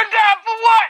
Turn 0.00 0.08
down 0.12 0.36
for 0.40 0.56
what? 0.64 0.88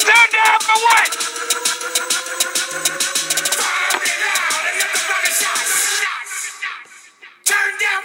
Turn 0.00 0.28
down 0.34 0.58
for 0.58 0.78
what? 0.82 1.10
Down 7.46 8.02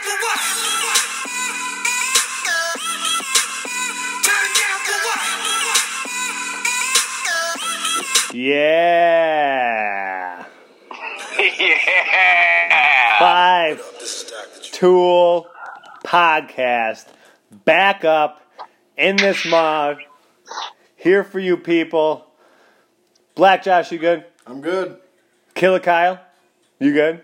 for 4.86 4.98
what? 5.06 5.22
Yeah. 8.36 9.13
Tool 14.84 15.48
Podcast. 16.04 17.06
Back 17.64 18.04
up 18.04 18.42
in 18.98 19.16
this 19.16 19.46
mug. 19.46 20.00
Here 20.98 21.24
for 21.24 21.40
you 21.40 21.56
people. 21.56 22.28
Black 23.34 23.64
Josh, 23.64 23.94
you 23.94 23.98
good? 23.98 24.26
I'm 24.46 24.60
good. 24.60 24.98
Killer 25.56 25.80
Kyle, 25.80 26.20
you 26.80 26.92
good? 26.92 27.24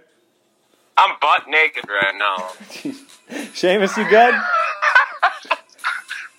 I'm 0.95 1.17
butt 1.19 1.49
naked 1.49 1.83
right 1.89 2.15
now. 2.17 2.37
Seamus, 3.51 3.97
you 3.97 4.09
good? 4.09 4.35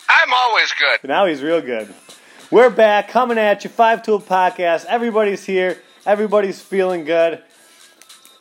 I'm 0.09 0.33
always 0.33 0.73
good. 0.73 1.07
Now 1.07 1.27
he's 1.27 1.43
real 1.43 1.61
good. 1.61 1.93
We're 2.51 2.71
back 2.71 3.09
coming 3.11 3.37
at 3.37 3.63
you, 3.63 3.69
Five 3.69 4.03
Tool 4.03 4.23
Podcast. 4.23 4.87
Everybody's 4.87 5.45
here. 5.45 5.83
Everybody's 6.07 6.63
feeling 6.63 7.05
good. 7.05 7.43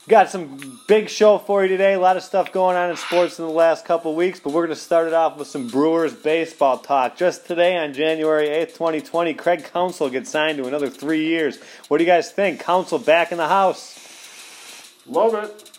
Got 0.09 0.31
some 0.31 0.81
big 0.87 1.07
show 1.07 1.37
for 1.37 1.61
you 1.61 1.67
today. 1.67 1.93
A 1.93 1.99
lot 1.99 2.17
of 2.17 2.23
stuff 2.23 2.51
going 2.51 2.75
on 2.75 2.89
in 2.89 2.97
sports 2.97 3.37
in 3.37 3.45
the 3.45 3.51
last 3.51 3.85
couple 3.85 4.15
weeks, 4.15 4.39
but 4.39 4.53
we're 4.53 4.65
going 4.65 4.75
to 4.75 4.81
start 4.81 5.05
it 5.05 5.13
off 5.13 5.37
with 5.37 5.47
some 5.47 5.67
Brewers 5.67 6.15
baseball 6.15 6.79
talk. 6.79 7.15
Just 7.15 7.45
today 7.45 7.77
on 7.77 7.93
January 7.93 8.47
8th, 8.47 8.73
2020, 8.73 9.35
Craig 9.35 9.69
Counsell 9.71 10.09
gets 10.09 10.31
signed 10.31 10.57
to 10.57 10.65
another 10.65 10.89
three 10.89 11.27
years. 11.27 11.59
What 11.89 11.99
do 11.99 12.03
you 12.03 12.09
guys 12.09 12.31
think? 12.31 12.59
Counsell 12.59 12.97
back 12.97 13.31
in 13.31 13.37
the 13.37 13.49
house. 13.49 14.95
Love 15.05 15.35
it. 15.35 15.71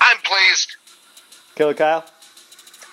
I'm 0.00 0.18
pleased. 0.18 0.76
Killer 1.56 1.74
Kyle? 1.74 2.04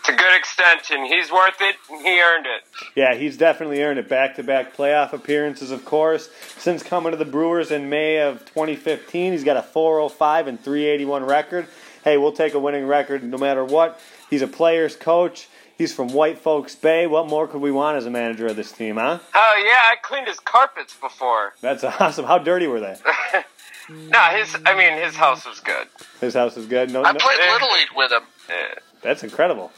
It's 0.09 0.19
a 0.19 0.23
good 0.23 0.35
extension. 0.35 1.05
He's 1.05 1.31
worth 1.31 1.61
it, 1.61 1.75
and 1.91 2.01
he 2.01 2.19
earned 2.19 2.47
it. 2.47 2.63
Yeah, 2.95 3.13
he's 3.13 3.37
definitely 3.37 3.83
earned 3.83 3.99
it. 3.99 4.09
Back 4.09 4.35
to 4.37 4.43
back 4.43 4.75
playoff 4.75 5.13
appearances, 5.13 5.69
of 5.69 5.85
course. 5.85 6.29
Since 6.57 6.81
coming 6.81 7.11
to 7.11 7.17
the 7.17 7.25
Brewers 7.25 7.69
in 7.69 7.89
May 7.89 8.17
of 8.17 8.39
2015, 8.45 9.33
he's 9.33 9.43
got 9.43 9.55
a 9.55 9.61
405 9.61 10.47
and 10.47 10.59
381 10.59 11.25
record. 11.25 11.67
Hey, 12.03 12.17
we'll 12.17 12.31
take 12.31 12.55
a 12.55 12.59
winning 12.59 12.87
record 12.87 13.23
no 13.23 13.37
matter 13.37 13.63
what. 13.63 14.01
He's 14.31 14.41
a 14.41 14.47
player's 14.47 14.95
coach. 14.95 15.47
He's 15.77 15.93
from 15.93 16.09
Whitefish 16.09 16.73
Bay. 16.75 17.05
What 17.05 17.27
more 17.27 17.47
could 17.47 17.61
we 17.61 17.71
want 17.71 17.97
as 17.97 18.07
a 18.07 18.09
manager 18.09 18.47
of 18.47 18.55
this 18.55 18.71
team, 18.71 18.95
huh? 18.95 19.19
Oh 19.35 19.63
yeah, 19.63 19.91
I 19.91 19.95
cleaned 20.01 20.27
his 20.27 20.39
carpets 20.39 20.95
before. 20.99 21.53
That's 21.61 21.83
awesome. 21.99 22.25
How 22.25 22.39
dirty 22.39 22.65
were 22.65 22.79
they? 22.79 22.95
No, 23.91 24.19
his. 24.19 24.55
I 24.67 24.75
mean, 24.75 25.01
his 25.03 25.15
house 25.15 25.47
was 25.47 25.59
good. 25.61 25.87
His 26.21 26.35
house 26.35 26.55
was 26.55 26.67
good. 26.67 26.91
No, 26.91 27.01
I 27.03 27.11
no- 27.11 27.17
played 27.17 27.39
little 27.39 27.71
league 27.73 27.87
with 27.95 28.11
him. 28.11 28.21
Yeah. 28.47 28.75
that's 29.01 29.23
incredible. 29.23 29.71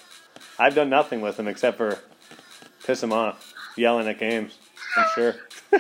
I've 0.62 0.76
done 0.76 0.90
nothing 0.90 1.22
with 1.22 1.40
him 1.40 1.48
except 1.48 1.78
for 1.78 1.98
piss 2.86 3.02
him 3.02 3.12
off, 3.12 3.54
yelling 3.76 4.08
at 4.08 4.20
games. 4.20 4.58
I'm 4.95 5.08
sure. 5.16 5.36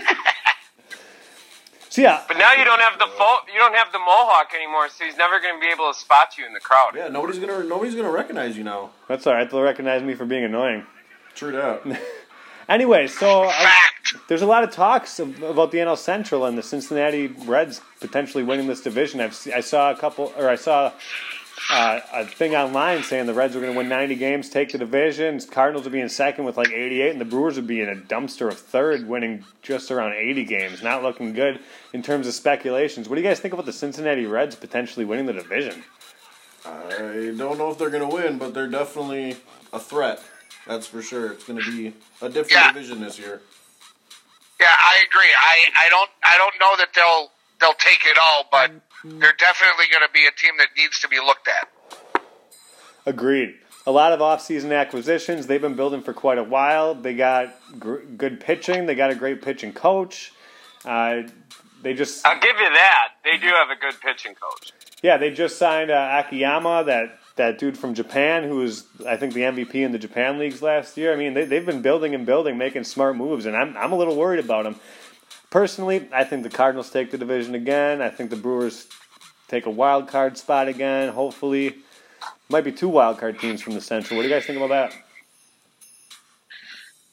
so 1.89 2.01
yeah, 2.01 2.23
But 2.27 2.37
now 2.37 2.53
you 2.53 2.63
don't 2.63 2.79
have 2.79 2.97
the 2.97 3.07
fo- 3.17 3.45
you 3.53 3.59
don't 3.59 3.75
have 3.75 3.91
the 3.91 3.99
mohawk 3.99 4.53
anymore, 4.55 4.89
so 4.89 5.05
he's 5.05 5.17
never 5.17 5.39
going 5.39 5.53
to 5.55 5.59
be 5.59 5.67
able 5.71 5.91
to 5.91 5.99
spot 5.99 6.37
you 6.37 6.45
in 6.45 6.53
the 6.53 6.59
crowd. 6.59 6.93
Yeah, 6.95 7.09
nobody's 7.09 7.39
gonna 7.39 7.63
nobody's 7.63 7.95
gonna 7.95 8.11
recognize 8.11 8.57
you 8.57 8.63
now. 8.63 8.89
that's 9.07 9.27
all 9.27 9.33
right. 9.33 9.49
They'll 9.49 9.61
recognize 9.61 10.01
me 10.01 10.15
for 10.15 10.25
being 10.25 10.43
annoying. 10.45 10.85
True 11.35 11.51
that. 11.51 12.01
Anyway, 12.69 13.05
so 13.05 13.43
I, 13.49 13.75
there's 14.29 14.43
a 14.43 14.45
lot 14.45 14.63
of 14.63 14.71
talks 14.71 15.19
about 15.19 15.71
the 15.71 15.79
NL 15.79 15.97
Central 15.97 16.45
and 16.45 16.57
the 16.57 16.63
Cincinnati 16.63 17.27
Reds 17.27 17.81
potentially 17.99 18.45
winning 18.45 18.67
this 18.67 18.79
division. 18.79 19.19
I've 19.19 19.37
I 19.53 19.59
saw 19.59 19.91
a 19.91 19.97
couple, 19.97 20.31
or 20.37 20.47
I 20.47 20.55
saw 20.55 20.93
uh, 21.69 21.99
a 22.13 22.25
thing 22.25 22.55
online 22.55 23.03
saying 23.03 23.25
the 23.27 23.33
Reds 23.33 23.55
were 23.55 23.61
going 23.61 23.73
to 23.73 23.77
win 23.77 23.87
90 23.87 24.15
games, 24.15 24.49
take 24.49 24.71
the 24.71 24.77
division. 24.77 25.39
Cardinals 25.39 25.83
would 25.85 25.93
be 25.93 26.01
in 26.01 26.09
second 26.09 26.43
with 26.45 26.57
like 26.57 26.69
88, 26.71 27.11
and 27.11 27.21
the 27.21 27.25
Brewers 27.25 27.55
would 27.55 27.67
be 27.67 27.81
in 27.81 27.89
a 27.89 27.95
dumpster 27.95 28.47
of 28.49 28.57
third, 28.59 29.07
winning 29.07 29.45
just 29.61 29.91
around 29.91 30.13
80 30.13 30.43
games. 30.45 30.81
Not 30.83 31.03
looking 31.03 31.33
good 31.33 31.59
in 31.93 32.01
terms 32.01 32.27
of 32.27 32.33
speculations. 32.33 33.07
What 33.07 33.15
do 33.15 33.21
you 33.21 33.27
guys 33.27 33.39
think 33.39 33.53
about 33.53 33.65
the 33.65 33.73
Cincinnati 33.73 34.25
Reds 34.25 34.55
potentially 34.55 35.05
winning 35.05 35.25
the 35.27 35.33
division? 35.33 35.83
I 36.65 37.33
don't 37.37 37.57
know 37.57 37.71
if 37.71 37.77
they're 37.77 37.89
gonna 37.89 38.09
win, 38.09 38.37
but 38.37 38.53
they're 38.53 38.67
definitely 38.67 39.37
a 39.73 39.79
threat. 39.79 40.21
That's 40.67 40.85
for 40.87 41.01
sure. 41.01 41.31
It's 41.31 41.43
gonna 41.43 41.61
be 41.61 41.93
a 42.21 42.27
different 42.29 42.51
Yeah. 42.51 42.71
division 42.71 43.01
this 43.01 43.17
year. 43.17 43.41
Yeah, 44.59 44.67
I 44.77 45.03
agree. 45.09 45.29
I, 45.39 45.85
I 45.87 45.89
don't 45.89 46.09
I 46.23 46.37
don't 46.37 46.53
know 46.59 46.77
that 46.77 46.89
they'll 46.93 47.31
they'll 47.59 47.73
take 47.79 48.05
it 48.05 48.17
all, 48.21 48.45
but 48.51 48.69
they're 49.03 49.33
definitely 49.37 49.85
going 49.91 50.05
to 50.05 50.13
be 50.13 50.25
a 50.25 50.31
team 50.31 50.53
that 50.57 50.67
needs 50.77 50.99
to 50.99 51.07
be 51.07 51.17
looked 51.17 51.47
at. 51.47 51.69
Agreed. 53.05 53.55
A 53.87 53.91
lot 53.91 54.13
of 54.13 54.19
offseason 54.19 54.77
acquisitions. 54.77 55.47
They've 55.47 55.61
been 55.61 55.75
building 55.75 56.01
for 56.01 56.13
quite 56.13 56.37
a 56.37 56.43
while. 56.43 56.93
They 56.93 57.15
got 57.15 57.55
gr- 57.79 58.01
good 58.15 58.39
pitching. 58.39 58.85
They 58.85 58.93
got 58.93 59.09
a 59.09 59.15
great 59.15 59.41
pitching 59.41 59.73
coach. 59.73 60.33
Uh, 60.85 61.23
they 61.81 61.93
just 61.95 62.25
I'll 62.25 62.39
give 62.39 62.55
you 62.59 62.69
that. 62.73 63.07
They 63.23 63.37
do 63.37 63.47
have 63.47 63.69
a 63.69 63.79
good 63.79 63.99
pitching 63.99 64.35
coach. 64.35 64.71
yeah, 65.01 65.17
they 65.17 65.31
just 65.31 65.57
signed 65.57 65.89
uh, 65.89 66.23
Akiyama, 66.23 66.83
that 66.85 67.17
that 67.37 67.57
dude 67.57 67.75
from 67.75 67.95
Japan, 67.95 68.43
who 68.43 68.57
was 68.57 68.85
I 69.07 69.17
think 69.17 69.33
the 69.33 69.41
MVP 69.41 69.75
in 69.75 69.91
the 69.91 69.97
Japan 69.97 70.37
leagues 70.37 70.61
last 70.61 70.95
year. 70.95 71.11
I 71.11 71.15
mean, 71.15 71.33
they, 71.33 71.45
they've 71.45 71.65
been 71.65 71.81
building 71.81 72.13
and 72.13 72.23
building, 72.25 72.57
making 72.59 72.83
smart 72.83 73.15
moves, 73.15 73.47
and 73.47 73.55
I'm 73.55 73.75
I'm 73.77 73.91
a 73.91 73.97
little 73.97 74.15
worried 74.15 74.43
about 74.43 74.63
them. 74.65 74.75
Personally, 75.51 76.07
I 76.13 76.23
think 76.23 76.43
the 76.43 76.49
Cardinals 76.49 76.89
take 76.89 77.11
the 77.11 77.17
division 77.17 77.55
again. 77.55 78.01
I 78.01 78.09
think 78.09 78.29
the 78.29 78.37
Brewers 78.37 78.87
take 79.49 79.65
a 79.65 79.69
wild 79.69 80.07
card 80.07 80.37
spot 80.37 80.69
again. 80.69 81.09
Hopefully, 81.09 81.75
might 82.49 82.63
be 82.63 82.71
two 82.71 82.87
wild 82.87 83.19
card 83.19 83.37
teams 83.37 83.61
from 83.61 83.73
the 83.73 83.81
Central. 83.81 84.17
What 84.17 84.23
do 84.23 84.29
you 84.29 84.33
guys 84.33 84.45
think 84.45 84.57
about 84.57 84.69
that? 84.69 84.93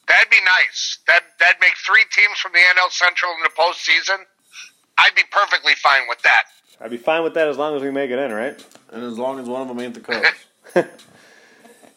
That'd 0.07 0.29
be 0.31 0.37
nice. 0.43 0.99
That 1.05 1.23
that'd 1.39 1.59
make 1.59 1.75
three 1.85 2.05
teams 2.11 2.39
from 2.39 2.53
the 2.53 2.59
NL 2.59 2.89
Central 2.89 3.31
in 3.33 3.43
the 3.43 3.49
postseason. 3.49 4.23
I'd 4.97 5.15
be 5.15 5.23
perfectly 5.29 5.73
fine 5.75 6.03
with 6.07 6.21
that. 6.21 6.43
I'd 6.79 6.91
be 6.91 6.97
fine 6.97 7.23
with 7.23 7.33
that 7.33 7.49
as 7.49 7.57
long 7.57 7.75
as 7.75 7.81
we 7.81 7.91
make 7.91 8.09
it 8.09 8.19
in, 8.19 8.31
right? 8.31 8.65
And 8.93 9.03
as 9.03 9.17
long 9.17 9.39
as 9.39 9.47
one 9.47 9.61
of 9.61 9.67
them 9.67 9.79
ain't 9.81 9.93
the 9.93 9.99
Cubs. 9.99 10.27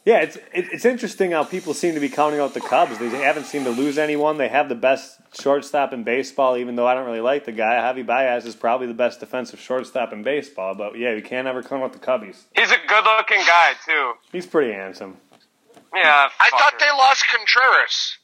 Yeah, 0.05 0.21
it's 0.21 0.37
it, 0.37 0.67
it's 0.73 0.85
interesting 0.85 1.31
how 1.31 1.45
people 1.45 1.75
seem 1.75 1.95
to 1.95 2.01
be 2.01 2.09
counting 2.09 2.41
out 2.41 2.55
the 2.55 2.61
Cubs. 2.61 2.99
They 2.99 3.09
haven't 3.09 3.45
seemed 3.45 3.67
to 3.67 3.71
lose 3.71 3.99
anyone. 3.99 4.37
They 4.37 4.49
have 4.49 4.69
the 4.69 4.75
best 4.75 5.21
shortstop 5.41 5.93
in 5.93 6.03
baseball, 6.03 6.57
even 6.57 6.75
though 6.75 6.87
I 6.87 6.95
don't 6.95 7.07
really 7.07 7.21
like 7.21 7.45
the 7.45 7.53
guy. 7.53 7.75
Javi 7.77 8.05
Baez 8.05 8.45
is 8.45 8.57
probably 8.57 8.89
the 8.89 8.95
best 8.95 9.21
defensive 9.21 9.61
shortstop 9.61 10.13
in 10.13 10.25
baseball. 10.25 10.75
But 10.75 10.99
yeah, 10.99 11.13
you 11.15 11.23
can't 11.23 11.47
ever 11.47 11.63
count 11.63 11.85
out 11.85 11.93
the 11.93 12.01
Cubbies. 12.01 12.45
He's 12.57 12.71
a 12.71 12.79
good-looking 12.89 13.43
guy 13.47 13.75
too. 13.87 14.15
He's 14.33 14.47
pretty 14.47 14.73
handsome. 14.73 15.19
Yeah. 15.95 16.29
I 16.41 16.51
thought 16.51 16.79
they 16.81 16.91
lost 16.91 17.25
Contreras. 17.31 18.19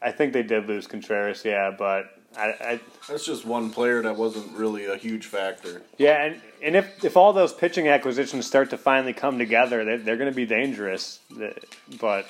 I 0.00 0.10
think 0.12 0.32
they 0.32 0.42
did 0.42 0.66
lose 0.66 0.86
Contreras, 0.86 1.44
yeah, 1.44 1.70
but 1.76 2.04
I, 2.36 2.46
I 2.60 2.80
That's 3.08 3.24
just 3.24 3.44
one 3.44 3.70
player 3.70 4.02
that 4.02 4.16
wasn't 4.16 4.56
really 4.56 4.86
a 4.86 4.96
huge 4.96 5.26
factor. 5.26 5.82
yeah, 5.98 6.24
and 6.24 6.40
and 6.62 6.76
if 6.76 7.04
if 7.04 7.16
all 7.16 7.32
those 7.32 7.52
pitching 7.52 7.88
acquisitions 7.88 8.46
start 8.46 8.70
to 8.70 8.78
finally 8.78 9.12
come 9.12 9.38
together, 9.38 9.84
they, 9.84 9.96
they're 9.98 10.16
going 10.16 10.30
to 10.30 10.36
be 10.36 10.46
dangerous. 10.46 11.20
But 12.00 12.26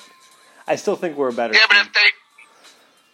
I 0.67 0.77
still 0.77 0.97
think 0.97 1.17
we're 1.17 1.31
a 1.31 1.33
better. 1.33 1.55
Yeah, 1.55 1.67
but 1.69 1.79
if 1.79 1.93
they 1.93 2.09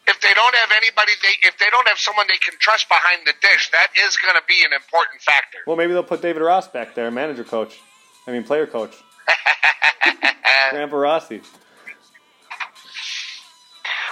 if 0.09 0.21
they 0.21 0.34
don't 0.34 0.55
have 0.55 0.71
anybody, 0.77 1.12
they 1.23 1.49
if 1.49 1.59
they 1.59 1.71
don't 1.71 1.87
have 1.89 1.99
someone 1.99 2.27
they 2.28 2.39
can 2.39 2.59
trust 2.59 2.89
behind 2.89 3.27
the 3.27 3.34
dish, 3.41 3.71
that 3.71 3.89
is 3.97 4.17
going 4.17 4.34
to 4.34 4.43
be 4.49 4.65
an 4.65 4.72
important 4.72 5.22
factor. 5.22 5.59
Well, 5.66 5.77
maybe 5.77 5.93
they'll 5.93 6.03
put 6.03 6.22
David 6.22 6.43
Ross 6.43 6.69
back 6.69 6.95
there, 6.95 7.10
manager 7.10 7.45
coach. 7.45 7.78
I 8.27 8.33
mean, 8.33 8.45
player 8.45 8.66
coach. 8.66 8.95
Grandpa 10.71 10.97
Rossi. 10.97 11.41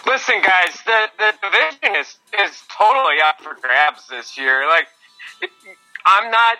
Listen, 0.09 0.41
guys, 0.41 0.73
the 0.87 1.11
the 1.19 1.35
division 1.43 2.01
is 2.01 2.17
is 2.41 2.57
totally 2.73 3.21
up 3.23 3.43
for 3.43 3.55
grabs 3.61 4.09
this 4.09 4.39
year. 4.39 4.67
Like, 4.67 4.89
I'm 6.07 6.31
not. 6.31 6.57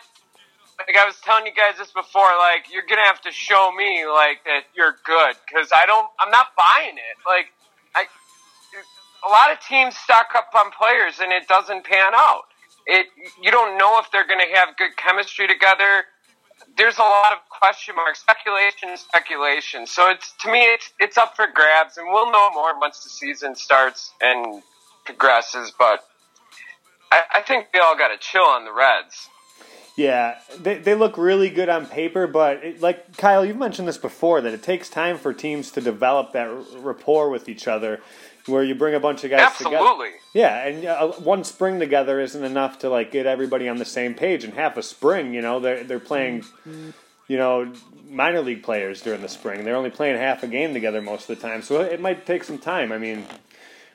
Like 0.79 0.95
I 0.95 1.07
was 1.07 1.17
telling 1.25 1.47
you 1.47 1.53
guys 1.57 1.79
this 1.79 1.91
before. 1.91 2.29
Like, 2.37 2.71
you're 2.71 2.85
gonna 2.87 3.07
have 3.09 3.23
to 3.23 3.33
show 3.33 3.73
me 3.73 4.05
like 4.05 4.45
that 4.45 4.69
you're 4.77 4.97
good 5.03 5.35
because 5.49 5.73
I 5.75 5.87
don't. 5.87 6.07
I'm 6.21 6.31
not 6.31 6.49
buying 6.61 6.97
it. 6.97 7.17
Like, 7.25 7.47
I. 7.97 8.05
A 9.27 9.31
lot 9.31 9.51
of 9.51 9.59
teams 9.67 9.97
stock 9.97 10.29
up 10.37 10.53
on 10.55 10.71
players 10.71 11.19
and 11.19 11.33
it 11.33 11.49
doesn't 11.49 11.85
pan 11.85 12.13
out. 12.15 12.53
It. 12.87 13.07
You 13.43 13.51
don't 13.51 13.79
know 13.79 13.99
if 13.99 14.11
they're 14.13 14.29
gonna 14.29 14.55
have 14.55 14.77
good 14.77 14.95
chemistry 14.99 15.49
together 15.49 16.05
there's 16.77 16.99
a 16.99 17.03
lot 17.03 17.33
of 17.33 17.39
question 17.49 17.95
marks, 17.97 18.21
speculation, 18.21 18.97
speculation. 18.97 19.87
So 19.87 20.11
it's 20.11 20.33
to 20.43 20.51
me, 20.51 20.61
it's 20.61 20.93
it's 20.99 21.19
up 21.19 21.37
for 21.37 21.47
grabs, 21.53 21.97
and 21.97 22.07
we'll 22.09 22.31
know 22.31 22.51
more 22.53 22.79
once 22.79 23.03
the 23.03 23.11
season 23.11 23.55
starts 23.55 24.13
and 24.21 24.63
progresses. 25.05 25.73
But 25.79 26.05
I, 27.11 27.23
I 27.35 27.41
think 27.43 27.67
we 27.73 27.81
all 27.81 27.97
got 27.97 28.09
to 28.09 28.19
chill 28.19 28.45
on 28.45 28.65
the 28.65 28.73
Reds. 28.73 29.29
Yeah, 29.97 30.39
they, 30.57 30.79
they 30.79 30.95
look 30.95 31.19
really 31.19 31.51
good 31.51 31.69
on 31.69 31.87
paper, 31.87 32.29
but 32.29 32.63
it, 32.63 32.81
like 32.81 33.17
Kyle, 33.17 33.45
you've 33.45 33.57
mentioned 33.57 33.89
this 33.89 33.99
before 33.99 34.41
that 34.41 34.55
it 34.55 34.63
takes 34.63 34.89
time 34.89 35.19
for 35.19 35.35
teams 35.35 35.73
to 35.73 35.81
develop 35.81 36.33
that 36.35 36.49
rapport 36.77 37.31
with 37.31 37.49
each 37.49 37.67
other, 37.67 38.01
where 38.49 38.63
you 38.63 38.75
bring 38.75 38.95
a 38.95 39.01
bunch 39.01 39.25
of 39.25 39.31
guys 39.31 39.57
together. 39.57 39.77
Absolutely. 39.77 40.11
Yeah, 40.35 40.67
and 40.67 40.85
uh, 40.85 41.09
one 41.13 41.45
spring 41.45 41.79
together 41.79 42.21
isn't 42.21 42.43
enough 42.45 42.79
to 42.81 42.89
like 42.89 43.13
get 43.13 43.27
everybody 43.27 43.69
on 43.69 43.79
the 43.79 43.85
same 43.85 44.15
page. 44.15 44.45
And 44.45 44.55
half 44.55 44.77
a 44.77 44.83
spring, 44.83 45.35
you 45.35 45.43
know, 45.43 45.61
they're 45.61 45.85
they're 45.85 46.01
playing, 46.01 46.45
you 47.27 47.37
know, 47.37 47.73
minor 48.09 48.41
league 48.41 48.63
players 48.63 49.03
during 49.03 49.23
the 49.23 49.29
spring. 49.29 49.65
They're 49.65 49.77
only 49.77 49.91
playing 49.91 50.17
half 50.17 50.43
a 50.43 50.49
game 50.49 50.73
together 50.75 51.01
most 51.03 51.29
of 51.29 51.39
the 51.39 51.49
time, 51.49 51.63
so 51.63 51.81
it 51.81 52.01
might 52.01 52.27
take 52.27 52.45
some 52.45 52.59
time. 52.59 52.93
I 52.93 52.99
mean, 52.99 53.25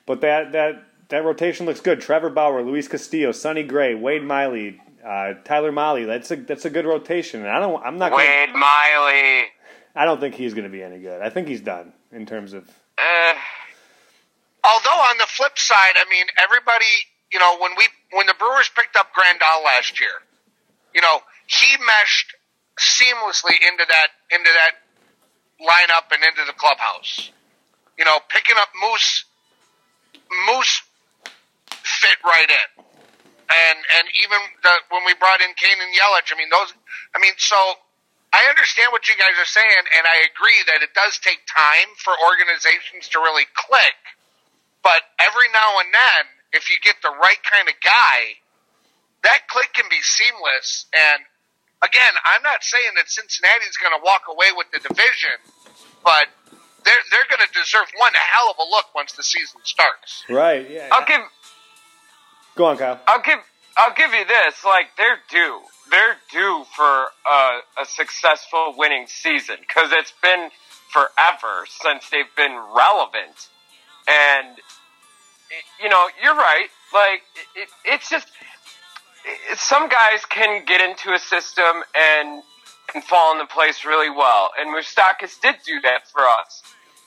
but 0.06 0.20
that 0.20 0.52
that 0.52 0.84
that 1.08 1.24
rotation 1.24 1.66
looks 1.66 1.80
good. 1.80 2.00
Trevor 2.00 2.30
Bauer, 2.30 2.62
Luis 2.62 2.88
Castillo, 2.88 3.32
Sonny 3.32 3.62
Gray, 3.62 3.94
Wade 3.94 4.24
Miley, 4.24 4.80
uh, 5.04 5.34
Tyler 5.44 5.72
Mahle. 5.72 6.06
That's 6.06 6.30
a 6.30 6.36
that's 6.36 6.64
a 6.64 6.70
good 6.70 6.86
rotation. 6.86 7.40
And 7.40 7.50
I 7.50 7.60
don't. 7.60 7.82
I'm 7.84 7.98
not. 7.98 8.10
Gonna, 8.10 8.22
Wade 8.22 8.52
Miley. 8.52 9.44
I 9.96 10.04
don't 10.04 10.18
think 10.18 10.34
he's 10.34 10.54
going 10.54 10.64
to 10.64 10.70
be 10.70 10.82
any 10.82 10.98
good. 10.98 11.22
I 11.22 11.30
think 11.30 11.46
he's 11.46 11.60
done 11.60 11.92
in 12.10 12.26
terms 12.26 12.52
of. 12.52 12.68
The 12.96 13.34
flip 15.36 15.58
side, 15.58 15.94
I 15.98 16.08
mean, 16.08 16.26
everybody, 16.38 16.94
you 17.32 17.38
know, 17.38 17.58
when 17.58 17.72
we 17.76 17.84
when 18.12 18.26
the 18.26 18.34
Brewers 18.38 18.70
picked 18.74 18.96
up 18.96 19.10
Grandal 19.14 19.64
last 19.64 20.00
year, 20.00 20.22
you 20.94 21.00
know, 21.00 21.20
he 21.46 21.76
meshed 21.82 22.34
seamlessly 22.78 23.54
into 23.60 23.84
that 23.88 24.08
into 24.30 24.50
that 24.50 24.82
lineup 25.60 26.10
and 26.12 26.22
into 26.22 26.44
the 26.46 26.56
clubhouse. 26.56 27.30
You 27.98 28.04
know, 28.04 28.18
picking 28.28 28.56
up 28.58 28.68
Moose, 28.82 29.24
Moose 30.46 30.82
fit 31.82 32.18
right 32.24 32.50
in, 32.50 32.68
and 33.50 33.78
and 33.98 34.06
even 34.22 34.38
the, 34.62 34.72
when 34.90 35.04
we 35.06 35.14
brought 35.14 35.40
in 35.40 35.50
Cain 35.54 35.78
and 35.78 35.90
Yelich, 35.94 36.32
I 36.32 36.36
mean 36.38 36.50
those, 36.50 36.72
I 37.14 37.18
mean 37.20 37.34
so. 37.38 37.56
I 38.34 38.50
understand 38.50 38.90
what 38.90 39.06
you 39.06 39.14
guys 39.14 39.38
are 39.38 39.46
saying, 39.46 39.84
and 39.94 40.02
I 40.10 40.26
agree 40.26 40.58
that 40.66 40.82
it 40.82 40.90
does 40.90 41.22
take 41.22 41.38
time 41.46 41.86
for 42.02 42.10
organizations 42.18 43.06
to 43.14 43.22
really 43.22 43.46
click. 43.54 43.94
But 44.84 45.00
every 45.18 45.48
now 45.50 45.80
and 45.80 45.88
then, 45.88 46.22
if 46.52 46.68
you 46.68 46.76
get 46.84 47.00
the 47.02 47.10
right 47.10 47.40
kind 47.42 47.66
of 47.66 47.74
guy, 47.82 48.38
that 49.24 49.48
click 49.48 49.72
can 49.72 49.88
be 49.88 49.98
seamless. 50.04 50.86
And 50.92 51.24
again, 51.82 52.14
I'm 52.28 52.44
not 52.44 52.62
saying 52.62 52.92
that 53.00 53.08
Cincinnati's 53.08 53.80
going 53.80 53.96
to 53.96 54.04
walk 54.04 54.28
away 54.28 54.52
with 54.54 54.68
the 54.70 54.84
division, 54.84 55.40
but 56.04 56.28
they're 56.84 57.04
they're 57.10 57.28
going 57.32 57.42
to 57.42 57.52
deserve 57.56 57.88
one 57.96 58.12
hell 58.12 58.52
of 58.52 58.60
a 58.60 58.68
look 58.68 58.92
once 58.94 59.16
the 59.16 59.24
season 59.24 59.64
starts. 59.64 60.22
Right. 60.28 60.68
Yeah. 60.70 60.92
I'll 60.92 61.08
give 61.08 61.24
Go 62.56 62.66
on, 62.66 62.76
Kyle. 62.76 63.00
I'll 63.06 63.22
give 63.22 63.38
I'll 63.76 63.94
give 63.94 64.12
you 64.12 64.24
this. 64.24 64.64
Like 64.64 64.88
they're 64.96 65.18
due. 65.30 65.60
They're 65.90 66.16
due 66.30 66.64
for 66.76 66.84
a, 66.84 67.60
a 67.82 67.86
successful 67.86 68.74
winning 68.76 69.06
season 69.06 69.56
because 69.60 69.90
it's 69.92 70.12
been 70.22 70.50
forever 70.90 71.66
since 71.66 72.08
they've 72.10 72.34
been 72.36 72.56
relevant. 72.74 73.48
And 74.08 74.56
you 75.82 75.88
know, 75.88 76.08
you're 76.22 76.34
right. 76.34 76.68
Like 76.92 77.22
it, 77.34 77.62
it, 77.62 77.68
it's 77.84 78.10
just 78.10 78.28
it, 79.24 79.58
some 79.58 79.88
guys 79.88 80.24
can 80.28 80.64
get 80.64 80.80
into 80.80 81.12
a 81.12 81.18
system 81.18 81.82
and 81.94 82.42
and 82.94 83.02
fall 83.04 83.32
into 83.32 83.46
place 83.52 83.84
really 83.84 84.10
well. 84.10 84.50
And 84.58 84.74
Moustakas 84.74 85.40
did 85.40 85.56
do 85.66 85.80
that 85.82 86.08
for 86.10 86.22
us. 86.22 86.62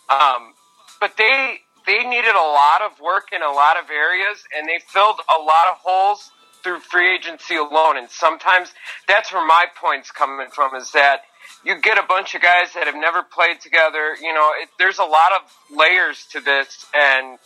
Um, 0.10 0.54
but 1.00 1.18
they 1.18 1.60
they 1.86 2.04
needed 2.04 2.36
a 2.36 2.48
lot 2.52 2.82
of 2.82 3.00
work 3.00 3.30
in 3.32 3.42
a 3.42 3.52
lot 3.52 3.78
of 3.78 3.90
areas, 3.90 4.44
and 4.56 4.68
they 4.68 4.80
filled 4.88 5.20
a 5.30 5.42
lot 5.42 5.68
of 5.72 5.78
holes 5.78 6.32
through 6.68 6.80
free 6.80 7.16
agency 7.16 7.56
alone. 7.56 7.98
And 7.98 8.10
sometimes 8.10 8.74
that's 9.08 9.32
where 9.32 9.46
my 9.46 9.66
point's 9.82 10.12
coming 10.12 10.48
from 10.54 10.76
is 10.76 10.92
that 10.92 11.22
you 11.64 11.80
get 11.80 11.98
a 11.98 12.04
bunch 12.04 12.36
of 12.36 12.42
guys 12.42 12.74
that 12.74 12.88
have 12.88 12.96
never 12.96 13.24
played 13.24 13.62
together. 13.62 14.16
You 14.22 14.34
know, 14.34 14.52
it, 14.62 14.70
there's 14.78 15.00
a 15.00 15.06
lot 15.06 15.30
of 15.32 15.78
layers 15.78 16.26
to 16.34 16.42
this, 16.42 16.86
and 16.94 17.40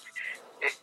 it, 0.61 0.73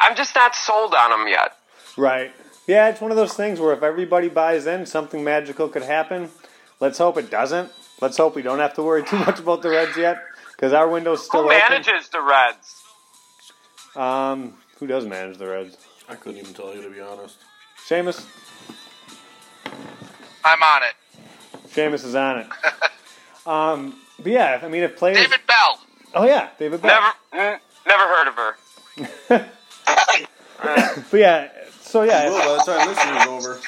I'm 0.00 0.14
just 0.14 0.36
not 0.36 0.54
sold 0.54 0.94
on 0.94 1.10
them 1.10 1.26
yet. 1.28 1.56
Right. 1.96 2.32
Yeah, 2.68 2.88
it's 2.88 3.00
one 3.00 3.10
of 3.10 3.16
those 3.16 3.34
things 3.34 3.58
where 3.58 3.72
if 3.72 3.82
everybody 3.82 4.28
buys 4.28 4.66
in, 4.66 4.86
something 4.86 5.24
magical 5.24 5.68
could 5.68 5.82
happen. 5.82 6.30
Let's 6.78 6.98
hope 6.98 7.18
it 7.18 7.30
doesn't. 7.30 7.72
Let's 8.00 8.16
hope 8.16 8.36
we 8.36 8.42
don't 8.42 8.60
have 8.60 8.74
to 8.74 8.82
worry 8.82 9.04
too 9.04 9.18
much 9.18 9.40
about 9.40 9.62
the 9.62 9.70
Reds 9.70 9.96
yet, 9.96 10.22
because 10.52 10.72
our 10.72 10.88
window's 10.88 11.24
still 11.24 11.42
Who 11.42 11.48
open. 11.48 11.58
manages 11.58 12.08
the 12.08 12.22
Reds? 12.22 12.82
Um, 13.96 14.54
who 14.78 14.86
does 14.86 15.06
manage 15.06 15.38
the 15.38 15.46
Reds? 15.48 15.76
I 16.08 16.14
couldn't 16.14 16.38
even 16.38 16.54
tell 16.54 16.74
you 16.74 16.82
to 16.82 16.90
be 16.90 17.00
honest. 17.00 17.36
Seamus. 17.86 18.24
I'm 20.44 20.62
on 20.62 20.82
it. 20.82 20.94
Seamus 21.68 22.04
is 22.04 22.14
on 22.14 22.40
it. 22.40 22.46
um, 23.46 23.94
but 24.18 24.32
yeah, 24.32 24.60
I 24.62 24.68
mean, 24.68 24.82
if 24.82 24.96
players. 24.96 25.18
David 25.18 25.40
Bell. 25.46 25.80
Oh 26.14 26.24
yeah, 26.24 26.50
David 26.58 26.80
Bell. 26.82 27.12
Never, 27.32 27.60
never 27.86 28.02
heard 28.02 28.28
of 28.28 28.34
her. 28.34 29.50
But 31.10 31.20
yeah, 31.20 31.50
so 31.82 32.02
yeah, 32.02 32.30
Well, 32.30 32.58
if, 32.58 32.66
by 32.66 32.74
the 32.74 32.78
time 32.78 32.88
this 32.88 33.04
year's 33.04 33.26
over, 33.26 33.60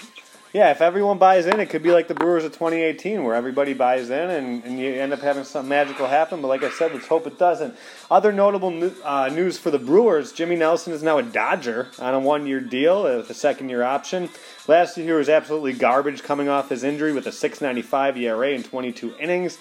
yeah, 0.56 0.70
if 0.70 0.80
everyone 0.80 1.18
buys 1.18 1.44
in, 1.44 1.60
it 1.60 1.68
could 1.68 1.82
be 1.82 1.90
like 1.90 2.08
the 2.08 2.14
Brewers 2.14 2.42
of 2.42 2.52
2018, 2.52 3.22
where 3.22 3.34
everybody 3.34 3.74
buys 3.74 4.08
in 4.08 4.30
and, 4.30 4.64
and 4.64 4.80
you 4.80 4.90
end 4.94 5.12
up 5.12 5.20
having 5.20 5.44
something 5.44 5.68
magical 5.68 6.06
happen. 6.06 6.40
But 6.40 6.48
like 6.48 6.62
I 6.62 6.70
said, 6.70 6.94
let's 6.94 7.06
hope 7.06 7.26
it 7.26 7.38
doesn't. 7.38 7.76
Other 8.10 8.32
notable 8.32 8.90
uh, 9.04 9.28
news 9.28 9.58
for 9.58 9.70
the 9.70 9.78
Brewers: 9.78 10.32
Jimmy 10.32 10.56
Nelson 10.56 10.94
is 10.94 11.02
now 11.02 11.18
a 11.18 11.22
Dodger 11.22 11.88
on 11.98 12.14
a 12.14 12.20
one-year 12.20 12.60
deal 12.60 13.02
with 13.02 13.28
a 13.28 13.34
second-year 13.34 13.82
option. 13.82 14.30
Last 14.66 14.96
year 14.96 15.18
was 15.18 15.28
absolutely 15.28 15.74
garbage, 15.74 16.22
coming 16.22 16.48
off 16.48 16.70
his 16.70 16.84
injury 16.84 17.12
with 17.12 17.26
a 17.26 17.30
6.95 17.30 18.16
ERA 18.16 18.48
in 18.52 18.62
22 18.62 19.14
innings. 19.20 19.58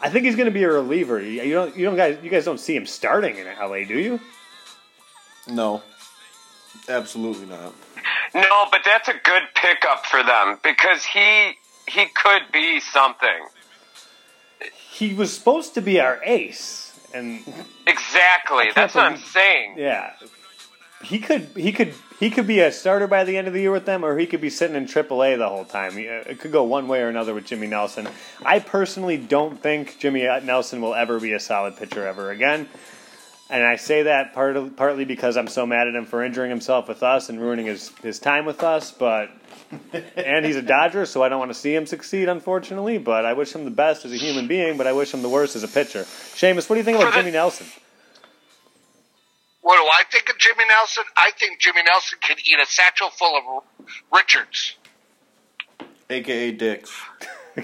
I 0.00 0.10
think 0.10 0.26
he's 0.26 0.36
going 0.36 0.44
to 0.44 0.52
be 0.52 0.64
a 0.64 0.70
reliever. 0.70 1.18
You 1.18 1.54
don't, 1.54 1.74
you 1.74 1.86
don't 1.86 1.96
guys, 1.96 2.18
you 2.22 2.28
guys 2.28 2.44
don't 2.44 2.60
see 2.60 2.76
him 2.76 2.84
starting 2.84 3.38
in 3.38 3.46
LA, 3.46 3.84
do 3.84 3.98
you? 3.98 4.20
no, 5.48 5.82
absolutely 6.90 7.46
not. 7.46 7.72
No, 8.34 8.66
but 8.70 8.80
that's 8.84 9.08
a 9.08 9.14
good 9.22 9.42
pickup 9.54 10.06
for 10.06 10.22
them 10.22 10.58
because 10.62 11.04
he 11.04 11.52
he 11.86 12.06
could 12.06 12.42
be 12.52 12.80
something. 12.80 13.46
He 14.90 15.14
was 15.14 15.32
supposed 15.32 15.74
to 15.74 15.80
be 15.80 16.00
our 16.00 16.20
ace, 16.24 16.98
and 17.12 17.40
Exactly. 17.86 18.66
That's 18.74 18.94
what 18.94 19.04
I'm 19.04 19.18
saying. 19.18 19.74
Yeah. 19.78 20.12
He 21.02 21.18
could 21.18 21.48
he 21.54 21.72
could 21.72 21.94
he 22.18 22.30
could 22.30 22.46
be 22.46 22.60
a 22.60 22.72
starter 22.72 23.06
by 23.06 23.24
the 23.24 23.36
end 23.36 23.46
of 23.46 23.52
the 23.52 23.60
year 23.60 23.70
with 23.70 23.84
them, 23.84 24.04
or 24.04 24.16
he 24.16 24.26
could 24.26 24.40
be 24.40 24.50
sitting 24.50 24.76
in 24.76 24.86
AAA 24.86 25.36
the 25.36 25.48
whole 25.48 25.64
time. 25.64 25.98
It 25.98 26.40
could 26.40 26.52
go 26.52 26.62
one 26.62 26.88
way 26.88 27.02
or 27.02 27.08
another 27.08 27.34
with 27.34 27.44
Jimmy 27.44 27.66
Nelson. 27.66 28.08
I 28.44 28.60
personally 28.60 29.18
don't 29.18 29.60
think 29.60 29.98
Jimmy 29.98 30.22
Nelson 30.22 30.80
will 30.80 30.94
ever 30.94 31.20
be 31.20 31.32
a 31.32 31.40
solid 31.40 31.76
pitcher 31.76 32.06
ever 32.06 32.30
again, 32.30 32.68
and 33.50 33.62
I 33.62 33.76
say 33.76 34.04
that 34.04 34.32
part 34.32 34.56
of, 34.56 34.76
partly 34.76 35.04
because 35.04 35.36
I'm 35.36 35.48
so 35.48 35.66
mad 35.66 35.86
at 35.86 35.94
him 35.94 36.06
for 36.06 36.24
injuring 36.24 36.50
himself 36.50 36.88
with 36.88 37.02
us 37.02 37.28
and 37.28 37.40
ruining 37.40 37.66
his 37.66 37.90
his 38.02 38.18
time 38.18 38.46
with 38.46 38.62
us. 38.62 38.90
But 38.90 39.30
and 40.16 40.44
he's 40.46 40.56
a 40.56 40.62
Dodger, 40.62 41.06
so 41.06 41.22
I 41.22 41.28
don't 41.28 41.38
want 41.38 41.50
to 41.50 41.58
see 41.58 41.74
him 41.74 41.86
succeed, 41.86 42.28
unfortunately. 42.28 42.98
But 42.98 43.24
I 43.24 43.32
wish 43.34 43.54
him 43.54 43.64
the 43.64 43.70
best 43.70 44.04
as 44.04 44.12
a 44.12 44.16
human 44.16 44.48
being, 44.48 44.76
but 44.76 44.86
I 44.86 44.92
wish 44.92 45.12
him 45.12 45.22
the 45.22 45.28
worst 45.28 45.56
as 45.56 45.62
a 45.62 45.68
pitcher. 45.68 46.02
Seamus, 46.02 46.68
what 46.68 46.76
do 46.76 46.80
you 46.80 46.84
think 46.84 46.98
about 46.98 47.12
Jimmy 47.14 47.30
Nelson? 47.32 47.66
What 49.60 49.78
do 49.78 49.84
I 49.84 50.04
think 50.10 50.28
of 50.28 50.38
Jimmy 50.38 50.64
Nelson? 50.66 51.04
I 51.16 51.30
think 51.38 51.58
Jimmy 51.58 51.82
Nelson 51.82 52.18
can 52.20 52.36
eat 52.44 52.58
a 52.62 52.66
satchel 52.66 53.08
full 53.10 53.36
of 53.36 53.64
Richards. 54.12 54.76
AKA 56.10 56.52
dicks. 56.52 56.94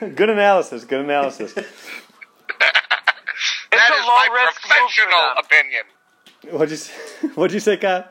Good 0.00 0.30
analysis. 0.30 0.84
Good 0.84 1.00
analysis. 1.00 1.54
It's 3.72 3.80
That 3.80 3.90
a 3.90 4.00
is 4.00 4.06
low 4.06 4.14
my 4.16 4.28
risk 4.44 4.62
move 4.62 4.62
for 4.62 4.68
professional 4.68 5.34
them. 5.34 5.44
opinion. 5.44 6.58
What'd 6.58 6.70
you 6.70 6.76
say? 6.76 7.28
What'd 7.34 7.54
you 7.54 7.60
say, 7.60 7.76
Kyle? 7.76 8.06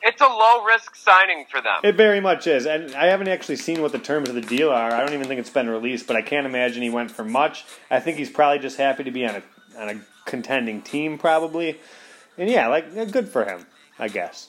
It's 0.00 0.20
a 0.20 0.26
low 0.26 0.64
risk 0.64 0.94
signing 0.94 1.44
for 1.50 1.60
them. 1.60 1.80
It 1.82 1.96
very 1.96 2.20
much 2.20 2.46
is, 2.46 2.66
and 2.66 2.94
I 2.94 3.06
haven't 3.06 3.26
actually 3.28 3.56
seen 3.56 3.82
what 3.82 3.90
the 3.90 3.98
terms 3.98 4.28
of 4.28 4.36
the 4.36 4.40
deal 4.40 4.70
are. 4.70 4.92
I 4.92 5.00
don't 5.00 5.12
even 5.12 5.26
think 5.26 5.40
it's 5.40 5.50
been 5.50 5.68
released, 5.68 6.06
but 6.06 6.14
I 6.14 6.22
can't 6.22 6.46
imagine 6.46 6.82
he 6.82 6.90
went 6.90 7.10
for 7.10 7.24
much. 7.24 7.64
I 7.90 7.98
think 7.98 8.16
he's 8.16 8.30
probably 8.30 8.60
just 8.60 8.76
happy 8.76 9.02
to 9.04 9.10
be 9.10 9.26
on 9.26 9.36
a 9.36 9.42
on 9.80 9.88
a 9.88 10.00
contending 10.24 10.82
team, 10.82 11.18
probably. 11.18 11.78
And 12.36 12.48
yeah, 12.48 12.68
like 12.68 12.94
good 13.10 13.28
for 13.28 13.44
him, 13.44 13.66
I 13.98 14.06
guess. 14.08 14.48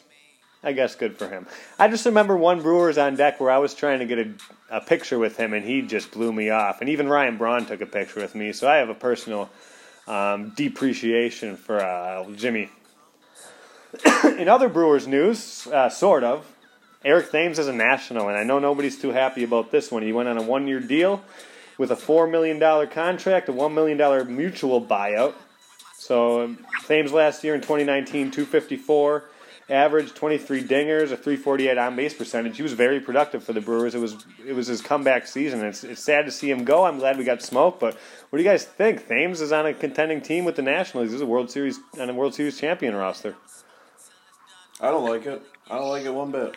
I 0.61 0.73
guess 0.73 0.93
good 0.95 1.17
for 1.17 1.27
him. 1.27 1.47
I 1.79 1.87
just 1.87 2.05
remember 2.05 2.35
one 2.37 2.61
Brewers 2.61 2.97
on 2.97 3.15
deck 3.15 3.39
where 3.39 3.49
I 3.49 3.57
was 3.59 3.73
trying 3.73 3.99
to 3.99 4.05
get 4.05 4.19
a, 4.19 4.31
a 4.69 4.81
picture 4.81 5.17
with 5.17 5.37
him, 5.37 5.53
and 5.53 5.65
he 5.65 5.81
just 5.81 6.11
blew 6.11 6.31
me 6.31 6.49
off. 6.51 6.81
And 6.81 6.89
even 6.89 7.07
Ryan 7.09 7.37
Braun 7.37 7.65
took 7.65 7.81
a 7.81 7.85
picture 7.85 8.19
with 8.19 8.35
me, 8.35 8.51
so 8.51 8.69
I 8.69 8.75
have 8.75 8.89
a 8.89 8.93
personal 8.93 9.49
um, 10.09 10.49
depreciation 10.49 11.55
for 11.55 11.79
uh, 11.79 12.29
Jimmy 12.35 12.69
in 14.37 14.47
other 14.49 14.69
Brewers 14.69 15.07
news, 15.07 15.67
uh, 15.67 15.89
sort 15.89 16.23
of, 16.23 16.45
Eric 17.03 17.31
Thames 17.31 17.59
is 17.59 17.67
a 17.67 17.73
national, 17.73 18.27
and 18.27 18.37
I 18.37 18.43
know 18.43 18.59
nobody's 18.59 18.99
too 18.99 19.11
happy 19.11 19.43
about 19.43 19.71
this 19.71 19.91
one. 19.91 20.03
He 20.03 20.11
went 20.11 20.27
on 20.27 20.37
a 20.37 20.41
one 20.41 20.67
year 20.67 20.79
deal 20.79 21.23
with 21.77 21.91
a 21.91 21.95
$4 21.95 22.29
million 22.29 22.59
contract, 22.89 23.47
a 23.47 23.53
$1 23.53 23.73
million 23.73 24.35
mutual 24.35 24.85
buyout. 24.85 25.33
So 25.97 26.43
um, 26.43 26.65
Thames 26.85 27.13
last 27.13 27.43
year 27.43 27.55
in 27.55 27.61
2019, 27.61 28.31
254, 28.31 29.23
average, 29.69 30.13
23 30.13 30.63
dingers, 30.63 31.03
a 31.11 31.17
348 31.17 31.77
on 31.77 31.95
base 31.95 32.13
percentage. 32.13 32.57
He 32.57 32.63
was 32.63 32.73
very 32.73 32.99
productive 32.99 33.43
for 33.43 33.53
the 33.53 33.61
Brewers. 33.61 33.93
It 33.95 33.99
was 33.99 34.17
it 34.45 34.53
was 34.53 34.67
his 34.67 34.81
comeback 34.81 35.27
season. 35.27 35.63
It's 35.63 35.83
it's 35.83 36.03
sad 36.03 36.25
to 36.25 36.31
see 36.31 36.49
him 36.49 36.63
go. 36.65 36.85
I'm 36.85 36.97
glad 36.99 37.17
we 37.17 37.23
got 37.23 37.41
smoked, 37.41 37.79
but 37.79 37.95
what 38.29 38.37
do 38.37 38.43
you 38.43 38.49
guys 38.49 38.65
think? 38.65 39.07
Thames 39.07 39.41
is 39.41 39.51
on 39.51 39.65
a 39.65 39.73
contending 39.73 40.21
team 40.21 40.45
with 40.45 40.55
the 40.55 40.61
Nationals. 40.61 41.11
He's 41.11 41.21
a 41.21 41.25
World 41.25 41.51
Series 41.51 41.79
on 41.99 42.09
a 42.09 42.13
World 42.13 42.33
Series 42.33 42.59
champion 42.59 42.95
roster. 42.95 43.35
I 44.81 44.91
don't 44.91 45.03
like 45.07 45.25
it. 45.25 45.41
I 45.69 45.77
don't 45.77 45.89
like 45.89 46.05
it 46.05 46.13
one 46.13 46.31
bit. 46.31 46.55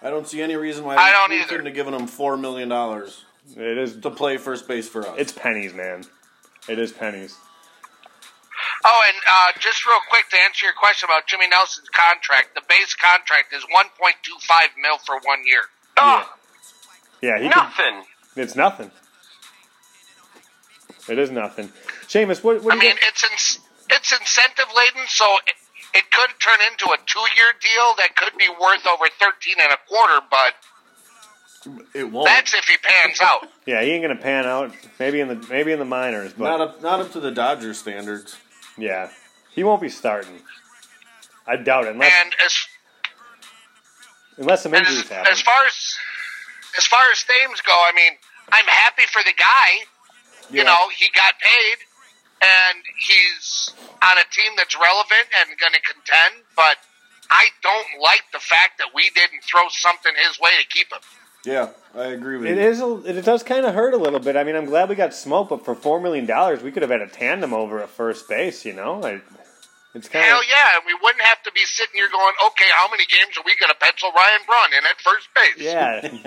I 0.00 0.10
don't 0.10 0.26
see 0.26 0.40
any 0.42 0.56
reason 0.56 0.84
why 0.84 0.96
I 0.96 1.12
don't 1.12 1.30
we 1.30 1.36
either. 1.38 1.48
couldn't 1.48 1.66
have 1.66 1.74
given 1.74 1.94
him 1.94 2.06
four 2.06 2.36
million 2.36 2.68
dollars 2.68 3.24
It 3.56 3.78
is 3.78 3.96
to 3.98 4.10
play 4.10 4.36
first 4.36 4.66
base 4.66 4.88
for 4.88 5.06
us. 5.06 5.14
it's 5.18 5.32
pennies, 5.32 5.74
man. 5.74 6.04
It 6.68 6.78
is 6.78 6.92
pennies. 6.92 7.36
Oh, 8.84 9.02
and 9.08 9.16
uh, 9.30 9.60
just 9.60 9.86
real 9.86 10.00
quick 10.10 10.28
to 10.30 10.36
answer 10.38 10.66
your 10.66 10.74
question 10.74 11.08
about 11.08 11.26
Jimmy 11.26 11.46
Nelson's 11.48 11.88
contract, 11.88 12.54
the 12.54 12.62
base 12.68 12.94
contract 12.94 13.52
is 13.54 13.62
1.25 13.64 14.82
mil 14.82 14.98
for 15.06 15.14
one 15.24 15.46
year. 15.46 15.62
Oh, 15.98 16.28
Yeah, 17.20 17.38
he 17.38 17.48
could, 17.48 17.56
nothing. 17.56 18.02
it's 18.36 18.56
nothing. 18.56 18.90
It 21.08 21.18
is 21.18 21.30
nothing. 21.30 21.68
Seamus, 22.06 22.42
what, 22.42 22.62
what 22.62 22.74
I 22.74 22.78
do 22.78 22.86
you 22.86 22.90
mean, 22.90 22.96
get? 23.00 23.08
it's 23.08 23.22
in, 23.24 23.62
it's 23.90 24.12
incentive 24.12 24.66
laden, 24.76 25.02
so 25.08 25.26
it, 25.46 25.54
it 25.98 26.10
could 26.10 26.30
turn 26.40 26.58
into 26.70 26.86
a 26.86 26.96
two 27.06 27.20
year 27.36 27.52
deal 27.60 27.94
that 27.98 28.16
could 28.16 28.36
be 28.38 28.48
worth 28.48 28.86
over 28.86 29.04
13 29.20 29.54
and 29.60 29.72
a 29.72 29.78
quarter, 29.88 30.20
but 30.30 30.54
it 31.94 32.10
won't. 32.10 32.26
that's 32.26 32.54
if 32.54 32.64
he 32.66 32.76
pans 32.78 33.20
out. 33.22 33.46
Yeah, 33.64 33.80
he 33.82 33.92
ain't 33.92 34.02
gonna 34.02 34.16
pan 34.16 34.44
out. 34.44 34.72
Maybe 34.98 35.20
in 35.20 35.28
the 35.28 35.46
maybe 35.48 35.70
in 35.70 35.78
the 35.78 35.84
minors, 35.84 36.32
but 36.32 36.44
not 36.50 36.60
up 36.60 36.82
not 36.82 36.98
up 36.98 37.12
to 37.12 37.20
the 37.20 37.30
Dodgers 37.30 37.78
standards. 37.78 38.36
Yeah, 38.78 39.10
he 39.54 39.64
won't 39.64 39.80
be 39.80 39.88
starting. 39.88 40.40
I 41.46 41.56
doubt 41.56 41.86
it 41.86 41.92
unless 41.94 42.12
And 42.24 42.34
as 42.44 42.54
unless 44.38 44.62
some 44.62 44.74
injuries 44.74 45.00
as, 45.00 45.08
happen. 45.08 45.32
as 45.32 45.40
far 45.42 45.66
as 45.66 45.94
as 46.78 46.86
far 46.86 47.02
as 47.12 47.22
Thames 47.24 47.60
go, 47.60 47.72
I 47.72 47.92
mean, 47.94 48.12
I'm 48.50 48.64
happy 48.66 49.02
for 49.10 49.22
the 49.24 49.34
guy. 49.36 49.84
You 50.50 50.64
know, 50.64 50.88
he 50.94 51.08
got 51.14 51.34
paid, 51.40 51.78
and 52.42 52.82
he's 52.98 53.70
on 54.02 54.18
a 54.18 54.24
team 54.32 54.52
that's 54.56 54.74
relevant 54.76 55.28
and 55.40 55.56
going 55.58 55.72
to 55.72 55.80
contend. 55.80 56.44
But 56.56 56.76
I 57.30 57.48
don't 57.62 58.00
like 58.02 58.24
the 58.32 58.40
fact 58.40 58.76
that 58.78 58.88
we 58.94 59.08
didn't 59.14 59.44
throw 59.44 59.68
something 59.68 60.12
his 60.28 60.38
way 60.40 60.50
to 60.60 60.66
keep 60.68 60.92
him. 60.92 61.00
Yeah, 61.44 61.70
I 61.94 62.04
agree 62.06 62.36
with 62.36 62.46
It 62.48 62.56
you. 62.56 62.62
is. 62.62 62.80
A, 62.80 63.18
it 63.18 63.24
does 63.24 63.42
kind 63.42 63.66
of 63.66 63.74
hurt 63.74 63.94
a 63.94 63.96
little 63.96 64.20
bit. 64.20 64.36
I 64.36 64.44
mean, 64.44 64.54
I'm 64.54 64.66
glad 64.66 64.88
we 64.88 64.94
got 64.94 65.10
Smoak, 65.10 65.48
but 65.48 65.64
for 65.64 65.74
four 65.74 66.00
million 66.00 66.24
dollars, 66.26 66.62
we 66.62 66.70
could 66.70 66.82
have 66.82 66.90
had 66.90 67.00
a 67.02 67.08
tandem 67.08 67.52
over 67.52 67.82
at 67.82 67.88
first 67.90 68.28
base. 68.28 68.64
You 68.64 68.74
know, 68.74 68.98
like, 69.00 69.24
it's 69.94 70.08
kind 70.08 70.24
Hell 70.24 70.38
of 70.38 70.44
yeah, 70.48 70.76
and 70.76 70.84
we 70.86 70.94
wouldn't 71.02 71.22
have 71.22 71.42
to 71.42 71.52
be 71.52 71.60
sitting 71.64 71.94
here 71.94 72.08
going, 72.10 72.32
okay, 72.46 72.64
how 72.72 72.88
many 72.90 73.04
games 73.06 73.36
are 73.36 73.42
we 73.44 73.54
going 73.58 73.70
to 73.70 73.78
pencil 73.78 74.10
Ryan 74.14 74.40
Braun 74.46 74.72
in 74.78 74.86
at 74.86 75.00
first 75.00 75.28
base? 75.34 76.22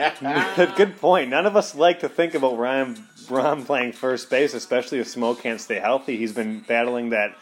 yeah. 0.59 0.73
Good 0.77 0.97
point. 0.97 1.29
None 1.29 1.45
of 1.45 1.55
us 1.55 1.73
like 1.75 2.01
to 2.01 2.09
think 2.09 2.35
about 2.35 2.57
Ryan 2.57 3.07
Braun 3.27 3.63
playing 3.65 3.93
first 3.93 4.29
base, 4.29 4.53
especially 4.53 4.99
if 4.99 5.07
Smoak 5.07 5.39
can't 5.41 5.61
stay 5.61 5.79
healthy. 5.79 6.17
He's 6.17 6.33
been 6.33 6.59
battling 6.59 7.09
that 7.11 7.35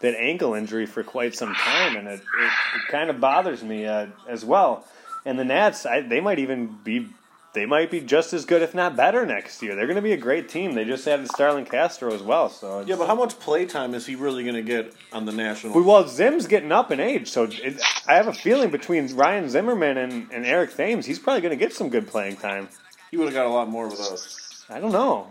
that 0.00 0.14
ankle 0.18 0.54
injury 0.54 0.86
for 0.86 1.02
quite 1.04 1.34
some 1.34 1.54
time, 1.54 1.94
and 1.96 2.08
it, 2.08 2.20
it, 2.20 2.22
it 2.44 2.82
kind 2.90 3.08
of 3.10 3.20
bothers 3.20 3.62
me 3.62 3.84
uh, 3.86 4.06
as 4.28 4.44
well. 4.44 4.84
And 5.26 5.38
the 5.38 5.44
Nats, 5.44 5.84
I, 5.86 6.00
they 6.00 6.20
might 6.20 6.38
even 6.40 6.76
be. 6.82 7.08
They 7.52 7.66
might 7.66 7.90
be 7.90 8.00
just 8.00 8.32
as 8.32 8.44
good, 8.44 8.62
if 8.62 8.74
not 8.74 8.94
better, 8.96 9.26
next 9.26 9.60
year. 9.60 9.74
They're 9.74 9.86
going 9.86 9.96
to 9.96 10.02
be 10.02 10.12
a 10.12 10.16
great 10.16 10.48
team. 10.48 10.74
They 10.74 10.84
just 10.84 11.06
added 11.08 11.26
Starlin 11.28 11.64
Castro 11.64 12.12
as 12.14 12.22
well. 12.22 12.48
So 12.48 12.74
it's- 12.80 12.88
Yeah, 12.88 12.94
but 12.96 13.08
how 13.08 13.16
much 13.16 13.40
play 13.40 13.66
time 13.66 13.92
is 13.94 14.06
he 14.06 14.14
really 14.14 14.44
going 14.44 14.54
to 14.54 14.62
get 14.62 14.94
on 15.12 15.24
the 15.26 15.32
national? 15.32 15.82
Well, 15.82 16.06
Zim's 16.06 16.46
getting 16.46 16.70
up 16.70 16.92
in 16.92 17.00
age, 17.00 17.28
so 17.28 17.44
it, 17.50 17.80
I 18.06 18.14
have 18.14 18.28
a 18.28 18.32
feeling 18.32 18.70
between 18.70 19.12
Ryan 19.16 19.48
Zimmerman 19.50 19.96
and, 19.98 20.30
and 20.30 20.46
Eric 20.46 20.76
Thames, 20.76 21.06
he's 21.06 21.18
probably 21.18 21.40
going 21.40 21.50
to 21.58 21.64
get 21.64 21.72
some 21.72 21.88
good 21.88 22.06
playing 22.06 22.36
time. 22.36 22.68
he 23.10 23.16
would 23.16 23.24
have 23.24 23.34
got 23.34 23.46
a 23.46 23.50
lot 23.50 23.68
more 23.68 23.88
with 23.88 23.98
us. 24.00 24.64
I 24.68 24.78
don't 24.78 24.92
know. 24.92 25.26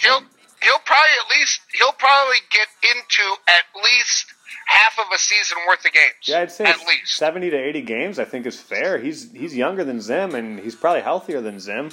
He'll 0.00 0.22
he'll 0.62 0.78
probably 0.84 1.14
at 1.24 1.30
least 1.38 1.60
he'll 1.78 1.92
probably 1.92 2.38
get 2.50 2.66
into 2.82 3.36
at 3.46 3.62
least 3.84 4.26
half 4.66 4.98
of 4.98 5.06
a 5.14 5.18
season 5.18 5.58
worth 5.68 5.84
of 5.84 5.92
games. 5.92 6.14
Yeah, 6.24 6.40
I'd 6.40 6.50
say 6.52 6.64
at 6.64 6.78
least. 6.86 7.12
seventy 7.16 7.50
to 7.50 7.56
eighty 7.56 7.82
games. 7.82 8.18
I 8.18 8.24
think 8.24 8.46
is 8.46 8.60
fair. 8.60 8.98
He's 8.98 9.30
he's 9.32 9.56
younger 9.56 9.84
than 9.84 10.00
Zim, 10.00 10.34
and 10.34 10.58
he's 10.60 10.74
probably 10.74 11.02
healthier 11.02 11.40
than 11.40 11.60
Zim, 11.60 11.90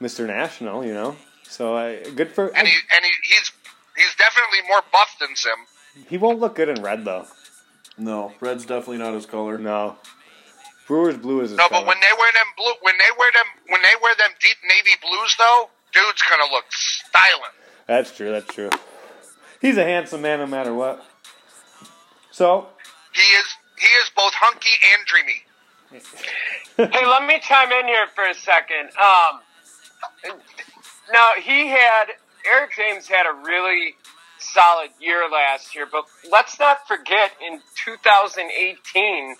Mister 0.00 0.26
National. 0.26 0.84
You 0.84 0.94
know, 0.94 1.16
so 1.44 1.76
I, 1.76 2.02
good 2.14 2.30
for. 2.32 2.48
and 2.56 2.66
he 2.68 2.74
and 2.94 3.04
he, 3.04 3.10
he's 3.24 3.52
he's 3.96 4.14
definitely 4.16 4.60
more 4.68 4.82
buff 4.92 5.16
than 5.20 5.34
Zim. 5.36 6.06
he 6.08 6.18
won't 6.18 6.40
look 6.40 6.56
good 6.56 6.68
in 6.68 6.82
red 6.82 7.04
though. 7.04 7.26
No, 7.96 8.32
red's 8.40 8.64
definitely 8.66 8.98
not 8.98 9.14
his 9.14 9.24
color. 9.26 9.56
No, 9.56 9.96
Brewers 10.88 11.16
blue 11.16 11.40
is 11.42 11.50
his 11.50 11.58
No, 11.58 11.68
color. 11.68 11.82
but 11.82 11.86
when 11.88 12.00
they 12.00 12.10
wear 12.18 12.32
them 12.32 12.46
blue, 12.56 12.72
when 12.82 12.94
they 12.98 13.10
wear 13.18 13.30
them, 13.32 13.46
when 13.68 13.82
they 13.82 13.92
wear 14.02 14.14
them 14.16 14.30
deep 14.40 14.56
navy 14.68 14.96
blues, 15.00 15.36
though, 15.38 15.70
dude's 15.92 16.22
gonna 16.28 16.50
look 16.52 16.64
styling. 16.70 17.54
That's 17.86 18.16
true. 18.16 18.32
That's 18.32 18.52
true. 18.52 18.70
He's 19.60 19.76
a 19.76 19.84
handsome 19.84 20.22
man, 20.22 20.40
no 20.40 20.46
matter 20.46 20.74
what. 20.74 21.06
So 22.34 22.66
He 23.12 23.22
is 23.22 23.44
he 23.78 23.86
is 23.86 24.10
both 24.16 24.32
hunky 24.34 24.74
and 24.92 25.06
dreamy. 25.06 25.42
hey, 26.92 27.06
let 27.06 27.24
me 27.26 27.38
chime 27.40 27.70
in 27.70 27.86
here 27.86 28.06
for 28.14 28.24
a 28.28 28.34
second. 28.34 28.88
Um, 28.98 29.40
now 31.12 31.30
he 31.40 31.68
had 31.68 32.06
Eric 32.44 32.72
Thames 32.76 33.06
had 33.06 33.26
a 33.26 33.34
really 33.46 33.94
solid 34.38 34.90
year 35.00 35.28
last 35.30 35.74
year, 35.76 35.86
but 35.90 36.04
let's 36.30 36.58
not 36.58 36.86
forget 36.88 37.32
in 37.46 37.60
2018, 37.84 39.36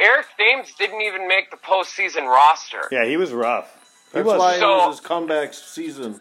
Eric 0.00 0.26
Thames 0.38 0.72
didn't 0.78 1.00
even 1.00 1.26
make 1.28 1.50
the 1.50 1.56
postseason 1.56 2.26
roster. 2.26 2.88
yeah, 2.90 3.06
he 3.06 3.16
was 3.16 3.32
rough. 3.32 3.72
He 4.12 4.18
That's 4.18 4.26
was. 4.26 4.38
why 4.38 4.54
it 4.56 4.60
was 4.60 4.98
his 4.98 5.06
comeback 5.06 5.54
season. 5.54 6.20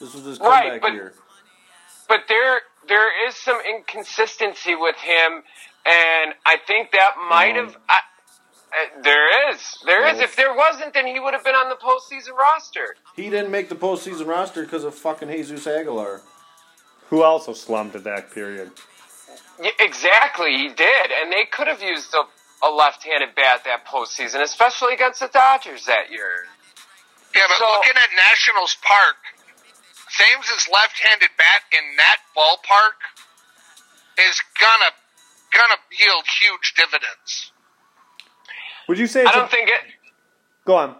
This 0.00 0.14
was 0.14 0.24
his 0.24 0.40
Right, 0.40 0.62
comeback 0.64 0.80
but- 0.82 0.92
year. 0.92 1.14
but 2.08 2.20
there 2.28 2.60
there 2.88 3.28
is 3.28 3.34
some 3.36 3.58
inconsistency 3.68 4.74
with 4.74 4.96
him, 4.96 5.42
and 5.84 6.34
I 6.44 6.56
think 6.66 6.92
that 6.92 7.12
might 7.28 7.56
have. 7.56 7.76
I, 7.88 7.98
uh, 8.72 9.02
there 9.02 9.50
is, 9.52 9.78
there 9.86 10.06
is. 10.08 10.18
No. 10.18 10.24
If 10.24 10.36
there 10.36 10.54
wasn't, 10.54 10.92
then 10.94 11.06
he 11.06 11.20
would 11.20 11.32
have 11.34 11.44
been 11.44 11.54
on 11.54 11.68
the 11.68 11.76
postseason 11.76 12.36
roster. 12.36 12.96
He 13.14 13.30
didn't 13.30 13.50
make 13.50 13.68
the 13.68 13.76
postseason 13.76 14.26
roster 14.26 14.62
because 14.62 14.84
of 14.84 14.94
fucking 14.94 15.28
Jesus 15.30 15.66
Aguilar. 15.66 16.20
who 17.08 17.22
also 17.22 17.52
slumped 17.52 17.94
at 17.94 18.04
that 18.04 18.32
period. 18.32 18.72
Yeah, 19.62 19.70
exactly, 19.80 20.50
he 20.56 20.68
did, 20.68 21.06
and 21.22 21.32
they 21.32 21.44
could 21.50 21.68
have 21.68 21.80
used 21.80 22.12
a, 22.14 22.66
a 22.66 22.70
left-handed 22.70 23.34
bat 23.36 23.62
that 23.64 23.86
postseason, 23.86 24.42
especially 24.42 24.92
against 24.94 25.20
the 25.20 25.28
Dodgers 25.28 25.86
that 25.86 26.10
year. 26.10 26.44
Yeah, 27.34 27.42
but 27.48 27.56
So- 27.56 27.64
looking 27.64 27.94
at 27.96 28.10
Nationals 28.16 28.76
Park, 28.82 29.16
Thames' 30.16 30.68
left-handed 30.72 31.30
bat 31.36 31.62
in 31.72 31.96
that 31.96 32.18
ballpark 32.36 32.96
is 34.18 34.40
gonna 34.58 34.90
gonna 35.52 35.80
yield 35.90 36.24
huge 36.40 36.74
dividends. 36.76 37.52
Would 38.88 38.98
you 38.98 39.06
say? 39.06 39.24
I 39.24 39.32
don't 39.32 39.44
a, 39.44 39.48
think 39.48 39.68
it. 39.68 39.80
go 40.64 40.76
on. 40.76 40.96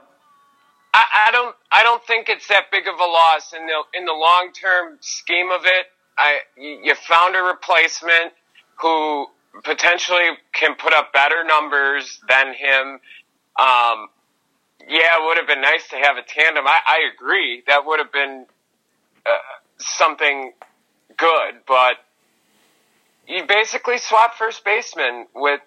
I, 0.92 1.04
I 1.28 1.30
don't. 1.32 1.56
I 1.73 1.82
don't 1.82 2.04
think 2.04 2.28
it's 2.28 2.49
that 2.49 2.70
big 2.70 2.87
of 2.88 2.94
a 2.94 3.04
loss 3.04 3.52
in 3.52 3.66
the 3.66 3.99
in 3.99 4.04
the 4.04 4.12
long 4.12 4.50
term 4.52 4.99
scheme 5.00 5.50
of 5.50 5.62
it. 5.64 5.87
I 6.18 6.40
you 6.56 6.80
you 6.82 6.94
found 6.94 7.37
a 7.37 7.42
replacement 7.42 8.32
who 8.80 9.26
potentially 9.64 10.30
can 10.52 10.75
put 10.75 10.92
up 10.92 11.12
better 11.12 11.44
numbers 11.44 12.20
than 12.28 12.49
him. 12.49 13.00
Um, 13.58 14.08
yeah, 14.88 15.16
it 15.18 15.26
would 15.26 15.38
have 15.38 15.46
been 15.46 15.62
nice 15.62 15.88
to 15.88 15.96
have 15.96 16.16
a 16.16 16.23
tandem. 16.23 16.66
I, 16.66 16.78
I 16.87 17.11
agree. 17.14 17.62
That 17.66 17.87
would 17.87 17.99
have 17.99 18.12
been 18.12 18.46
uh, 19.26 19.38
something 19.78 20.52
good, 21.16 21.54
but 21.66 21.97
you 23.26 23.45
basically 23.47 23.99
swap 23.99 24.35
first 24.35 24.64
baseman 24.64 25.26
with 25.35 25.61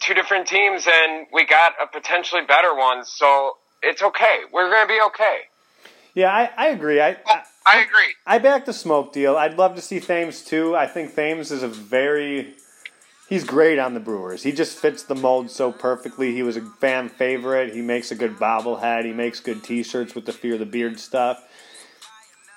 two 0.00 0.14
different 0.14 0.46
teams, 0.46 0.86
and 0.86 1.26
we 1.32 1.46
got 1.46 1.74
a 1.82 1.86
potentially 1.86 2.42
better 2.42 2.74
one. 2.74 3.04
So 3.04 3.56
it's 3.82 4.02
okay. 4.02 4.40
We're 4.52 4.70
going 4.70 4.86
to 4.86 4.92
be 4.92 5.00
okay. 5.08 5.38
Yeah, 6.14 6.32
I, 6.32 6.50
I 6.56 6.68
agree. 6.68 7.00
I, 7.00 7.16
I 7.26 7.42
I 7.64 7.80
agree. 7.80 8.14
I 8.26 8.38
back 8.38 8.64
the 8.64 8.72
Smoak 8.72 9.12
deal. 9.12 9.36
I'd 9.36 9.56
love 9.56 9.76
to 9.76 9.80
see 9.80 10.00
Thames 10.00 10.42
too. 10.42 10.76
I 10.76 10.86
think 10.86 11.14
Thames 11.14 11.50
is 11.50 11.62
a 11.62 11.68
very 11.68 12.54
he's 13.28 13.44
great 13.44 13.78
on 13.78 13.94
the 13.94 14.00
Brewers. 14.00 14.42
He 14.42 14.52
just 14.52 14.76
fits 14.78 15.04
the 15.04 15.14
mold 15.14 15.50
so 15.50 15.72
perfectly. 15.72 16.34
He 16.34 16.42
was 16.42 16.56
a 16.56 16.60
fan 16.60 17.08
favorite. 17.08 17.72
He 17.72 17.80
makes 17.80 18.10
a 18.10 18.14
good 18.14 18.36
bobblehead. 18.36 19.04
He 19.04 19.12
makes 19.12 19.40
good 19.40 19.62
T-shirts 19.62 20.14
with 20.14 20.26
the 20.26 20.32
fear 20.32 20.58
the 20.58 20.66
beard 20.66 20.98
stuff. 20.98 21.44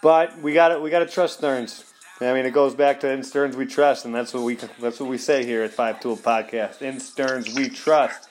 But 0.06 0.40
we 0.40 0.54
got 0.54 0.68
to 0.68 0.80
we 0.80 0.92
got 0.92 1.00
to 1.00 1.08
trust 1.08 1.40
Stearns. 1.40 1.84
I 2.22 2.32
mean, 2.32 2.46
it 2.46 2.52
goes 2.52 2.76
back 2.76 3.00
to 3.00 3.10
in 3.10 3.24
Stearns 3.24 3.56
we 3.56 3.66
trust, 3.66 4.06
and 4.06 4.14
that's 4.14 4.36
what 4.36 4.44
we 4.44 4.54
that's 4.80 5.00
what 5.00 5.10
we 5.10 5.18
say 5.18 5.44
here 5.44 5.64
at 5.64 5.72
Five 5.74 6.00
Tool 6.00 6.16
Podcast. 6.16 6.84
In 6.84 7.00
Stearns 7.00 7.56
we 7.56 7.70
trust. 7.70 8.30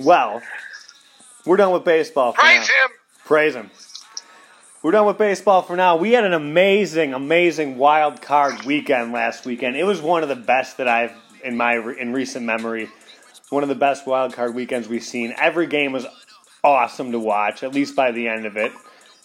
Well, 0.00 0.42
we're 1.46 1.58
done 1.58 1.72
with 1.72 1.84
baseball. 1.84 2.32
For 2.32 2.40
Praise 2.40 2.68
now. 2.68 2.86
him. 2.86 2.90
Praise 3.24 3.54
him. 3.54 3.70
We're 4.82 4.90
done 4.90 5.06
with 5.06 5.16
baseball 5.16 5.62
for 5.62 5.76
now. 5.76 5.94
We 5.94 6.10
had 6.10 6.24
an 6.24 6.32
amazing, 6.32 7.14
amazing 7.14 7.78
wild 7.78 8.20
card 8.20 8.64
weekend 8.64 9.12
last 9.12 9.46
weekend. 9.46 9.76
It 9.76 9.84
was 9.84 10.00
one 10.00 10.24
of 10.24 10.28
the 10.28 10.34
best 10.34 10.78
that 10.78 10.88
I've 10.88 11.12
in 11.44 11.56
my 11.56 11.76
in 12.00 12.12
recent 12.12 12.44
memory. 12.44 12.88
One 13.50 13.62
of 13.62 13.68
the 13.68 13.76
best 13.76 14.08
wild 14.08 14.32
card 14.32 14.56
weekends 14.56 14.88
we've 14.88 15.04
seen. 15.04 15.36
Every 15.38 15.68
game 15.68 15.92
was 15.92 16.04
awesome 16.64 17.12
to 17.12 17.20
watch, 17.20 17.62
at 17.62 17.72
least 17.72 17.94
by 17.94 18.10
the 18.10 18.26
end 18.26 18.44
of 18.44 18.56
it. 18.56 18.72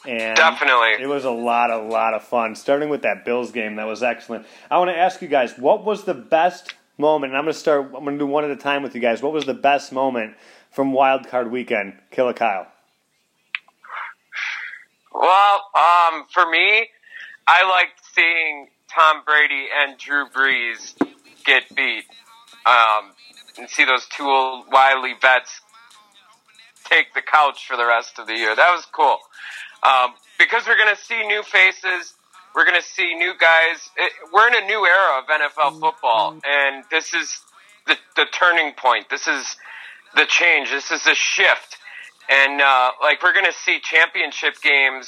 And 0.08 0.36
Definitely. 0.36 1.02
it 1.02 1.08
was 1.08 1.26
a 1.26 1.32
lot, 1.32 1.72
a 1.72 1.78
lot 1.78 2.14
of 2.14 2.24
fun. 2.24 2.56
Starting 2.56 2.90
with 2.90 3.02
that 3.02 3.26
Bills 3.26 3.52
game, 3.52 3.76
that 3.78 3.88
was 3.88 4.04
excellent. 4.04 4.46
I 4.70 4.78
want 4.78 4.90
to 4.90 4.98
ask 4.98 5.22
you 5.22 5.28
guys, 5.28 5.58
what 5.58 5.84
was 5.84 6.04
the 6.04 6.14
best 6.14 6.76
moment? 6.98 7.32
And 7.32 7.38
I'm 7.38 7.46
going 7.46 7.54
to 7.54 7.60
start. 7.60 7.86
I'm 7.86 8.04
going 8.04 8.18
to 8.18 8.20
do 8.20 8.28
one 8.28 8.44
at 8.44 8.52
a 8.52 8.56
time 8.56 8.84
with 8.84 8.94
you 8.96 9.02
guys. 9.02 9.22
What 9.22 9.34
was 9.34 9.46
the 9.46 9.54
best 9.54 9.92
moment 9.92 10.36
from 10.72 10.94
Wild 10.94 11.28
Card 11.28 11.52
Weekend? 11.52 11.94
Killer 12.12 12.34
Kyle. 12.34 12.68
Well, 15.14 15.62
um, 15.76 16.26
for 16.32 16.50
me, 16.50 16.88
I 17.48 17.64
liked 17.64 18.02
seeing 18.14 18.68
Tom 18.94 19.24
Brady 19.26 19.68
and 19.76 19.98
Drew 19.98 20.28
Brees 20.30 20.96
get 21.46 21.64
beat, 21.76 22.04
um, 22.66 23.12
and 23.58 23.70
see 23.70 23.86
those 23.86 24.06
two 24.08 24.26
old 24.26 24.66
wily 24.72 25.14
vets 25.22 25.62
take 26.84 27.14
the 27.14 27.22
couch 27.22 27.66
for 27.68 27.78
the 27.78 27.86
rest 27.86 28.20
of 28.20 28.28
the 28.28 28.36
year. 28.36 28.56
That 28.56 28.72
was 28.74 28.86
cool 28.86 29.18
um, 29.86 30.14
because 30.38 30.68
we're 30.68 30.78
going 30.78 30.94
to 30.94 31.02
see 31.02 31.26
new 31.28 31.44
faces. 31.44 32.14
We're 32.56 32.66
going 32.66 32.80
to 32.80 32.88
see 32.88 33.16
new 33.16 33.34
guys. 33.38 33.90
It, 33.98 34.12
we're 34.34 34.48
in 34.48 34.56
a 34.56 34.66
new 34.66 34.86
era 34.86 35.20
of 35.20 35.28
NFL 35.28 35.80
football, 35.80 36.40
and 36.46 36.84
this 36.90 37.14
is 37.14 37.42
the, 37.86 37.98
the 38.16 38.26
turning 38.32 38.74
point. 38.74 39.10
This 39.10 39.28
is 39.28 39.58
the 40.16 40.26
change. 40.26 40.70
This 40.70 40.92
is 40.92 41.04
the 41.04 41.16
shift. 41.16 41.78
And 42.30 42.62
uh, 42.62 42.92
like 43.02 43.22
we're 43.22 43.34
going 43.34 43.46
to 43.46 43.54
see 43.54 43.80
championship 43.80 44.62
games, 44.62 45.08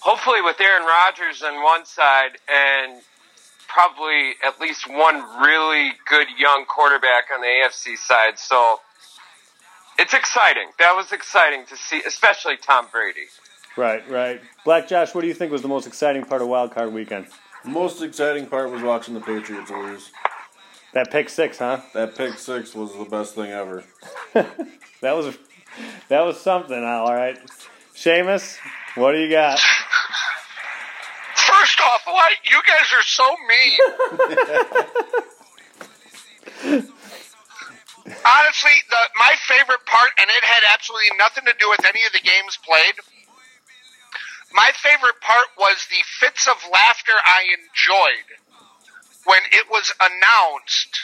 hopefully 0.00 0.42
with 0.42 0.60
Aaron 0.60 0.84
Rodgers 0.86 1.42
on 1.42 1.62
one 1.62 1.84
side 1.84 2.38
and 2.48 3.00
probably 3.68 4.32
at 4.44 4.60
least 4.60 4.88
one 4.88 5.22
really 5.40 5.92
good 6.08 6.26
young 6.38 6.64
quarterback 6.64 7.24
on 7.32 7.40
the 7.40 7.46
AFC 7.46 7.96
side. 7.96 8.38
So 8.38 8.80
it's 9.98 10.14
exciting. 10.14 10.68
That 10.78 10.94
was 10.96 11.12
exciting 11.12 11.66
to 11.66 11.76
see, 11.76 12.02
especially 12.06 12.56
Tom 12.56 12.86
Brady. 12.90 13.26
Right, 13.76 14.08
right. 14.08 14.40
Black 14.64 14.88
Josh, 14.88 15.14
what 15.14 15.22
do 15.22 15.26
you 15.26 15.34
think 15.34 15.50
was 15.50 15.62
the 15.62 15.68
most 15.68 15.86
exciting 15.86 16.24
part 16.24 16.42
of 16.42 16.48
Wild 16.48 16.72
Card 16.72 16.92
Weekend? 16.92 17.26
The 17.64 17.70
most 17.70 18.02
exciting 18.02 18.46
part 18.46 18.70
was 18.70 18.82
watching 18.82 19.14
the 19.14 19.20
Patriots 19.20 19.70
lose. 19.70 20.10
That 20.92 21.10
pick 21.10 21.28
six, 21.28 21.58
huh? 21.58 21.80
That 21.92 22.14
pick 22.16 22.38
six 22.38 22.74
was 22.74 22.96
the 22.96 23.04
best 23.04 23.34
thing 23.34 23.50
ever. 23.50 23.84
That 25.04 25.16
was 25.16 25.36
that 26.08 26.24
was 26.24 26.40
something. 26.40 26.82
All 26.82 27.12
right, 27.12 27.36
Seamus, 27.94 28.56
what 28.94 29.12
do 29.12 29.18
you 29.18 29.28
got? 29.28 29.58
First 31.34 31.80
off, 31.82 32.00
why 32.06 32.32
you 32.44 32.62
guys 32.66 32.90
are 32.90 33.02
so 33.02 33.36
mean. 33.46 33.80
Honestly, 38.24 38.76
the 38.88 39.02
my 39.16 39.34
favorite 39.46 39.84
part, 39.84 40.12
and 40.18 40.30
it 40.30 40.42
had 40.42 40.62
absolutely 40.72 41.10
nothing 41.18 41.44
to 41.44 41.52
do 41.60 41.68
with 41.68 41.84
any 41.84 42.02
of 42.06 42.12
the 42.12 42.20
games 42.20 42.58
played. 42.64 42.94
My 44.54 44.70
favorite 44.76 45.20
part 45.20 45.48
was 45.58 45.84
the 45.90 46.02
fits 46.06 46.46
of 46.46 46.56
laughter 46.72 47.12
I 47.26 47.42
enjoyed 47.58 48.38
when 49.24 49.40
it 49.50 49.66
was 49.68 49.92
announced 50.00 51.00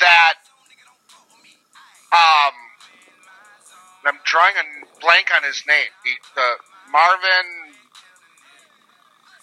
that 0.00 0.34
um 2.10 2.56
I'm 4.04 4.18
drawing 4.24 4.54
a 4.56 4.64
blank 5.00 5.30
on 5.36 5.44
his 5.44 5.62
name. 5.68 5.92
The, 6.04 6.10
the 6.34 6.48
Marvin 6.90 7.46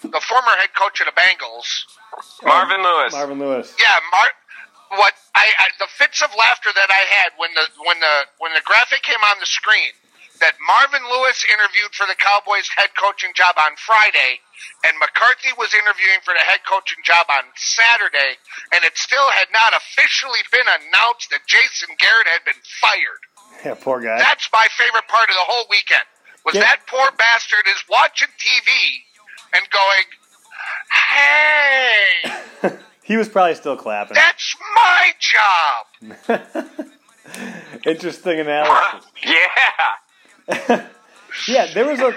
the 0.01 0.22
former 0.27 0.51
head 0.58 0.74
coach 0.74 1.00
of 1.01 1.05
the 1.05 1.13
Bengals. 1.13 1.86
Marvin 2.43 2.81
Lewis. 2.81 3.13
Marvin 3.13 3.39
Lewis. 3.39 3.75
Yeah, 3.79 4.00
Mar- 4.12 4.98
what 4.98 5.13
I, 5.36 5.46
I 5.60 5.67
the 5.77 5.88
fits 5.88 6.24
of 6.24 6.29
laughter 6.38 6.69
that 6.74 6.89
I 6.89 7.05
had 7.22 7.38
when 7.38 7.53
the 7.53 7.65
when 7.86 8.00
the 8.00 8.15
when 8.39 8.53
the 8.53 8.62
graphic 8.65 9.03
came 9.03 9.22
on 9.29 9.38
the 9.39 9.46
screen 9.46 9.93
that 10.39 10.55
Marvin 10.65 11.03
Lewis 11.11 11.44
interviewed 11.51 11.92
for 11.96 12.07
the 12.07 12.16
Cowboys 12.16 12.68
head 12.75 12.90
coaching 12.96 13.31
job 13.35 13.55
on 13.59 13.75
Friday 13.75 14.40
and 14.87 14.96
McCarthy 15.00 15.51
was 15.59 15.72
interviewing 15.75 16.20
for 16.24 16.33
the 16.33 16.44
head 16.44 16.59
coaching 16.68 17.00
job 17.03 17.27
on 17.31 17.44
Saturday 17.55 18.40
and 18.72 18.83
it 18.87 18.96
still 18.98 19.29
had 19.31 19.48
not 19.51 19.75
officially 19.75 20.40
been 20.51 20.68
announced 20.68 21.27
that 21.31 21.44
Jason 21.48 21.92
Garrett 22.00 22.27
had 22.27 22.44
been 22.48 22.59
fired. 22.79 23.22
Yeah, 23.66 23.75
poor 23.75 24.00
guy. 24.00 24.18
That's 24.20 24.48
my 24.51 24.68
favorite 24.79 25.07
part 25.11 25.27
of 25.29 25.35
the 25.35 25.44
whole 25.48 25.66
weekend. 25.70 26.07
Was 26.46 26.55
Yeah. 26.55 26.61
that 26.63 26.87
poor 26.87 27.11
bastard 27.20 27.68
is 27.68 27.83
watching 27.92 28.29
TV 28.40 28.72
and 29.53 29.63
going, 29.70 30.07
"Hey, 30.92 32.77
he 33.03 33.18
was 33.18 33.27
probably 33.27 33.55
still 33.55 33.75
clapping. 33.75 34.16
that's 34.16 34.55
my 34.75 35.11
job." 35.20 35.85
Interesting 37.85 38.40
analysis. 38.40 39.05
yeah. 39.24 39.35
Yeah, 41.48 41.72
there 41.74 41.85
was 41.85 42.00
a. 42.00 42.14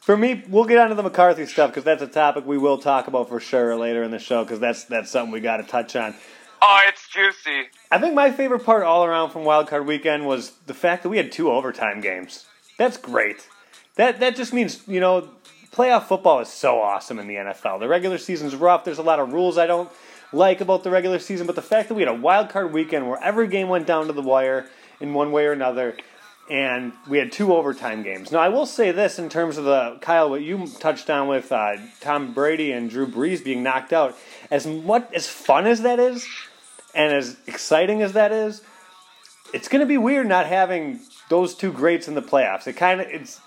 For 0.00 0.16
me, 0.16 0.42
we'll 0.48 0.64
get 0.64 0.78
onto 0.78 0.94
the 0.94 1.02
McCarthy 1.02 1.46
stuff 1.46 1.70
because 1.70 1.84
that's 1.84 2.02
a 2.02 2.08
topic 2.08 2.44
we 2.44 2.58
will 2.58 2.78
talk 2.78 3.06
about 3.06 3.28
for 3.28 3.38
sure 3.38 3.76
later 3.76 4.02
in 4.02 4.10
the 4.10 4.18
show 4.18 4.42
because 4.42 4.58
that's 4.58 4.84
that's 4.84 5.10
something 5.10 5.32
we 5.32 5.40
got 5.40 5.58
to 5.58 5.62
touch 5.62 5.94
on. 5.94 6.14
Oh, 6.60 6.80
it's 6.88 7.08
juicy. 7.08 7.68
I 7.90 7.98
think 7.98 8.14
my 8.14 8.30
favorite 8.30 8.64
part 8.64 8.84
all 8.84 9.04
around 9.04 9.30
from 9.30 9.44
Wild 9.44 9.68
Card 9.68 9.86
Weekend 9.86 10.26
was 10.26 10.52
the 10.66 10.74
fact 10.74 11.02
that 11.02 11.08
we 11.08 11.16
had 11.16 11.30
two 11.30 11.50
overtime 11.50 12.00
games. 12.00 12.46
That's 12.78 12.96
great. 12.96 13.48
That 13.96 14.20
that 14.20 14.34
just 14.34 14.52
means 14.52 14.82
you 14.88 15.00
know 15.00 15.28
playoff 15.72 16.04
football 16.04 16.40
is 16.40 16.48
so 16.48 16.80
awesome 16.80 17.18
in 17.18 17.28
the 17.28 17.36
NFL. 17.36 17.80
The 17.80 17.88
regular 17.88 18.18
season's 18.18 18.56
rough. 18.56 18.84
There's 18.84 18.98
a 18.98 19.02
lot 19.02 19.20
of 19.20 19.32
rules 19.32 19.56
I 19.58 19.66
don't 19.66 19.90
like 20.32 20.60
about 20.60 20.82
the 20.82 20.90
regular 20.90 21.18
season, 21.18 21.46
but 21.46 21.56
the 21.56 21.62
fact 21.62 21.88
that 21.88 21.94
we 21.94 22.02
had 22.02 22.08
a 22.08 22.14
Wild 22.14 22.48
Card 22.48 22.72
Weekend 22.72 23.08
where 23.08 23.22
every 23.22 23.46
game 23.46 23.68
went 23.68 23.86
down 23.86 24.06
to 24.06 24.12
the 24.12 24.22
wire 24.22 24.66
in 25.00 25.14
one 25.14 25.30
way 25.30 25.46
or 25.46 25.52
another, 25.52 25.96
and 26.52 26.92
we 27.08 27.16
had 27.16 27.32
two 27.32 27.54
overtime 27.54 28.02
games. 28.02 28.30
Now 28.30 28.40
I 28.40 28.50
will 28.50 28.66
say 28.66 28.92
this 28.92 29.18
in 29.18 29.30
terms 29.30 29.56
of 29.56 29.64
the 29.64 29.96
Kyle, 30.02 30.28
what 30.28 30.42
you 30.42 30.66
touched 30.80 31.08
on 31.08 31.26
with 31.26 31.50
uh, 31.50 31.76
Tom 32.02 32.34
Brady 32.34 32.72
and 32.72 32.90
Drew 32.90 33.06
Brees 33.06 33.42
being 33.42 33.62
knocked 33.62 33.94
out. 33.94 34.14
As 34.50 34.66
what 34.66 35.12
as 35.14 35.26
fun 35.26 35.66
as 35.66 35.80
that 35.80 35.98
is, 35.98 36.26
and 36.94 37.10
as 37.10 37.38
exciting 37.46 38.02
as 38.02 38.12
that 38.12 38.32
is, 38.32 38.60
it's 39.54 39.66
going 39.68 39.80
to 39.80 39.86
be 39.86 39.96
weird 39.96 40.26
not 40.28 40.44
having 40.44 41.00
those 41.30 41.54
two 41.54 41.72
greats 41.72 42.06
in 42.06 42.14
the 42.14 42.22
playoffs. 42.22 42.66
It 42.66 42.74
kind 42.74 43.00
of 43.00 43.06
it's. 43.08 43.40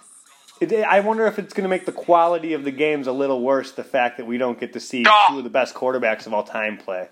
It, 0.59 0.73
I 0.73 1.01
wonder 1.01 1.27
if 1.27 1.37
it's 1.37 1.53
going 1.53 1.63
to 1.65 1.69
make 1.69 1.85
the 1.85 1.91
quality 1.91 2.53
of 2.53 2.63
the 2.63 2.71
games 2.71 3.05
a 3.05 3.11
little 3.11 3.41
worse. 3.43 3.73
The 3.73 3.83
fact 3.83 4.17
that 4.17 4.25
we 4.25 4.39
don't 4.39 4.59
get 4.59 4.73
to 4.73 4.79
see 4.79 5.03
Oh. 5.07 5.25
two 5.29 5.37
of 5.37 5.43
the 5.43 5.49
best 5.51 5.75
quarterbacks 5.75 6.25
of 6.25 6.33
all 6.33 6.43
time 6.43 6.77
play. 6.77 7.07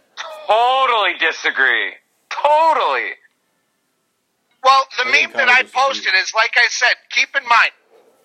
Totally 0.48 1.14
disagree. 1.20 1.92
Totally. 2.32 3.10
Well, 4.64 4.86
the 4.98 5.10
I 5.10 5.12
think 5.12 5.28
meme 5.36 5.38
that 5.38 5.48
Kyle 5.50 5.53
I 5.64 5.88
posted 5.88 6.14
is 6.16 6.34
like 6.34 6.56
I 6.58 6.68
said. 6.70 6.96
Keep 7.12 7.36
in 7.36 7.44
mind, 7.44 7.72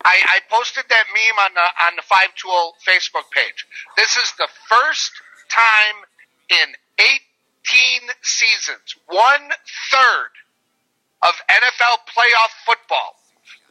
I, 0.03 0.19
I 0.25 0.39
posted 0.49 0.83
that 0.89 1.05
meme 1.13 1.39
on 1.39 1.53
the 1.53 1.67
on 1.85 1.95
the 1.95 2.03
Five 2.03 2.35
Tool 2.35 2.75
Facebook 2.87 3.31
page. 3.31 3.65
This 3.97 4.17
is 4.17 4.31
the 4.37 4.47
first 4.67 5.11
time 5.49 6.03
in 6.49 6.75
18 6.99 8.09
seasons, 8.21 8.95
one 9.07 9.49
third 9.91 10.31
of 11.23 11.33
NFL 11.49 12.07
playoff 12.07 12.51
football, 12.65 13.15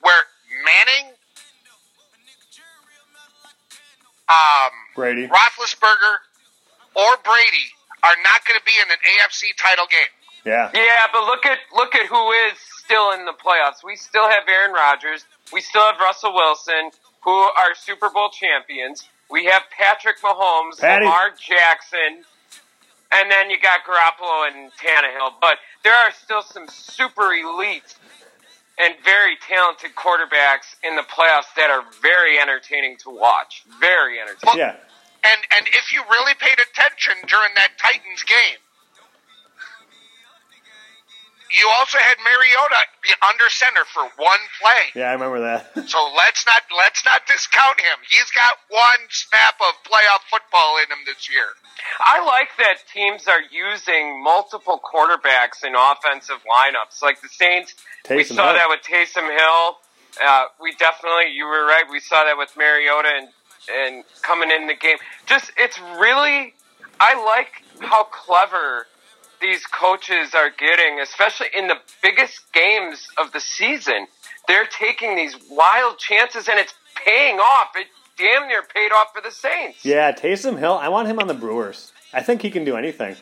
where 0.03 0.23
Manning, 0.65 1.13
um, 4.29 4.73
Brady. 4.95 5.29
Roethlisberger, 5.29 6.15
or 6.95 7.17
Brady 7.25 7.69
are 8.03 8.17
not 8.23 8.45
going 8.47 8.59
to 8.59 8.65
be 8.65 8.73
in 8.81 8.91
an 8.91 8.99
AFC 9.19 9.57
title 9.59 9.87
game. 9.91 10.13
Yeah. 10.45 10.71
Yeah, 10.73 11.07
but 11.13 11.25
look 11.25 11.45
at 11.45 11.59
look 11.75 11.95
at 11.95 12.07
who 12.07 12.33
is 12.49 12.57
still 12.89 13.13
in 13.13 13.27
the 13.27 13.33
playoffs. 13.33 13.85
We 13.85 13.97
still 13.97 14.29
have 14.29 14.49
Aaron 14.49 14.73
Rodgers. 14.73 15.27
We 15.53 15.61
still 15.61 15.83
have 15.83 16.01
Russell 16.01 16.33
Wilson, 16.33 16.91
who 17.23 17.31
are 17.31 17.75
Super 17.77 18.09
Bowl 18.09 18.31
champions. 18.31 19.05
We 19.31 19.45
have 19.45 19.65
Patrick 19.77 20.17
Mahomes, 20.23 20.81
Patty. 20.81 21.05
Lamar 21.05 21.33
Jackson, 21.39 22.25
and 23.13 23.31
then 23.31 23.51
you 23.51 23.61
got 23.61 23.81
Garoppolo 23.85 24.49
and 24.49 24.73
Tannehill. 24.73 25.35
But 25.39 25.59
there 25.85 25.93
are 25.93 26.11
still 26.13 26.41
some 26.41 26.67
super 26.67 27.35
elite 27.35 27.95
and 28.79 28.95
very 29.05 29.37
talented 29.47 29.91
quarterbacks 29.95 30.77
in 30.83 30.97
the 30.97 31.03
playoffs 31.03 31.53
that 31.57 31.69
are 31.69 31.85
very 32.01 32.39
entertaining 32.39 32.97
to 33.05 33.11
watch. 33.11 33.65
Very 33.81 34.19
entertaining. 34.19 34.61
Yeah. 34.61 34.77
And 35.25 35.41
and 35.53 35.67
if 35.75 35.93
you 35.93 36.03
really 36.09 36.35
paid 36.41 36.57
attention 36.57 37.21
during 37.29 37.53
that 37.57 37.77
Titans 37.77 38.23
game, 38.23 38.57
you 41.57 41.69
also 41.77 41.99
had 41.99 42.17
Mariota 42.21 42.77
be 43.03 43.11
under 43.23 43.49
center 43.49 43.85
for 43.93 44.03
one 44.17 44.43
play. 44.61 44.93
Yeah, 44.95 45.11
I 45.11 45.13
remember 45.13 45.41
that. 45.41 45.73
So 45.89 46.13
let's 46.17 46.45
not 46.45 46.63
let's 46.77 47.05
not 47.05 47.27
discount 47.27 47.81
him. 47.81 47.99
He's 48.09 48.31
got 48.33 48.55
one 48.69 49.01
snap 49.09 49.55
of 49.61 49.73
playoff 49.89 50.21
football 50.31 50.77
in 50.85 50.93
him 50.93 51.05
this 51.07 51.31
year. 51.31 51.49
I 52.01 52.25
like 52.25 52.51
that 52.59 52.85
teams 52.93 53.27
are 53.27 53.41
using 53.51 54.23
multiple 54.23 54.81
quarterbacks 54.85 55.65
in 55.65 55.75
offensive 55.75 56.43
lineups. 56.45 57.01
Like 57.03 57.23
the 57.23 57.29
Saints, 57.29 57.75
we 58.11 58.25
saw 58.25 58.53
Hill. 58.53 58.55
that 58.55 58.69
with 58.69 58.81
Taysom 58.83 59.29
Hill. 59.35 59.79
Uh, 60.21 60.45
we 60.61 60.73
definitely, 60.73 61.33
you 61.33 61.47
were 61.47 61.65
right. 61.65 61.85
We 61.91 62.01
saw 62.01 62.25
that 62.25 62.37
with 62.37 62.55
Mariota 62.57 63.09
and 63.17 63.29
and 63.71 64.05
coming 64.23 64.51
in 64.51 64.67
the 64.67 64.75
game. 64.75 64.97
Just 65.27 65.53
it's 65.57 65.79
really 65.79 66.55
I 67.01 67.15
like 67.25 67.63
how 67.89 68.05
clever 68.05 68.87
these 69.41 69.65
coaches 69.67 70.35
are 70.35 70.51
getting, 70.51 71.01
especially 71.01 71.49
in 71.57 71.69
the 71.69 71.77
biggest 72.03 72.53
games 72.53 73.07
of 73.19 73.33
the 73.33 73.41
season. 73.41 74.07
They're 74.47 74.67
taking 74.67 75.17
these 75.17 75.37
wild 75.51 75.99
chances, 75.99 76.49
and 76.49 76.59
it's 76.59 76.75
paying 76.95 77.39
off. 77.39 77.69
It 77.77 77.87
damn 78.17 78.49
near 78.49 78.63
paid 78.63 78.91
off 78.93 79.09
for 79.15 79.21
the 79.21 79.31
Saints. 79.31 79.85
Yeah, 79.85 80.13
Taysom 80.13 80.59
Hill. 80.59 80.75
I 80.75 80.89
want 80.89 81.07
him 81.09 81.19
on 81.19 81.27
the 81.29 81.35
Brewers. 81.35 81.93
I 82.13 82.23
think 82.23 82.43
he 82.43 82.51
can 82.51 82.65
do 82.65 82.77
anything. 82.77 83.17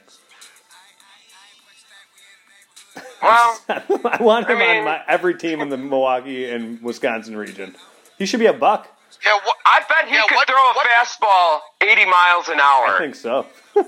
Well, 3.22 3.58
I 3.68 4.18
want 4.20 4.48
him 4.48 4.56
I 4.58 4.60
mean- 4.60 4.78
on 4.78 4.84
my, 4.84 5.00
every 5.08 5.34
team 5.36 5.60
in 5.60 5.68
the 5.68 5.76
Milwaukee 5.76 6.50
and 6.50 6.80
Wisconsin 6.82 7.36
region. 7.36 7.74
He 8.18 8.26
should 8.26 8.40
be 8.40 8.46
a 8.46 8.52
buck. 8.52 8.88
Yeah, 9.24 9.32
what, 9.44 9.56
I 9.64 9.80
bet 9.88 10.08
he 10.08 10.14
Yeah, 10.14 10.22
could 10.28 10.34
what- 10.36 10.46
throw 10.48 10.56
a 10.56 10.72
what- 10.74 10.86
fastball 10.86 11.60
80 11.82 12.04
miles 12.06 12.48
an 12.48 12.60
hour. 12.60 12.86
I 12.94 12.98
think 12.98 13.14
so. 13.14 13.46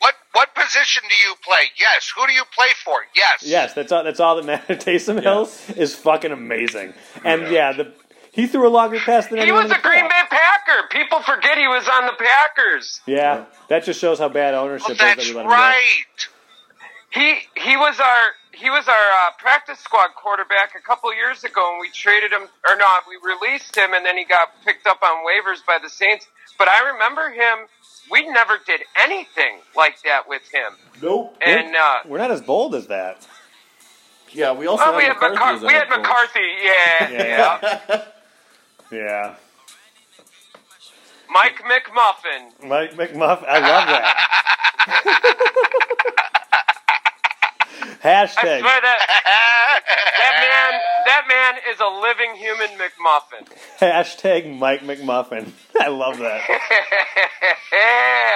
what 0.00 0.14
what 0.32 0.54
position 0.54 1.02
do 1.08 1.14
you 1.28 1.34
play? 1.42 1.64
Yes. 1.78 2.12
Who 2.16 2.26
do 2.26 2.32
you 2.32 2.44
play 2.54 2.68
for? 2.84 2.98
Yes. 3.14 3.42
yes, 3.44 3.72
that's 3.74 3.92
all. 3.92 4.04
That's 4.04 4.20
all 4.20 4.36
that 4.36 4.44
matters. 4.44 4.78
Taysom 4.84 5.22
Hill 5.22 5.48
is 5.76 5.94
fucking 5.94 6.32
amazing. 6.32 6.94
And 7.24 7.50
yeah, 7.50 7.72
the 7.72 7.92
he 8.32 8.46
threw 8.46 8.68
a 8.68 8.70
longer 8.70 8.98
pass 8.98 9.28
than 9.28 9.38
He 9.38 9.50
was 9.50 9.70
a 9.70 9.78
Green. 9.80 10.06
Bay 10.08 10.22
Packer. 10.28 10.88
People 10.90 11.20
forget 11.22 11.56
he 11.56 11.66
was 11.68 11.88
on 11.88 12.04
the 12.06 12.12
Packers. 12.12 13.00
Yeah, 13.06 13.46
that 13.68 13.84
just 13.84 13.98
shows 13.98 14.18
how 14.18 14.28
bad 14.28 14.52
ownership 14.54 14.88
Oh, 14.90 14.92
is. 14.92 14.98
That's 14.98 15.30
right. 15.32 16.28
He 17.10 17.36
he 17.56 17.76
was 17.78 17.98
our 17.98 18.24
he 18.52 18.68
was 18.68 18.86
our 18.88 18.94
uh, 18.94 19.30
practice 19.38 19.78
squad 19.78 20.08
quarterback 20.16 20.74
a 20.76 20.82
couple 20.82 21.14
years 21.14 21.44
ago, 21.44 21.72
and 21.72 21.80
we 21.80 21.88
traded 21.90 22.32
him 22.32 22.42
or 22.68 22.76
not. 22.76 23.04
We 23.08 23.16
released 23.22 23.74
him, 23.76 23.94
and 23.94 24.04
then 24.04 24.18
he 24.18 24.24
got 24.24 24.48
picked 24.64 24.86
up 24.86 25.00
on 25.02 25.24
waivers 25.24 25.64
by 25.66 25.78
the 25.82 25.88
Saints. 25.88 26.26
But 26.58 26.68
I 26.68 26.92
remember 26.92 27.30
him. 27.30 27.68
We 28.10 28.28
never 28.28 28.58
did 28.66 28.82
anything 29.00 29.58
like 29.76 30.00
that 30.02 30.28
with 30.28 30.42
him. 30.52 30.72
Nope. 31.02 31.36
And 31.44 31.74
uh, 31.74 31.98
We're 32.06 32.18
not 32.18 32.30
as 32.30 32.40
bold 32.40 32.74
as 32.74 32.86
that. 32.86 33.26
Yeah, 34.32 34.52
we 34.52 34.66
also 34.66 34.84
well, 34.84 34.92
have 34.92 35.00
we 35.00 35.04
had 35.04 35.14
McCarthy 35.14 35.64
McCar- 35.64 35.68
we 35.68 35.72
had. 35.72 35.88
McCarthy. 35.88 36.40
Yeah, 36.62 37.10
Yeah. 37.10 37.68
yeah. 37.88 38.04
Yeah, 38.92 39.34
Mike 41.28 41.60
McMuffin. 41.64 42.64
Mike 42.68 42.92
McMuffin. 42.92 43.44
I 43.48 43.58
love 43.58 43.88
that. 43.88 45.74
I 48.04 48.08
Hashtag 48.08 48.60
swear 48.60 48.80
that 48.80 48.98
that 50.18 50.34
man 50.40 50.80
that 51.06 51.24
man 51.28 51.54
is 51.72 51.80
a 51.80 51.86
living 52.00 52.34
human 52.36 52.68
McMuffin. 52.78 53.46
hashtag 53.78 54.58
Mike 54.58 54.82
McMuffin. 54.82 55.50
I 55.80 55.88
love 55.88 56.18
that. 56.18 56.42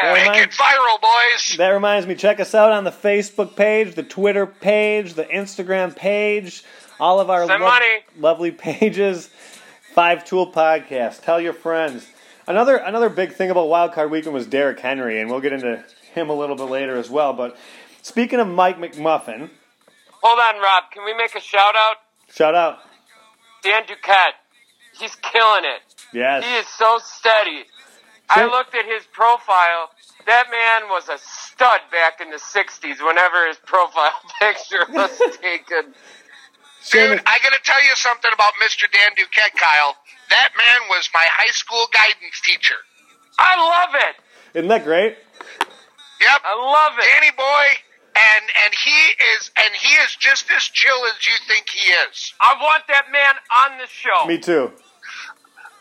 Very 0.03 0.29
Make 0.29 0.42
it 0.42 0.51
viral, 0.51 1.01
boys. 1.01 1.57
That 1.57 1.70
reminds 1.70 2.07
me, 2.07 2.14
check 2.14 2.40
us 2.40 2.55
out 2.55 2.73
on 2.73 2.85
the 2.85 2.90
Facebook 2.90 3.57
page, 3.57 3.94
the 3.94 4.03
Twitter 4.03 4.46
page, 4.46 5.14
the 5.14 5.25
Instagram 5.25 5.94
page, 5.94 6.64
all 6.99 7.20
of 7.20 7.31
our 7.31 7.46
money. 7.46 7.87
lovely 8.18 8.51
pages. 8.51 9.31
Five 9.94 10.25
Tool 10.25 10.53
Podcast. 10.53 11.23
Tell 11.23 11.40
your 11.40 11.53
friends. 11.53 12.07
Another 12.46 12.77
another 12.77 13.09
big 13.09 13.33
thing 13.33 13.51
about 13.51 13.68
Wild 13.68 13.92
Card 13.92 14.11
Weekend 14.11 14.33
was 14.35 14.46
Derrick 14.46 14.79
Henry, 14.79 15.20
and 15.20 15.29
we'll 15.29 15.40
get 15.40 15.53
into 15.53 15.85
him 16.14 16.31
a 16.31 16.35
little 16.35 16.55
bit 16.57 16.64
later 16.64 16.96
as 16.96 17.11
well. 17.11 17.33
But 17.33 17.57
speaking 18.03 18.41
of 18.41 18.49
Mike 18.49 18.79
McMuffin, 18.79 19.51
Hold 20.23 20.39
on, 20.39 20.61
Rob. 20.61 20.85
Can 20.93 21.05
we 21.05 21.15
make 21.15 21.35
a 21.35 21.41
shout 21.41 21.75
out? 21.77 21.97
shout 22.31 22.55
out. 22.55 22.79
Dan 23.63 23.85
Duquette. 23.85 24.37
He's 24.99 25.15
killing 25.17 25.65
it. 25.65 25.81
Yes. 26.13 26.45
He 26.45 26.55
is 26.57 26.67
so 26.69 26.99
steady. 27.03 27.65
I 28.29 28.45
looked 28.45 28.75
at 28.75 28.85
his 28.85 29.05
profile. 29.13 29.91
That 30.27 30.47
man 30.51 30.89
was 30.89 31.09
a 31.09 31.19
stud 31.19 31.81
back 31.91 32.21
in 32.21 32.31
the 32.31 32.37
60s 32.37 33.05
whenever 33.05 33.47
his 33.49 33.57
profile 33.65 34.13
picture 34.41 34.85
was 34.93 35.11
taken. 35.43 35.95
Same 36.83 37.11
Dude, 37.17 37.23
I 37.27 37.39
got 37.43 37.53
to 37.53 37.61
tell 37.65 37.83
you 37.83 37.97
something 37.97 38.31
about 38.33 38.53
Mr. 38.63 38.85
Dan 38.93 39.11
Duquette, 39.17 39.57
Kyle. 39.59 39.97
That 40.31 40.51
man 40.57 40.89
was 40.89 41.09
my 41.13 41.27
high 41.29 41.51
school 41.53 41.87
guidance 41.93 42.41
teacher. 42.45 42.77
I 43.39 43.57
love 43.57 43.95
it. 43.95 44.59
Isn't 44.59 44.69
that 44.69 44.85
great? 44.85 45.17
Yep. 46.21 46.41
I 46.45 46.55
love 46.55 46.99
it. 46.99 47.05
Danny 47.05 47.33
boy, 47.37 47.67
and 48.37 48.45
and 48.64 48.73
he 48.75 48.99
is 49.35 49.51
and 49.57 49.73
he 49.75 49.95
is 50.03 50.16
just 50.16 50.51
as 50.51 50.62
chill 50.71 51.05
as 51.07 51.27
you 51.27 51.37
think 51.47 51.69
he 51.69 51.93
is. 52.07 52.35
I 52.40 52.55
want 52.61 52.85
that 52.88 53.11
man 53.12 53.35
on 53.66 53.79
the 53.79 53.87
show. 53.87 54.27
Me 54.27 54.38
too. 54.38 54.73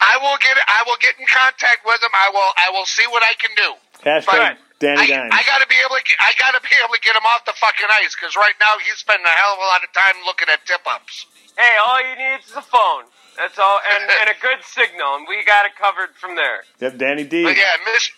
I 0.01 0.17
will 0.17 0.38
get 0.39 0.57
I 0.67 0.83
will 0.88 0.99
get 1.01 1.15
in 1.19 1.25
contact 1.27 1.85
with 1.85 2.01
him. 2.01 2.13
I 2.13 2.29
will 2.29 2.51
I 2.57 2.69
will 2.71 2.85
see 2.85 3.05
what 3.07 3.23
I 3.23 3.33
can 3.35 3.51
do. 3.55 3.69
Hashtag 4.03 4.57
Danny 4.79 5.01
I, 5.01 5.07
Dimes. 5.07 5.31
I 5.35 5.43
gotta 5.43 5.67
be 5.67 5.75
able 5.83 5.99
to 5.99 6.05
get, 6.07 6.15
I 6.23 6.31
gotta 6.39 6.63
be 6.63 6.71
able 6.79 6.95
to 6.95 7.03
get 7.03 7.15
him 7.15 7.27
off 7.27 7.43
the 7.43 7.53
fucking 7.55 7.91
ice 7.99 8.15
because 8.15 8.35
right 8.39 8.55
now 8.63 8.79
he's 8.79 8.95
spending 8.95 9.27
a 9.27 9.35
hell 9.35 9.53
of 9.53 9.59
a 9.59 9.67
lot 9.67 9.83
of 9.83 9.91
time 9.91 10.15
looking 10.23 10.47
at 10.47 10.63
tip 10.63 10.81
ups. 10.88 11.27
Hey, 11.59 11.75
all 11.83 11.99
you 11.99 12.15
need 12.15 12.39
is 12.39 12.55
a 12.55 12.63
phone. 12.63 13.12
That's 13.35 13.59
all, 13.59 13.79
and, 13.91 14.03
and 14.23 14.27
a 14.31 14.38
good 14.39 14.63
signal, 14.63 15.19
and 15.19 15.27
we 15.27 15.43
got 15.43 15.67
it 15.67 15.75
covered 15.75 16.15
from 16.15 16.35
there. 16.35 16.63
Yep, 16.79 16.97
Danny 16.97 17.23
D. 17.23 17.43
But 17.43 17.59
yeah, 17.59 17.75
Miss, 17.91 18.12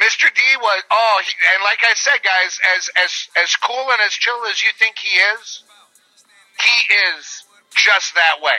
Mr. 0.00 0.32
D 0.34 0.40
was 0.60 0.82
oh, 0.90 1.20
he, 1.24 1.32
and 1.54 1.62
like 1.64 1.78
I 1.82 1.94
said, 1.94 2.18
guys, 2.22 2.58
as 2.76 2.88
as 3.04 3.28
as 3.42 3.56
cool 3.56 3.90
and 3.92 4.00
as 4.06 4.12
chill 4.12 4.44
as 4.50 4.62
you 4.62 4.70
think 4.78 4.96
he 4.98 5.18
is, 5.18 5.62
he 6.62 6.94
is 7.16 7.44
just 7.74 8.14
that 8.14 8.40
way. 8.42 8.56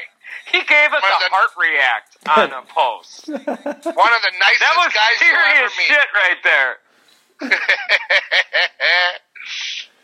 He 0.52 0.60
gave 0.64 0.92
us 0.92 1.02
One 1.02 1.12
a 1.12 1.20
the- 1.20 1.30
heart 1.32 1.52
react 1.58 2.18
on 2.28 2.52
a 2.52 2.62
post. 2.68 3.28
One 3.30 4.14
of 4.14 4.22
the 4.22 4.34
nicest 4.40 4.60
That 4.60 4.76
was 4.78 4.94
guys 4.94 5.22
you'll 5.22 5.36
ever 5.36 5.70
serious 5.70 5.74
meet. 5.78 5.88
shit 5.88 6.08
right 6.14 6.42
there. 6.44 6.78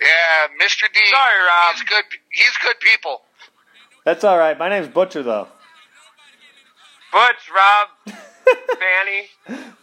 yeah, 0.01 0.47
Mr. 0.61 0.83
D. 0.93 0.99
Sorry, 1.05 1.39
Rob. 1.45 1.75
He's 1.75 1.83
good. 1.83 2.03
He's 2.31 2.57
good 2.61 2.79
people. 2.79 3.21
That's 4.05 4.23
all 4.23 4.37
right. 4.37 4.57
My 4.57 4.69
name's 4.69 4.87
Butcher 4.87 5.23
though. 5.23 5.47
Butch, 7.11 7.49
Rob, 7.55 7.87
Fanny. 8.79 9.29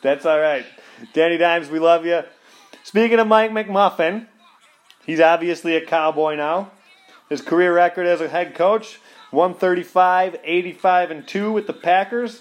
That's 0.02 0.24
all 0.26 0.38
right. 0.38 0.64
Danny 1.12 1.36
Dimes, 1.36 1.68
we 1.70 1.78
love 1.78 2.06
you. 2.06 2.22
Speaking 2.84 3.18
of 3.18 3.26
Mike 3.26 3.50
McMuffin, 3.50 4.26
he's 5.04 5.20
obviously 5.20 5.76
a 5.76 5.84
cowboy 5.84 6.36
now. 6.36 6.70
His 7.28 7.42
career 7.42 7.74
record 7.74 8.06
as 8.06 8.20
a 8.20 8.28
head 8.28 8.54
coach 8.54 9.00
135, 9.30 10.36
85, 10.44 11.10
and 11.10 11.26
2 11.26 11.52
with 11.52 11.66
the 11.66 11.72
Packers. 11.72 12.40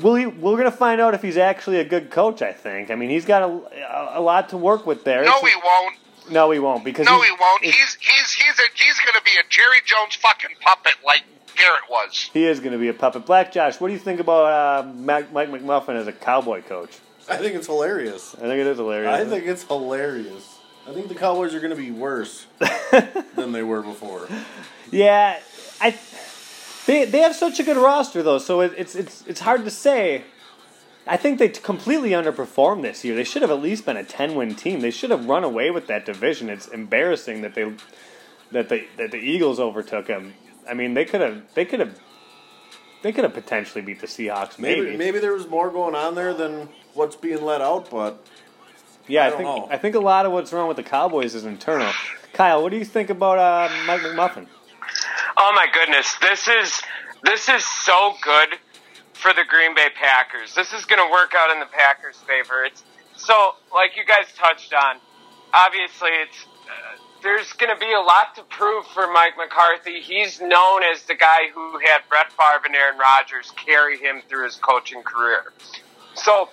Will 0.00 0.14
he, 0.14 0.26
we're 0.26 0.52
going 0.52 0.70
to 0.70 0.76
find 0.76 1.00
out 1.00 1.14
if 1.14 1.22
he's 1.22 1.36
actually 1.38 1.78
a 1.80 1.84
good 1.84 2.10
coach, 2.10 2.40
I 2.42 2.52
think. 2.52 2.90
I 2.90 2.94
mean, 2.94 3.10
he's 3.10 3.24
got 3.24 3.42
a, 3.42 3.46
a, 3.46 4.20
a 4.20 4.20
lot 4.20 4.50
to 4.50 4.56
work 4.56 4.86
with 4.86 5.02
there. 5.04 5.24
No, 5.24 5.38
It's- 5.38 5.52
he 5.54 5.60
won't. 5.64 5.96
no, 6.30 6.50
he 6.52 6.58
won't. 6.60 6.84
Because 6.84 7.06
No, 7.06 7.20
he 7.20 7.30
won't. 7.40 7.64
He's 7.64 7.96
he's 8.00 8.32
he's 8.32 8.58
a, 8.60 8.62
he's 8.74 8.98
going 9.00 9.14
to 9.16 9.22
be 9.24 9.32
a 9.40 9.42
Jerry 9.48 9.78
Jones 9.84 10.14
fucking 10.16 10.50
puppet 10.60 10.94
like 11.04 11.24
Garrett 11.56 11.82
was. 11.90 12.30
he 12.32 12.44
is 12.44 12.60
going 12.60 12.72
to 12.72 12.78
be 12.78 12.88
a 12.88 12.94
puppet. 12.94 13.26
Black 13.26 13.52
Josh, 13.52 13.80
what 13.80 13.88
do 13.88 13.94
you 13.94 13.98
think 13.98 14.20
about 14.20 14.44
uh, 14.46 14.88
Mike 14.92 15.32
Mike 15.32 15.50
McMuffin 15.50 15.96
as 15.96 16.06
a 16.06 16.12
cowboy 16.12 16.62
coach? 16.62 16.98
I 17.28 17.36
think 17.38 17.54
it's 17.54 17.66
hilarious. 17.66 18.34
I 18.36 18.40
think 18.42 18.60
it 18.60 18.66
is 18.66 18.76
hilarious. 18.78 19.12
I 19.12 19.24
think 19.24 19.46
it's 19.46 19.64
hilarious. 19.64 20.58
I 20.88 20.92
think 20.92 21.08
the 21.08 21.16
Cowboys 21.16 21.52
are 21.52 21.58
going 21.58 21.74
to 21.74 21.76
be 21.76 21.90
worse 21.90 22.46
than 23.34 23.50
they 23.50 23.64
were 23.64 23.82
before. 23.82 24.28
Yeah, 24.92 25.40
I 25.80 25.98
they 26.86 27.04
they 27.06 27.18
have 27.18 27.34
such 27.34 27.58
a 27.58 27.64
good 27.64 27.76
roster 27.76 28.22
though, 28.22 28.38
so 28.38 28.60
it, 28.60 28.72
it's 28.76 28.94
it's 28.94 29.24
it's 29.26 29.40
hard 29.40 29.64
to 29.64 29.70
say. 29.70 30.22
I 31.08 31.16
think 31.16 31.38
they 31.38 31.48
completely 31.48 32.10
underperformed 32.10 32.82
this 32.82 33.04
year. 33.04 33.14
They 33.14 33.24
should 33.24 33.42
have 33.42 33.50
at 33.50 33.60
least 33.60 33.84
been 33.86 33.96
a 33.96 34.04
ten 34.04 34.36
win 34.36 34.54
team. 34.54 34.80
They 34.80 34.90
should 34.92 35.10
have 35.10 35.26
run 35.26 35.42
away 35.42 35.70
with 35.72 35.88
that 35.88 36.04
division. 36.06 36.48
It's 36.48 36.68
embarrassing 36.68 37.42
that 37.42 37.54
they 37.54 37.72
that 38.52 38.68
they 38.68 38.86
that 38.96 39.10
the 39.10 39.18
Eagles 39.18 39.58
overtook 39.58 40.06
them. 40.06 40.34
I 40.68 40.74
mean, 40.74 40.94
they 40.94 41.04
could 41.04 41.20
have 41.20 41.42
they 41.54 41.64
could 41.64 41.80
have 41.80 41.98
they 43.02 43.12
could 43.12 43.24
have 43.24 43.34
potentially 43.34 43.82
beat 43.82 44.00
the 44.00 44.06
Seahawks. 44.06 44.58
Maybe, 44.58 44.80
Maybe 44.80 44.96
maybe 44.96 45.18
there 45.18 45.32
was 45.32 45.48
more 45.48 45.70
going 45.70 45.94
on 45.94 46.14
there 46.14 46.34
than 46.34 46.68
what's 46.94 47.16
being 47.16 47.42
let 47.42 47.60
out, 47.60 47.90
but 47.90 48.24
yeah. 49.06 49.24
I, 49.24 49.26
I 49.26 49.30
don't 49.30 49.38
think 49.38 49.48
know. 49.48 49.68
I 49.70 49.78
think 49.78 49.94
a 49.94 50.00
lot 50.00 50.26
of 50.26 50.32
what's 50.32 50.52
wrong 50.52 50.68
with 50.68 50.76
the 50.76 50.82
Cowboys 50.82 51.34
is 51.34 51.44
internal. 51.44 51.92
Kyle, 52.32 52.62
what 52.62 52.70
do 52.70 52.76
you 52.76 52.84
think 52.84 53.10
about 53.10 53.38
uh, 53.38 53.72
Mike 53.86 54.00
McMuffin? 54.02 54.46
Oh 55.36 55.52
my 55.54 55.66
goodness, 55.72 56.14
this 56.20 56.48
is 56.48 56.82
this 57.24 57.48
is 57.48 57.64
so 57.64 58.14
good 58.22 58.58
for 59.12 59.32
the 59.32 59.44
Green 59.48 59.74
Bay 59.74 59.88
Packers. 60.00 60.54
This 60.54 60.72
is 60.72 60.84
going 60.84 61.04
to 61.04 61.10
work 61.10 61.32
out 61.36 61.50
in 61.50 61.60
the 61.60 61.66
Packers' 61.66 62.16
favor. 62.26 62.64
It's 62.64 62.84
so 63.16 63.52
like 63.74 63.96
you 63.96 64.04
guys 64.04 64.26
touched 64.36 64.74
on. 64.74 64.96
Obviously, 65.52 66.10
it's 66.10 66.44
uh, 66.68 67.02
there's 67.26 67.52
going 67.54 67.74
to 67.74 67.80
be 67.80 67.92
a 67.92 68.00
lot 68.00 68.36
to 68.36 68.42
prove 68.44 68.86
for 68.94 69.10
Mike 69.10 69.34
McCarthy. 69.36 70.00
He's 70.00 70.40
known 70.40 70.82
as 70.84 71.02
the 71.02 71.16
guy 71.16 71.50
who 71.52 71.78
had 71.78 72.06
Brett 72.08 72.30
Favre 72.30 72.66
and 72.66 72.74
Aaron 72.76 72.98
Rodgers 72.98 73.50
carry 73.66 73.98
him 73.98 74.22
through 74.28 74.44
his 74.44 74.54
coaching 74.54 75.02
career. 75.02 75.52
So, 76.14 76.48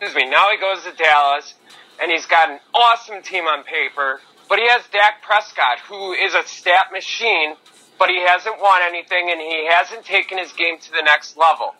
excuse 0.00 0.16
me. 0.16 0.30
Now 0.30 0.48
he 0.50 0.56
goes 0.56 0.82
to 0.84 0.92
Dallas, 0.92 1.54
and 2.00 2.10
he's 2.10 2.24
got 2.24 2.48
an 2.48 2.58
awesome 2.72 3.20
team 3.20 3.44
on 3.44 3.64
paper. 3.64 4.20
But 4.48 4.58
he 4.58 4.66
has 4.68 4.80
Dak 4.90 5.20
Prescott, 5.20 5.80
who 5.86 6.12
is 6.12 6.32
a 6.32 6.42
stat 6.46 6.86
machine, 6.90 7.56
but 7.98 8.08
he 8.08 8.24
hasn't 8.26 8.58
won 8.62 8.80
anything, 8.82 9.28
and 9.30 9.38
he 9.38 9.68
hasn't 9.68 10.06
taken 10.06 10.38
his 10.38 10.52
game 10.54 10.78
to 10.78 10.90
the 10.90 11.02
next 11.02 11.36
level. 11.36 11.74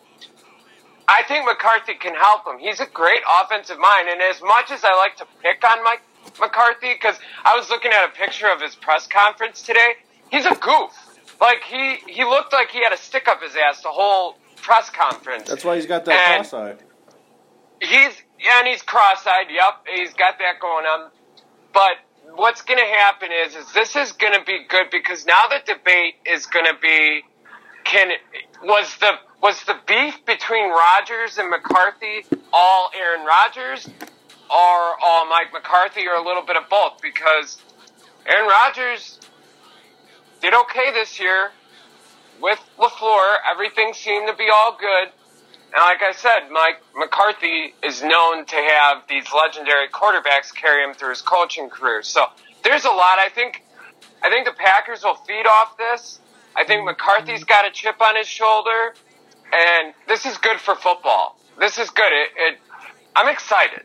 I 1.07 1.23
think 1.23 1.45
McCarthy 1.45 1.95
can 1.95 2.13
help 2.13 2.45
him. 2.45 2.59
He's 2.59 2.79
a 2.79 2.85
great 2.85 3.21
offensive 3.41 3.79
mind, 3.79 4.07
and 4.07 4.21
as 4.21 4.39
much 4.43 4.69
as 4.69 4.83
I 4.83 4.93
like 4.93 5.17
to 5.17 5.25
pick 5.41 5.65
on 5.67 5.83
Mike 5.83 6.03
McCarthy, 6.39 6.93
because 6.93 7.15
I 7.43 7.55
was 7.55 7.69
looking 7.69 7.91
at 7.91 8.07
a 8.07 8.11
picture 8.11 8.47
of 8.51 8.61
his 8.61 8.75
press 8.75 9.07
conference 9.07 9.61
today, 9.61 9.93
he's 10.31 10.45
a 10.45 10.55
goof. 10.55 10.91
Like 11.41 11.61
he 11.63 11.95
he 12.07 12.23
looked 12.25 12.51
like 12.53 12.69
he 12.69 12.83
had 12.83 12.91
a 12.93 12.97
stick 12.97 13.27
up 13.27 13.41
his 13.41 13.55
ass 13.55 13.81
the 13.81 13.89
whole 13.89 14.37
press 14.57 14.89
conference. 14.89 15.47
That's 15.47 15.63
why 15.63 15.75
he's 15.75 15.85
got 15.85 16.05
that 16.05 16.13
And- 16.35 16.47
cross 16.49 16.53
eye. 16.53 16.75
He's 17.81 18.21
yeah, 18.39 18.59
and 18.59 18.67
he's 18.67 18.81
cross-eyed. 18.81 19.47
Yep, 19.49 19.85
he's 19.95 20.13
got 20.13 20.37
that 20.39 20.59
going 20.61 20.85
on. 20.85 21.11
But 21.73 21.91
what's 22.35 22.61
going 22.61 22.79
to 22.79 22.85
happen 22.85 23.29
is, 23.45 23.55
is 23.55 23.71
this 23.73 23.95
is 23.95 24.11
going 24.13 24.33
to 24.33 24.43
be 24.43 24.65
good 24.67 24.87
because 24.91 25.25
now 25.25 25.41
the 25.49 25.59
debate 25.73 26.15
is 26.25 26.45
going 26.45 26.65
to 26.65 26.75
be, 26.81 27.21
can 27.85 28.11
was 28.63 28.95
the 28.97 29.11
was 29.41 29.63
the 29.63 29.75
beef 29.87 30.25
between 30.25 30.69
Rodgers 30.69 31.37
and 31.37 31.49
McCarthy 31.49 32.25
all 32.51 32.91
Aaron 32.97 33.25
Rodgers, 33.25 33.89
or 34.49 34.95
all 35.03 35.25
Mike 35.27 35.53
McCarthy, 35.53 36.07
or 36.07 36.15
a 36.15 36.23
little 36.23 36.43
bit 36.43 36.57
of 36.57 36.69
both? 36.69 37.01
Because 37.01 37.61
Aaron 38.25 38.47
Rodgers 38.47 39.19
did 40.41 40.53
okay 40.53 40.91
this 40.91 41.19
year 41.19 41.51
with 42.41 42.59
Lafleur. 42.77 43.37
Everything 43.51 43.93
seemed 43.93 44.27
to 44.27 44.35
be 44.35 44.47
all 44.53 44.77
good. 44.79 45.09
And 45.71 45.81
like 45.81 46.01
I 46.01 46.13
said, 46.13 46.49
Mike 46.51 46.81
McCarthy 46.95 47.75
is 47.83 48.01
known 48.01 48.45
to 48.45 48.55
have 48.55 49.03
these 49.07 49.25
legendary 49.31 49.87
quarterbacks 49.89 50.53
carry 50.53 50.83
him 50.83 50.95
through 50.95 51.11
his 51.11 51.21
coaching 51.21 51.69
career. 51.69 52.01
So 52.01 52.25
there's 52.63 52.85
a 52.85 52.89
lot. 52.89 53.19
I 53.19 53.29
think, 53.29 53.63
I 54.23 54.29
think 54.29 54.45
the 54.47 54.53
Packers 54.53 55.03
will 55.03 55.15
feed 55.15 55.45
off 55.45 55.77
this. 55.77 56.19
I 56.55 56.63
think 56.63 56.85
McCarthy's 56.85 57.43
got 57.43 57.67
a 57.67 57.71
chip 57.71 58.01
on 58.01 58.15
his 58.15 58.27
shoulder, 58.27 58.95
and 59.53 59.93
this 60.07 60.25
is 60.25 60.37
good 60.39 60.59
for 60.59 60.75
football. 60.75 61.39
This 61.59 61.77
is 61.77 61.91
good. 61.91 62.11
It, 62.11 62.29
it 62.35 62.59
I'm 63.15 63.29
excited. 63.29 63.83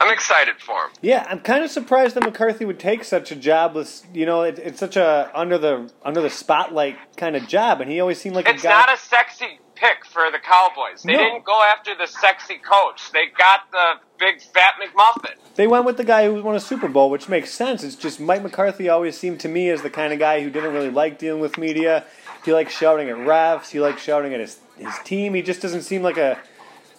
I'm 0.00 0.12
excited 0.12 0.56
for 0.60 0.84
him. 0.86 0.90
Yeah, 1.02 1.26
I'm 1.28 1.40
kind 1.40 1.64
of 1.64 1.70
surprised 1.70 2.14
that 2.16 2.24
McCarthy 2.24 2.64
would 2.64 2.78
take 2.78 3.04
such 3.04 3.30
a 3.30 3.36
job. 3.36 3.74
With 3.74 4.06
you 4.12 4.26
know, 4.26 4.42
it, 4.42 4.58
it's 4.58 4.80
such 4.80 4.96
a 4.96 5.30
under 5.34 5.58
the 5.58 5.90
under 6.04 6.20
the 6.20 6.30
spotlight 6.30 6.96
kind 7.16 7.36
of 7.36 7.46
job, 7.48 7.80
and 7.80 7.90
he 7.90 8.00
always 8.00 8.20
seemed 8.20 8.34
like 8.36 8.48
It's 8.48 8.62
a 8.62 8.66
guy. 8.66 8.70
not 8.86 8.92
a 8.92 8.96
sexy 8.98 9.58
pick 9.74 10.04
for 10.04 10.30
the 10.30 10.38
Cowboys. 10.38 11.02
They 11.02 11.12
No. 11.12 11.18
didn't 11.18 11.44
go 11.44 11.60
after 11.76 11.94
the 11.96 12.06
sexy 12.06 12.56
coach. 12.58 13.10
They 13.12 13.26
got 13.36 13.70
the 13.72 13.94
big 14.18 14.40
fat 14.40 14.74
McMuffin. 14.82 15.34
They 15.56 15.66
went 15.66 15.84
with 15.84 15.96
the 15.96 16.04
guy 16.04 16.26
who 16.26 16.42
won 16.42 16.54
a 16.54 16.60
Super 16.60 16.88
Bowl, 16.88 17.10
which 17.10 17.28
makes 17.28 17.50
sense. 17.50 17.82
It's 17.82 17.96
just 17.96 18.20
Mike 18.20 18.42
McCarthy 18.42 18.88
always 18.88 19.18
seemed 19.18 19.40
to 19.40 19.48
me 19.48 19.70
as 19.70 19.82
the 19.82 19.90
kind 19.90 20.12
of 20.12 20.18
guy 20.18 20.42
who 20.42 20.50
didn't 20.50 20.72
really 20.72 20.90
like 20.90 21.18
dealing 21.18 21.40
with 21.40 21.58
media. 21.58 22.04
He 22.44 22.52
likes 22.52 22.76
shouting 22.76 23.08
at 23.08 23.16
refs. 23.16 23.70
He 23.70 23.80
likes 23.80 24.02
shouting 24.02 24.32
at 24.34 24.40
his 24.40 24.58
his 24.76 24.94
team. 25.04 25.34
He 25.34 25.42
just 25.42 25.62
doesn't 25.62 25.82
seem 25.82 26.02
like 26.02 26.16
a 26.16 26.38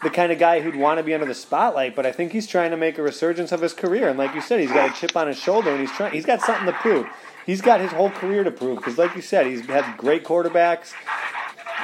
the 0.03 0.09
kind 0.09 0.31
of 0.31 0.39
guy 0.39 0.61
who'd 0.61 0.75
want 0.75 0.99
to 0.99 1.03
be 1.03 1.13
under 1.13 1.25
the 1.25 1.33
spotlight. 1.33 1.95
But 1.95 2.05
I 2.05 2.11
think 2.11 2.31
he's 2.31 2.47
trying 2.47 2.71
to 2.71 2.77
make 2.77 2.97
a 2.97 3.01
resurgence 3.01 3.51
of 3.51 3.61
his 3.61 3.73
career. 3.73 4.09
And 4.09 4.17
like 4.17 4.35
you 4.35 4.41
said, 4.41 4.59
he's 4.59 4.71
got 4.71 4.89
a 4.89 4.99
chip 4.99 5.15
on 5.15 5.27
his 5.27 5.37
shoulder, 5.37 5.71
and 5.71 5.79
he's 5.79 5.91
trying. 5.91 6.13
He's 6.13 6.25
got 6.25 6.41
something 6.41 6.67
to 6.67 6.73
prove. 6.73 7.07
He's 7.45 7.61
got 7.61 7.79
his 7.79 7.91
whole 7.91 8.09
career 8.09 8.43
to 8.43 8.51
prove 8.51 8.77
because, 8.77 8.97
like 8.97 9.15
you 9.15 9.21
said, 9.21 9.45
he's 9.45 9.65
had 9.65 9.97
great 9.97 10.23
quarterbacks 10.23 10.93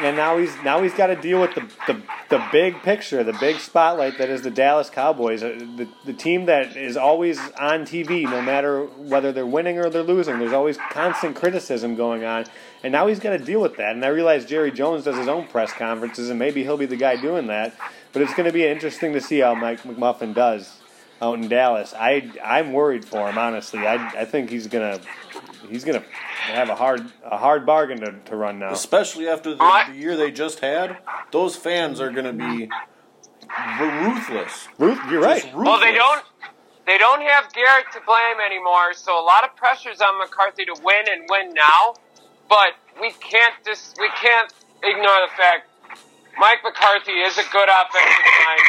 and 0.01 0.17
now 0.17 0.37
he's 0.37 0.55
now 0.63 0.81
he's 0.81 0.93
got 0.93 1.07
to 1.07 1.15
deal 1.15 1.39
with 1.39 1.53
the, 1.55 1.61
the 1.87 2.01
the 2.29 2.47
big 2.51 2.81
picture, 2.81 3.23
the 3.23 3.33
big 3.33 3.59
spotlight 3.59 4.17
that 4.17 4.29
is 4.29 4.41
the 4.41 4.51
Dallas 4.51 4.89
Cowboys, 4.89 5.43
uh, 5.43 5.49
the 5.77 5.87
the 6.05 6.13
team 6.13 6.45
that 6.45 6.75
is 6.75 6.97
always 6.97 7.39
on 7.59 7.85
TV, 7.85 8.23
no 8.23 8.41
matter 8.41 8.85
whether 8.85 9.31
they're 9.31 9.45
winning 9.45 9.77
or 9.77 9.89
they're 9.89 10.03
losing. 10.03 10.39
There's 10.39 10.53
always 10.53 10.77
constant 10.91 11.35
criticism 11.35 11.95
going 11.95 12.23
on, 12.23 12.45
and 12.83 12.91
now 12.91 13.07
he's 13.07 13.19
got 13.19 13.31
to 13.31 13.39
deal 13.39 13.61
with 13.61 13.77
that. 13.77 13.95
And 13.95 14.03
I 14.03 14.09
realize 14.09 14.45
Jerry 14.45 14.71
Jones 14.71 15.03
does 15.03 15.17
his 15.17 15.27
own 15.27 15.47
press 15.47 15.71
conferences, 15.71 16.29
and 16.29 16.39
maybe 16.39 16.63
he'll 16.63 16.77
be 16.77 16.85
the 16.85 16.97
guy 16.97 17.21
doing 17.21 17.47
that. 17.47 17.75
But 18.13 18.23
it's 18.23 18.33
going 18.33 18.47
to 18.47 18.53
be 18.53 18.65
interesting 18.65 19.13
to 19.13 19.21
see 19.21 19.39
how 19.39 19.55
Mike 19.55 19.83
McMuffin 19.83 20.33
does 20.33 20.77
out 21.21 21.35
in 21.35 21.47
Dallas. 21.47 21.93
I 21.97 22.31
I'm 22.43 22.73
worried 22.73 23.05
for 23.05 23.29
him, 23.29 23.37
honestly. 23.37 23.85
I 23.85 24.21
I 24.21 24.25
think 24.25 24.49
he's 24.49 24.67
gonna 24.67 24.99
he's 25.71 25.83
gonna 25.83 26.03
have 26.41 26.69
a 26.69 26.75
hard 26.75 27.11
a 27.23 27.37
hard 27.37 27.65
bargain 27.65 27.99
to, 28.01 28.11
to 28.25 28.35
run 28.35 28.59
now. 28.59 28.71
Especially 28.71 29.27
after 29.27 29.55
the, 29.55 29.83
the 29.89 29.97
year 29.97 30.15
they 30.15 30.31
just 30.31 30.59
had, 30.59 30.97
those 31.31 31.55
fans 31.55 31.99
are 31.99 32.11
going 32.11 32.25
to 32.25 32.33
be 32.33 32.69
ruthless. 33.79 34.67
Ruth, 34.77 34.99
you're 35.09 35.21
right. 35.21 35.41
Just 35.41 35.53
Well, 35.55 35.79
they 35.79 35.93
don't. 35.93 36.23
They 36.85 36.97
don't 36.97 37.21
have 37.21 37.53
Garrett 37.53 37.85
to 37.93 38.01
blame 38.05 38.41
anymore, 38.43 38.93
so 38.93 39.13
a 39.13 39.23
lot 39.23 39.43
of 39.43 39.55
pressure's 39.55 40.01
on 40.01 40.17
McCarthy 40.17 40.65
to 40.65 40.75
win 40.83 41.05
and 41.09 41.23
win 41.29 41.53
now. 41.53 41.93
But 42.49 42.73
we 42.99 43.11
can't 43.11 43.53
just 43.65 43.97
we 43.99 44.09
can't 44.21 44.51
ignore 44.83 45.21
the 45.21 45.31
fact 45.37 45.69
Mike 46.39 46.59
McCarthy 46.63 47.11
is 47.11 47.37
a 47.37 47.45
good 47.51 47.69
offensive 47.69 48.25
mind. 48.43 48.67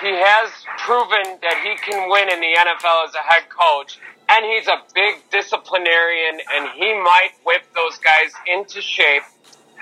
He 0.00 0.10
has 0.10 0.50
proven 0.78 1.38
that 1.42 1.60
he 1.62 1.76
can 1.78 2.10
win 2.10 2.32
in 2.32 2.40
the 2.40 2.52
NFL 2.58 3.08
as 3.08 3.14
a 3.14 3.22
head 3.22 3.48
coach, 3.48 3.98
and 4.28 4.44
he's 4.44 4.66
a 4.68 4.78
big 4.94 5.16
disciplinarian, 5.30 6.40
and 6.54 6.68
he 6.74 6.94
might 6.94 7.32
whip 7.44 7.62
those 7.74 7.98
guys 7.98 8.32
into 8.46 8.80
shape 8.80 9.22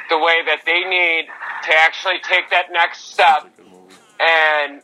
the 0.08 0.18
way 0.18 0.42
that 0.46 0.62
they 0.66 0.82
need 0.84 1.26
to 1.64 1.72
actually 1.84 2.18
take 2.28 2.50
that 2.50 2.66
next 2.72 3.12
step. 3.12 3.48
And 4.20 4.82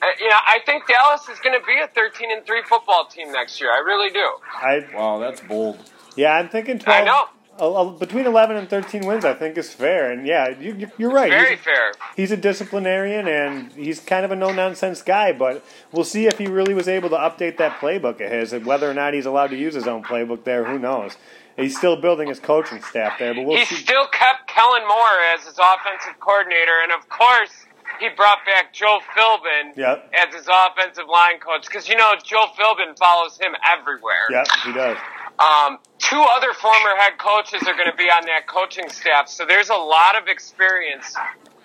uh, 0.00 0.06
you 0.20 0.28
know, 0.28 0.36
I 0.46 0.60
think 0.64 0.86
Dallas 0.86 1.28
is 1.28 1.38
going 1.40 1.58
to 1.58 1.66
be 1.66 1.80
a 1.82 1.88
13 1.88 2.30
and 2.30 2.46
three 2.46 2.62
football 2.68 3.06
team 3.06 3.32
next 3.32 3.60
year. 3.60 3.70
I 3.72 3.78
really 3.78 4.10
do. 4.10 4.28
I 4.54 4.86
wow, 4.94 5.18
that's 5.18 5.40
bold. 5.40 5.78
Yeah, 6.16 6.32
I'm 6.32 6.48
thinking 6.48 6.78
12, 6.78 7.28
uh, 7.58 7.84
between 7.90 8.26
eleven 8.26 8.56
and 8.56 8.68
thirteen 8.68 9.06
wins, 9.06 9.24
I 9.24 9.34
think 9.34 9.56
is 9.58 9.72
fair. 9.72 10.10
And 10.10 10.26
yeah, 10.26 10.48
you, 10.58 10.90
you're 10.98 11.10
right. 11.10 11.30
Very 11.30 11.56
he's, 11.56 11.64
fair. 11.64 11.92
he's 12.16 12.30
a 12.30 12.36
disciplinarian, 12.36 13.26
and 13.28 13.72
he's 13.72 14.00
kind 14.00 14.24
of 14.24 14.30
a 14.30 14.36
no 14.36 14.52
nonsense 14.52 15.02
guy. 15.02 15.32
But 15.32 15.64
we'll 15.92 16.04
see 16.04 16.26
if 16.26 16.38
he 16.38 16.46
really 16.46 16.74
was 16.74 16.88
able 16.88 17.08
to 17.10 17.16
update 17.16 17.56
that 17.58 17.78
playbook 17.80 18.24
of 18.24 18.30
his, 18.30 18.52
and 18.52 18.64
whether 18.66 18.90
or 18.90 18.94
not 18.94 19.14
he's 19.14 19.26
allowed 19.26 19.48
to 19.48 19.56
use 19.56 19.74
his 19.74 19.86
own 19.86 20.02
playbook 20.02 20.44
there. 20.44 20.64
Who 20.64 20.78
knows? 20.78 21.16
He's 21.56 21.76
still 21.76 22.00
building 22.00 22.28
his 22.28 22.38
coaching 22.38 22.80
staff 22.82 23.18
there, 23.18 23.34
but 23.34 23.44
we'll 23.44 23.56
He 23.58 23.64
see. 23.64 23.74
still 23.74 24.06
kept 24.12 24.46
Kellen 24.46 24.82
Moore 24.86 25.18
as 25.34 25.44
his 25.44 25.58
offensive 25.58 26.18
coordinator, 26.20 26.82
and 26.84 26.92
of 26.92 27.08
course, 27.08 27.50
he 27.98 28.08
brought 28.16 28.38
back 28.46 28.72
Joe 28.72 29.00
Philbin 29.16 29.76
Yep. 29.76 30.12
as 30.14 30.32
his 30.34 30.46
offensive 30.46 31.06
line 31.10 31.40
coach 31.40 31.66
because 31.66 31.88
you 31.88 31.96
know 31.96 32.14
Joe 32.22 32.46
Philbin 32.56 32.96
follows 32.96 33.38
him 33.40 33.56
everywhere. 33.68 34.28
Yep, 34.30 34.46
he 34.66 34.72
does. 34.72 34.96
Um, 35.38 35.78
two 35.98 36.24
other 36.36 36.52
former 36.52 36.96
head 36.98 37.12
coaches 37.18 37.62
are 37.68 37.74
going 37.74 37.90
to 37.90 37.96
be 37.96 38.04
on 38.10 38.26
that 38.26 38.46
coaching 38.46 38.88
staff, 38.88 39.28
so 39.28 39.46
there's 39.46 39.68
a 39.70 39.74
lot 39.76 40.20
of 40.20 40.26
experience 40.28 41.14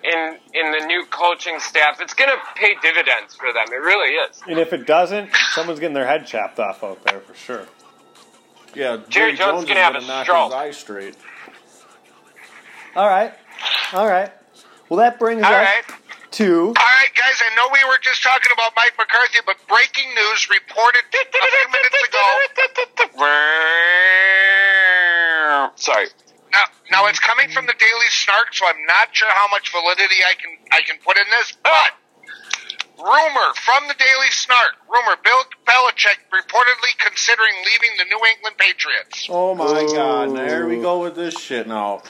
in 0.04 0.38
in 0.52 0.70
the 0.70 0.86
new 0.86 1.04
coaching 1.10 1.58
staff. 1.58 2.00
It's 2.00 2.14
going 2.14 2.30
to 2.30 2.36
pay 2.54 2.76
dividends 2.82 3.34
for 3.34 3.52
them. 3.52 3.66
It 3.72 3.80
really 3.80 4.14
is. 4.14 4.40
And 4.46 4.58
if 4.58 4.72
it 4.72 4.86
doesn't, 4.86 5.30
someone's 5.52 5.80
getting 5.80 5.94
their 5.94 6.06
head 6.06 6.26
chopped 6.26 6.58
off 6.60 6.84
out 6.84 7.02
there 7.04 7.20
for 7.20 7.34
sure. 7.34 7.66
Yeah, 8.74 8.98
Jerry 9.08 9.34
Jones 9.34 9.62
is 9.62 9.68
gonna 9.68 9.80
have 9.80 9.94
a 9.94 10.00
knock 10.00 10.26
stroke. 10.26 10.46
his 10.46 10.54
eye 10.54 10.70
straight. 10.72 11.16
All 12.96 13.08
right, 13.08 13.32
all 13.92 14.06
right. 14.06 14.32
Well, 14.88 14.98
that 14.98 15.18
brings 15.18 15.42
All 15.42 15.52
us 15.52 15.66
right. 15.66 15.84
To 16.34 16.74
All 16.74 16.74
right, 16.74 17.14
guys, 17.14 17.38
I 17.38 17.54
know 17.54 17.70
we 17.72 17.78
were 17.86 17.98
just 18.02 18.22
talking 18.22 18.50
about 18.52 18.72
Mike 18.74 18.94
McCarthy, 18.98 19.38
but 19.46 19.56
breaking 19.68 20.10
news 20.14 20.50
reported 20.50 21.06
a 21.06 21.24
few 21.30 21.66
minutes 21.70 21.98
ago. 22.10 22.26
Sorry. 25.76 26.06
Now, 26.50 26.64
now 26.90 27.06
it's 27.06 27.20
coming 27.20 27.50
from 27.50 27.66
the 27.66 27.74
Daily 27.78 28.10
Snark, 28.10 28.52
so 28.52 28.66
I'm 28.66 28.84
not 28.86 29.14
sure 29.14 29.30
how 29.30 29.46
much 29.50 29.70
validity 29.70 30.22
I 30.26 30.34
can 30.34 30.50
I 30.72 30.82
can 30.82 30.98
put 31.04 31.18
in 31.18 31.24
this, 31.30 31.52
but 31.62 31.94
rumor 32.98 33.54
from 33.54 33.86
the 33.86 33.94
Daily 33.94 34.30
Snark, 34.30 34.74
rumor 34.90 35.16
Bill 35.22 35.42
Belichick 35.66 36.18
reportedly 36.34 36.98
considering 36.98 37.54
leaving 37.64 37.96
the 37.98 38.04
New 38.04 38.22
England 38.26 38.56
Patriots. 38.58 39.26
Oh 39.30 39.54
my 39.54 39.82
Ooh. 39.82 39.94
God! 39.94 40.36
There 40.36 40.66
we 40.66 40.80
go 40.80 41.00
with 41.00 41.14
this 41.16 41.38
shit 41.38 41.66
now. 41.66 42.02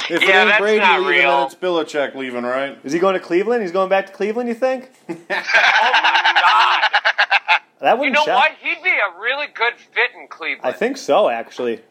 If 0.00 0.10
it 0.10 0.22
ain't 0.22 0.28
that's 0.48 0.60
Brady 0.60 0.80
not 0.80 1.00
leaving, 1.00 1.12
real. 1.22 1.36
then 1.38 1.46
it's 1.46 1.54
Belichick 1.54 2.14
leaving, 2.14 2.42
right? 2.44 2.78
is 2.84 2.92
he 2.92 2.98
going 2.98 3.14
to 3.14 3.20
Cleveland? 3.20 3.62
He's 3.62 3.72
going 3.72 3.88
back 3.88 4.06
to 4.06 4.12
Cleveland. 4.12 4.48
You 4.48 4.54
think? 4.54 4.90
Oh 5.08 5.14
my 5.30 6.40
God. 6.40 7.60
That 7.80 7.98
wouldn't 7.98 8.14
You 8.16 8.20
know 8.20 8.24
shock. 8.24 8.38
what? 8.38 8.52
He'd 8.60 8.82
be 8.82 8.90
a 8.90 9.20
really 9.20 9.46
good 9.54 9.74
fit 9.92 10.10
in 10.18 10.26
Cleveland. 10.28 10.62
I 10.64 10.72
think 10.72 10.96
so, 10.96 11.28
actually. 11.28 11.82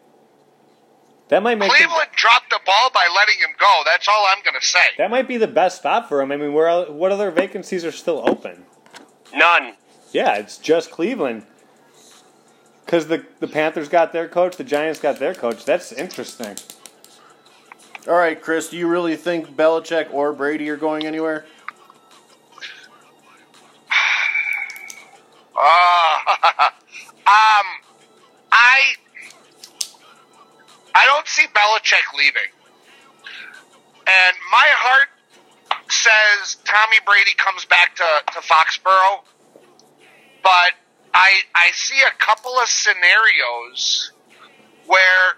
That 1.29 1.43
might 1.43 1.57
make 1.57 1.71
the, 1.71 1.77
Cleveland 1.77 2.09
dropped 2.15 2.49
the 2.49 2.59
ball 2.65 2.89
by 2.93 3.07
letting 3.15 3.35
him 3.39 3.55
go. 3.59 3.81
That's 3.85 4.07
all 4.07 4.25
I'm 4.29 4.43
going 4.43 4.59
to 4.59 4.65
say. 4.65 4.79
that 4.97 5.09
might 5.11 5.27
be 5.27 5.37
the 5.37 5.47
best 5.47 5.77
spot 5.77 6.09
for 6.09 6.21
him. 6.21 6.31
I 6.31 6.37
mean, 6.37 6.53
where 6.53 6.67
el- 6.67 6.91
what 6.93 7.11
other 7.11 7.31
vacancies 7.31 7.85
are 7.85 7.91
still 7.91 8.21
open? 8.27 8.65
None. 9.33 9.73
Yeah, 10.11 10.35
it's 10.35 10.57
just 10.57 10.91
Cleveland. 10.91 11.45
Because 12.85 13.07
the 13.07 13.25
the 13.39 13.47
Panthers 13.47 13.87
got 13.87 14.11
their 14.13 14.27
coach, 14.27 14.57
the 14.57 14.63
Giants 14.63 14.99
got 14.99 15.17
their 15.17 15.33
coach. 15.33 15.63
That's 15.65 15.91
interesting. 15.91 16.57
All 18.05 18.15
right, 18.15 18.41
Chris. 18.41 18.69
Do 18.69 18.77
you 18.77 18.87
really 18.87 19.15
think 19.15 19.55
Belichick 19.55 20.13
or 20.13 20.33
Brady 20.33 20.69
are 20.69 20.77
going 20.77 21.05
anywhere? 21.05 21.45
Uh, 25.55 25.59
um, 27.27 27.67
I 28.51 28.95
I 30.95 31.05
don't 31.05 31.27
see 31.27 31.45
Belichick 31.53 32.17
leaving, 32.17 32.49
and 34.07 34.35
my 34.51 34.67
heart 34.73 35.09
says 35.89 36.57
Tommy 36.65 36.97
Brady 37.05 37.33
comes 37.37 37.65
back 37.65 37.95
to, 37.95 38.03
to 38.33 38.39
Foxborough, 38.39 39.21
but 40.41 40.73
I 41.13 41.41
I 41.53 41.69
see 41.73 42.01
a 42.01 42.17
couple 42.17 42.57
of 42.57 42.67
scenarios 42.67 44.11
where 44.87 45.37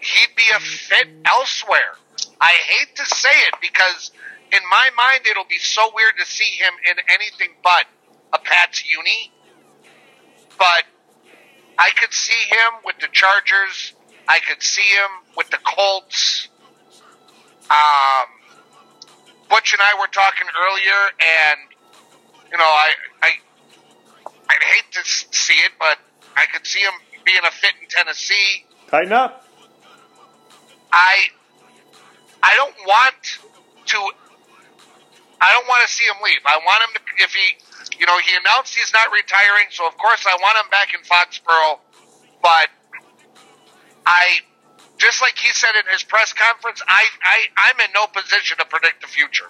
he'd 0.00 0.36
be 0.36 0.44
a 0.54 0.60
fit 0.60 1.08
elsewhere. 1.24 1.96
I 2.40 2.52
hate 2.52 2.96
to 2.96 3.06
say 3.06 3.30
it 3.48 3.54
because 3.60 4.10
in 4.52 4.60
my 4.70 4.90
mind 4.96 5.26
it'll 5.30 5.44
be 5.48 5.58
so 5.58 5.90
weird 5.94 6.14
to 6.18 6.26
see 6.26 6.56
him 6.56 6.72
in 6.90 6.96
anything 7.08 7.54
but 7.62 7.86
a 8.32 8.38
Pats 8.38 8.84
uni. 8.90 9.32
But 10.58 10.84
I 11.78 11.90
could 11.90 12.12
see 12.12 12.48
him 12.48 12.72
with 12.84 12.98
the 13.00 13.08
Chargers. 13.12 13.94
I 14.28 14.40
could 14.40 14.62
see 14.62 14.82
him 14.82 15.10
with 15.36 15.50
the 15.50 15.58
Colts. 15.58 16.48
Um, 17.70 18.26
Butch 19.48 19.72
and 19.72 19.82
I 19.82 19.98
were 19.98 20.06
talking 20.06 20.46
earlier, 20.46 21.00
and 21.20 21.60
you 22.50 22.58
know, 22.58 22.64
I 22.64 22.92
I 23.22 23.30
I'd 24.48 24.62
hate 24.62 24.92
to 24.92 25.00
see 25.04 25.54
it, 25.54 25.72
but 25.78 25.98
I 26.36 26.46
could 26.46 26.66
see 26.66 26.80
him 26.80 26.92
being 27.24 27.40
a 27.46 27.50
fit 27.50 27.72
in 27.80 27.88
Tennessee. 27.88 28.64
Tighten 28.88 29.12
up. 29.12 29.46
I 30.92 31.16
I 32.44 32.52
don't 32.56 32.76
want 32.84 33.40
to 33.86 33.98
I 35.40 35.52
don't 35.52 35.66
want 35.66 35.86
to 35.88 35.92
see 35.92 36.04
him 36.04 36.16
leave. 36.22 36.44
I 36.44 36.58
want 36.58 36.82
him 36.84 37.00
to 37.00 37.24
if 37.24 37.32
he 37.32 37.56
you 37.98 38.06
know, 38.06 38.18
he 38.18 38.36
announced 38.36 38.74
he's 38.74 38.92
not 38.92 39.12
retiring, 39.12 39.66
so 39.70 39.86
of 39.86 39.96
course 39.96 40.24
I 40.26 40.36
want 40.40 40.58
him 40.58 40.70
back 40.70 40.94
in 40.94 41.00
Foxborough, 41.00 41.78
but 42.42 42.68
I 44.06 44.40
just 44.98 45.22
like 45.22 45.38
he 45.38 45.52
said 45.52 45.72
in 45.78 45.90
his 45.92 46.02
press 46.02 46.32
conference, 46.32 46.82
I, 46.86 47.04
I 47.22 47.38
I'm 47.56 47.80
in 47.80 47.92
no 47.94 48.06
position 48.06 48.58
to 48.58 48.64
predict 48.64 49.00
the 49.00 49.08
future. 49.08 49.46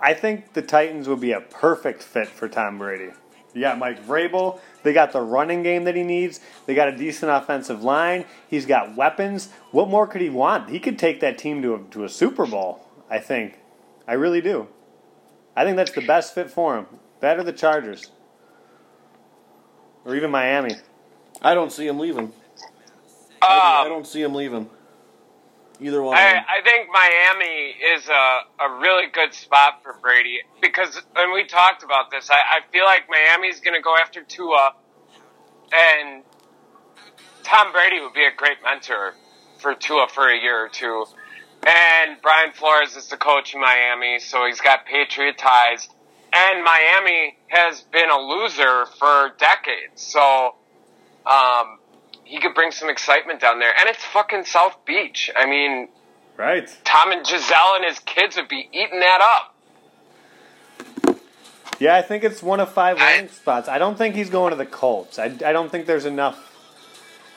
I 0.00 0.14
think 0.14 0.52
the 0.52 0.62
Titans 0.62 1.08
would 1.08 1.20
be 1.20 1.32
a 1.32 1.40
perfect 1.40 2.02
fit 2.02 2.28
for 2.28 2.48
Tom 2.48 2.78
Brady. 2.78 3.12
You 3.54 3.60
got 3.60 3.78
Mike 3.78 4.04
Vrabel. 4.06 4.60
They 4.82 4.92
got 4.92 5.12
the 5.12 5.20
running 5.20 5.62
game 5.62 5.84
that 5.84 5.94
he 5.94 6.02
needs. 6.02 6.40
They 6.66 6.74
got 6.74 6.88
a 6.88 6.96
decent 6.96 7.30
offensive 7.30 7.82
line. 7.82 8.24
He's 8.48 8.66
got 8.66 8.96
weapons. 8.96 9.50
What 9.70 9.88
more 9.88 10.06
could 10.06 10.20
he 10.20 10.30
want? 10.30 10.70
He 10.70 10.80
could 10.80 10.98
take 10.98 11.20
that 11.20 11.38
team 11.38 11.62
to 11.62 11.74
a, 11.74 11.78
to 11.90 12.04
a 12.04 12.08
Super 12.08 12.46
Bowl. 12.46 12.86
I 13.10 13.18
think. 13.18 13.58
I 14.08 14.14
really 14.14 14.40
do. 14.40 14.68
I 15.54 15.64
think 15.64 15.76
that's 15.76 15.92
the 15.92 16.00
best 16.06 16.34
fit 16.34 16.50
for 16.50 16.76
him. 16.78 16.86
That 17.20 17.38
or 17.38 17.42
the 17.44 17.52
Chargers, 17.52 18.10
or 20.04 20.16
even 20.16 20.30
Miami. 20.30 20.76
I 21.42 21.54
don't 21.54 21.70
see 21.70 21.86
him 21.86 21.98
leaving. 21.98 22.32
I, 23.42 23.82
I 23.82 23.82
Um, 23.82 23.88
don't 23.88 24.06
see 24.06 24.22
him 24.22 24.34
leaving. 24.34 24.70
Either 25.82 26.02
one. 26.02 26.16
I. 26.16 26.44
I 26.48 26.62
think 26.62 26.88
Miami 26.92 27.74
is 27.94 28.08
a, 28.08 28.64
a 28.64 28.78
really 28.80 29.06
good 29.12 29.34
spot 29.34 29.82
for 29.82 29.96
Brady 30.00 30.38
because, 30.60 31.00
and 31.16 31.32
we 31.32 31.44
talked 31.44 31.82
about 31.82 32.10
this, 32.10 32.30
I, 32.30 32.34
I 32.34 32.72
feel 32.72 32.84
like 32.84 33.08
Miami's 33.10 33.60
going 33.60 33.74
to 33.74 33.82
go 33.82 33.96
after 33.96 34.22
Tua, 34.22 34.74
and 35.72 36.22
Tom 37.42 37.72
Brady 37.72 38.00
would 38.00 38.14
be 38.14 38.24
a 38.24 38.34
great 38.36 38.58
mentor 38.62 39.14
for 39.58 39.74
Tua 39.74 40.06
for 40.08 40.28
a 40.28 40.38
year 40.38 40.64
or 40.64 40.68
two. 40.68 41.04
And 41.64 42.20
Brian 42.22 42.52
Flores 42.52 42.96
is 42.96 43.08
the 43.08 43.16
coach 43.16 43.54
in 43.54 43.60
Miami, 43.60 44.18
so 44.18 44.46
he's 44.46 44.60
got 44.60 44.80
patriotized. 44.86 45.88
And 46.32 46.64
Miami 46.64 47.36
has 47.48 47.82
been 47.82 48.10
a 48.10 48.18
loser 48.18 48.86
for 48.98 49.32
decades, 49.38 50.02
so 50.02 50.56
um, 51.26 51.78
he 52.32 52.40
could 52.40 52.54
bring 52.54 52.70
some 52.70 52.88
excitement 52.88 53.40
down 53.40 53.58
there. 53.58 53.72
And 53.78 53.90
it's 53.90 54.02
fucking 54.06 54.46
South 54.46 54.86
Beach. 54.86 55.30
I 55.36 55.44
mean, 55.44 55.88
Right. 56.38 56.66
Tom 56.82 57.12
and 57.12 57.26
Giselle 57.26 57.74
and 57.76 57.84
his 57.84 57.98
kids 57.98 58.36
would 58.36 58.48
be 58.48 58.66
eating 58.72 59.00
that 59.00 59.20
up. 59.20 61.18
Yeah, 61.78 61.94
I 61.94 62.00
think 62.00 62.24
it's 62.24 62.42
one 62.42 62.58
of 62.58 62.72
five 62.72 62.96
landing 62.96 63.30
spots. 63.30 63.68
I 63.68 63.78
don't 63.78 63.98
think 63.98 64.14
he's 64.14 64.30
going 64.30 64.50
to 64.50 64.56
the 64.56 64.64
Colts. 64.64 65.18
I, 65.18 65.26
I 65.26 65.52
don't 65.52 65.70
think 65.70 65.84
there's 65.84 66.06
enough. 66.06 66.56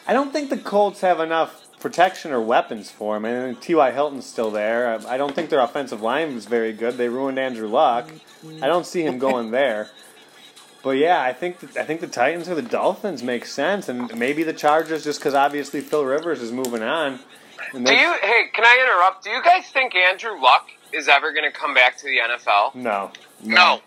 I 0.08 0.14
don't 0.14 0.32
think 0.32 0.50
the 0.50 0.58
Colts 0.58 1.02
have 1.02 1.20
enough 1.20 1.62
protection 1.82 2.32
or 2.32 2.40
weapons 2.40 2.90
for 2.90 3.18
him. 3.18 3.26
And 3.26 3.60
T.Y. 3.60 3.92
Hilton's 3.92 4.26
still 4.26 4.50
there. 4.50 4.88
I, 4.88 5.16
I 5.16 5.18
don't 5.18 5.36
think 5.36 5.50
their 5.50 5.60
offensive 5.60 6.02
line 6.02 6.30
is 6.30 6.46
very 6.46 6.72
good. 6.72 6.96
They 6.98 7.10
ruined 7.10 7.38
Andrew 7.38 7.68
Luck. 7.68 8.10
I 8.62 8.68
don't 8.68 8.86
see 8.86 9.02
him 9.02 9.20
going 9.20 9.52
there. 9.52 9.90
But 10.86 10.98
yeah, 10.98 11.20
I 11.24 11.34
think 11.34 11.60
that, 11.62 11.78
I 11.78 11.84
think 11.84 12.00
the 12.00 12.08
Titans 12.08 12.48
or 12.48 12.54
the 12.54 12.62
Dolphins 12.62 13.24
make 13.24 13.48
sense, 13.48 13.90
and 13.90 14.16
maybe 14.20 14.44
the 14.44 14.54
Chargers 14.54 15.04
just 15.04 15.20
because 15.20 15.34
obviously 15.34 15.82
Phil 15.82 16.06
Rivers 16.06 16.44
is 16.44 16.52
moving 16.52 16.84
on. 16.84 17.20
Do 17.74 17.80
you? 17.80 17.86
Hey, 18.22 18.44
can 18.54 18.64
I 18.64 18.78
interrupt? 18.80 19.24
Do 19.24 19.32
you 19.32 19.42
guys 19.44 19.66
think 19.70 19.96
Andrew 19.96 20.40
Luck 20.40 20.70
is 20.94 21.08
ever 21.08 21.34
going 21.34 21.52
to 21.52 21.58
come 21.58 21.74
back 21.74 21.98
to 21.98 22.04
the 22.04 22.20
NFL? 22.20 22.76
no, 22.76 23.12
No. 23.44 23.82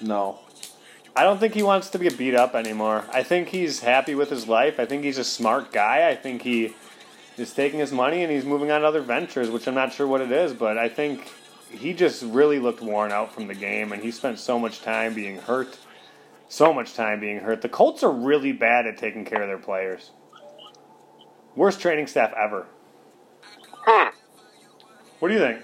no. 0.00 0.38
I 1.16 1.24
don't 1.24 1.40
think 1.40 1.54
he 1.54 1.64
wants 1.64 1.90
to 1.90 1.98
get 1.98 2.16
beat 2.16 2.36
up 2.36 2.54
anymore. 2.54 3.04
I 3.12 3.24
think 3.24 3.48
he's 3.48 3.80
happy 3.80 4.14
with 4.14 4.30
his 4.30 4.46
life. 4.46 4.78
I 4.78 4.86
think 4.86 5.02
he's 5.02 5.18
a 5.18 5.24
smart 5.24 5.72
guy. 5.72 6.08
I 6.08 6.14
think 6.14 6.42
he 6.42 6.72
is 7.36 7.52
taking 7.52 7.80
his 7.80 7.90
money 7.90 8.22
and 8.22 8.30
he's 8.32 8.44
moving 8.44 8.70
on 8.70 8.82
to 8.82 8.86
other 8.86 9.00
ventures, 9.02 9.50
which 9.50 9.66
I'm 9.66 9.74
not 9.74 9.92
sure 9.92 10.06
what 10.06 10.20
it 10.20 10.30
is, 10.30 10.52
but 10.52 10.78
I 10.78 10.88
think 10.88 11.28
he 11.70 11.92
just 11.92 12.22
really 12.22 12.58
looked 12.58 12.80
worn 12.80 13.12
out 13.12 13.32
from 13.32 13.46
the 13.46 13.54
game 13.54 13.92
and 13.92 14.02
he 14.02 14.10
spent 14.10 14.38
so 14.38 14.58
much 14.58 14.82
time 14.82 15.14
being 15.14 15.38
hurt. 15.38 15.78
So 16.48 16.72
much 16.72 16.94
time 16.94 17.20
being 17.20 17.38
hurt. 17.38 17.62
The 17.62 17.68
Colts 17.68 18.02
are 18.02 18.10
really 18.10 18.52
bad 18.52 18.86
at 18.86 18.98
taking 18.98 19.24
care 19.24 19.40
of 19.40 19.48
their 19.48 19.58
players. 19.58 20.10
Worst 21.54 21.80
training 21.80 22.08
staff 22.08 22.32
ever. 22.36 22.66
Hmm. 23.72 24.08
What 25.20 25.28
do 25.28 25.34
you 25.34 25.40
think? 25.40 25.62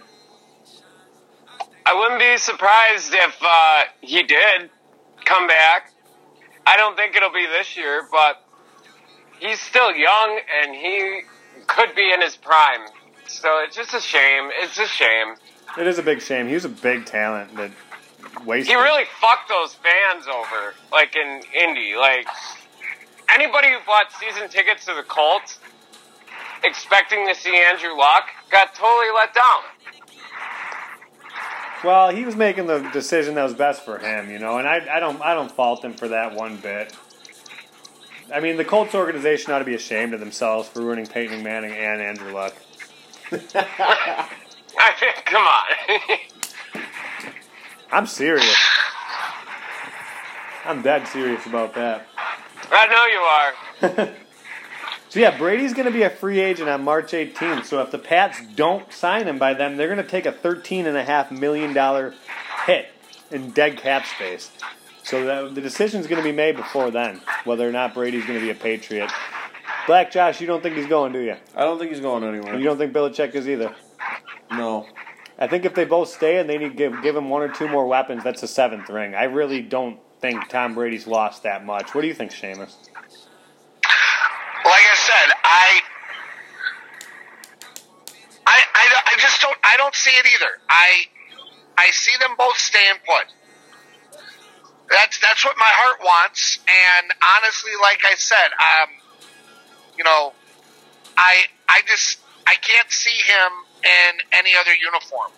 I 1.85 1.95
wouldn't 1.95 2.21
be 2.21 2.37
surprised 2.37 3.12
if 3.14 3.37
uh, 3.42 3.83
he 4.01 4.23
did 4.23 4.71
come 5.25 5.47
back. 5.47 5.92
I 6.66 6.77
don't 6.77 6.97
think 6.97 7.16
it'll 7.16 7.33
be 7.33 7.47
this 7.47 7.77
year, 7.77 8.09
but 8.11 8.45
he's 9.38 9.61
still 9.61 9.95
young 9.95 10.40
and 10.62 10.75
he 10.75 11.23
could 11.66 11.95
be 11.95 12.12
in 12.12 12.21
his 12.23 12.37
prime. 12.37 12.88
So 13.29 13.61
it's 13.64 13.77
just 13.77 13.95
a 13.95 14.01
shame. 14.01 14.51
It's 14.61 14.79
a 14.79 14.87
shame. 14.87 15.35
It 15.79 15.87
is 15.87 15.99
a 15.99 16.03
big 16.03 16.23
shame. 16.23 16.49
He 16.49 16.55
was 16.55 16.65
a 16.65 16.71
big 16.71 17.05
talent 17.05 17.55
that 17.57 17.71
wasted. 18.45 18.69
He 18.69 18.75
really 18.75 19.05
fucked 19.21 19.49
those 19.49 19.75
fans 19.75 20.27
over, 20.27 20.75
like 20.91 21.15
in 21.17 21.43
Indy. 21.55 21.95
Like 21.97 22.27
anybody 23.35 23.69
who 23.69 23.79
bought 23.87 24.11
season 24.12 24.49
tickets 24.49 24.87
to 24.87 24.95
the 24.95 25.03
Colts, 25.03 25.59
expecting 26.65 27.27
to 27.27 27.35
see 27.35 27.57
Andrew 27.57 27.97
Luck, 27.97 28.25
got 28.51 28.75
totally 28.75 29.12
let 29.15 29.35
down. 29.35 29.62
Well, 31.85 32.09
he 32.11 32.25
was 32.25 32.37
making 32.37 32.67
the 32.67 32.79
decision 32.93 33.35
that 33.35 33.45
was 33.45 33.55
best 33.55 33.85
for 33.85 33.99
him, 33.99 34.31
you 34.31 34.39
know, 34.39 34.59
and 34.59 34.67
I, 34.67 34.97
I 34.97 34.99
don't 34.99 35.21
I 35.21 35.35
don't 35.35 35.53
fault 35.53 35.85
him 35.85 35.93
for 35.93 36.09
that 36.09 36.35
one 36.35 36.57
bit. 36.57 36.95
I 38.33 38.41
mean, 38.41 38.57
the 38.57 38.65
Colts 38.65 38.95
organization 38.95 39.53
ought 39.53 39.61
to 39.61 39.65
be 39.65 39.75
ashamed 39.75 40.15
of 40.15 40.21
themselves 40.21 40.69
for 40.69 40.81
ruining 40.81 41.07
Peyton 41.07 41.43
Manning 41.43 41.73
and 41.73 42.01
Andrew 42.01 42.33
Luck. 42.33 42.55
I 44.87 44.94
mean, 45.03 45.12
come 45.25 45.46
on. 45.46 46.85
I'm 47.90 48.07
serious. 48.07 48.57
I'm 50.64 50.83
dead 50.83 51.07
serious 51.09 51.46
about 51.46 51.75
that. 51.75 52.07
I 52.70 52.87
know 52.87 53.07
you 53.07 54.01
are. 54.01 54.14
So 55.09 55.20
yeah, 55.20 55.38
Brady's 55.38 55.72
going 55.72 55.87
to 55.87 55.92
be 55.92 56.03
a 56.03 56.11
free 56.11 56.40
agent 56.40 56.68
on 56.68 56.85
March 56.85 57.12
18th. 57.12 57.64
So 57.64 57.81
if 57.81 57.90
the 57.90 57.99
Pats 57.99 58.38
don't 58.55 58.92
sign 58.92 59.27
him 59.27 59.38
by 59.38 59.55
then, 59.55 59.77
they're 59.77 59.87
going 59.87 60.05
to 60.05 60.07
take 60.07 60.27
a 60.27 60.33
13.5 60.33 61.31
million 61.31 61.72
dollar 61.72 62.12
hit 62.66 62.88
in 63.31 63.51
dead 63.53 63.79
cap 63.79 64.05
space. 64.05 64.51
So 65.05 65.25
that, 65.25 65.55
the 65.55 65.62
decision's 65.62 66.07
going 66.07 66.22
to 66.22 66.29
be 66.29 66.37
made 66.37 66.57
before 66.57 66.90
then, 66.90 67.22
whether 67.44 67.66
or 67.66 67.72
not 67.72 67.94
Brady's 67.94 68.27
going 68.27 68.38
to 68.38 68.44
be 68.44 68.51
a 68.51 68.55
Patriot. 68.55 69.11
Black 69.87 70.11
Josh, 70.11 70.40
you 70.40 70.46
don't 70.49 70.62
think 70.62 70.77
he's 70.77 70.88
going, 70.88 71.12
do 71.12 71.20
you? 71.20 71.37
I 71.55 71.62
don't 71.62 71.79
think 71.79 71.92
he's 71.92 72.01
going 72.01 72.25
anywhere. 72.25 72.59
You 72.59 72.64
don't 72.64 72.77
think 72.77 72.92
Belichick 72.92 73.35
is 73.35 73.49
either. 73.49 73.75
No. 74.50 74.87
I 75.38 75.46
think 75.46 75.64
if 75.64 75.74
they 75.74 75.85
both 75.85 76.09
stay 76.09 76.38
and 76.38 76.48
they 76.48 76.56
need 76.56 76.70
to 76.70 76.74
give 76.74 77.02
give 77.02 77.14
him 77.14 77.28
one 77.28 77.42
or 77.42 77.49
two 77.49 77.68
more 77.68 77.86
weapons, 77.86 78.24
that's 78.24 78.42
a 78.42 78.49
seventh 78.49 78.88
ring. 78.88 79.14
I 79.14 79.24
really 79.24 79.61
don't 79.61 79.99
think 80.20 80.49
Tom 80.49 80.74
Brady's 80.74 81.07
lost 81.07 81.42
that 81.42 81.64
much. 81.64 81.94
What 81.94 82.01
do 82.01 82.09
you 82.09 82.14
think, 82.14 82.30
Seamus? 82.32 82.74
Like 84.64 84.84
I 84.84 84.94
said, 84.97 85.32
I, 85.44 85.80
I, 88.47 88.62
I, 88.74 89.03
I 89.07 89.14
just 89.18 89.40
don't, 89.40 89.57
I 89.62 89.76
don't 89.76 89.94
see 89.94 90.11
it 90.11 90.26
either. 90.26 90.51
I, 90.68 91.05
I 91.78 91.90
see 91.92 92.12
them 92.18 92.30
both 92.36 92.59
staying 92.59 92.97
put. 93.07 93.32
That's 94.90 95.20
that's 95.20 95.44
what 95.44 95.57
my 95.59 95.68
heart 95.68 96.01
wants, 96.01 96.59
and 96.66 97.12
honestly, 97.36 97.72
like 97.80 98.01
I 98.05 98.14
said, 98.14 98.49
um, 98.59 98.88
you 99.99 100.05
know, 100.05 100.32
I, 101.16 101.44
I 101.68 101.82
just, 101.86 102.20
I 102.47 102.55
can't 102.55 102.90
see 102.90 103.11
him 103.11 103.66
in 103.87 104.12
any 104.32 104.51
other 104.59 104.74
uniform. 104.74 105.30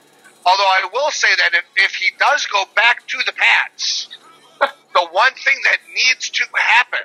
Although 0.46 0.70
I 0.72 0.88
will 0.92 1.10
say 1.10 1.28
that 1.36 1.52
if, 1.52 1.64
if 1.76 1.94
he 1.94 2.10
does 2.18 2.46
go 2.46 2.64
back 2.74 3.06
to 3.08 3.18
the 3.26 3.32
Pats, 3.32 4.08
the 4.60 5.06
one 5.12 5.32
thing 5.44 5.56
that 5.64 5.78
needs 5.92 6.30
to 6.30 6.44
happen 6.56 7.04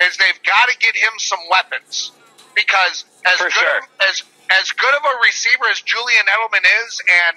is 0.00 0.16
they've 0.16 0.42
got 0.46 0.68
to 0.68 0.78
get 0.78 0.94
him 0.94 1.12
some 1.18 1.40
weapons 1.50 2.12
because 2.54 3.04
as 3.26 3.38
For 3.38 3.44
good 3.44 3.52
sure. 3.52 3.80
as 4.08 4.22
as 4.50 4.70
good 4.72 4.94
of 4.94 5.02
a 5.02 5.16
receiver 5.24 5.64
as 5.70 5.80
Julian 5.80 6.26
Edelman 6.26 6.64
is, 6.86 7.00
and 7.02 7.36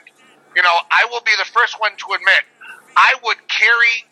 you 0.56 0.62
know, 0.62 0.78
I 0.92 1.08
will 1.10 1.22
be 1.22 1.32
the 1.38 1.46
first 1.46 1.80
one 1.80 1.92
to 1.98 2.06
admit 2.14 2.44
I 2.96 3.14
would 3.24 3.38
carry 3.48 4.06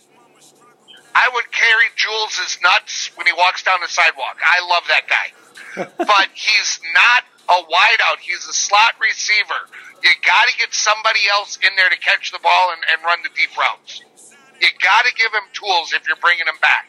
I 1.14 1.30
would 1.34 1.51
carry 1.51 1.86
Jules's 1.95 2.60
nuts 2.62 3.10
when 3.16 3.26
he 3.26 3.34
walks 3.34 3.64
down 3.64 3.80
the 3.82 3.88
sidewalk. 3.88 4.38
I 4.43 4.68
love 4.68 4.84
that 4.89 5.08
guy. 5.08 5.88
but 5.97 6.28
he's 6.34 6.80
not 6.93 7.24
a 7.50 7.54
wideout. 7.54 8.20
He's 8.22 8.46
a 8.48 8.54
slot 8.54 8.93
receiver. 9.02 9.70
You 10.04 10.10
got 10.26 10.48
to 10.48 10.58
get 10.58 10.74
somebody 10.74 11.22
else 11.32 11.58
in 11.58 11.70
there 11.76 11.89
to 11.89 11.98
catch 11.98 12.32
the 12.32 12.39
ball 12.39 12.72
and, 12.72 12.82
and 12.91 13.04
run 13.06 13.20
the 13.24 13.30
deep 13.36 13.56
routes. 13.58 14.02
You 14.62 14.68
got 14.82 15.06
to 15.06 15.14
give 15.16 15.32
him 15.34 15.43
tools 15.54 15.93
if 15.93 16.08
you're 16.08 16.18
bringing 16.18 16.48
him 16.48 16.56
back. 16.62 16.88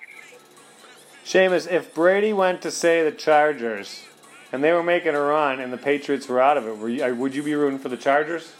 Seamus, 1.25 1.71
if 1.71 1.93
Brady 1.95 2.33
went 2.33 2.63
to 2.63 2.71
say 2.71 3.03
the 3.03 3.11
Chargers 3.11 4.05
and 4.53 4.63
they 4.63 4.73
were 4.73 4.83
making 4.83 5.15
a 5.15 5.21
run 5.21 5.59
and 5.61 5.73
the 5.73 5.77
Patriots 5.79 6.29
were 6.29 6.41
out 6.41 6.57
of 6.57 6.67
it, 6.69 6.79
were 6.79 6.89
you, 6.89 7.05
uh, 7.05 7.13
would 7.15 7.35
you 7.35 7.43
be 7.43 7.55
rooting 7.55 7.79
for 7.81 7.89
the 7.89 7.97
Chargers? 7.97 8.53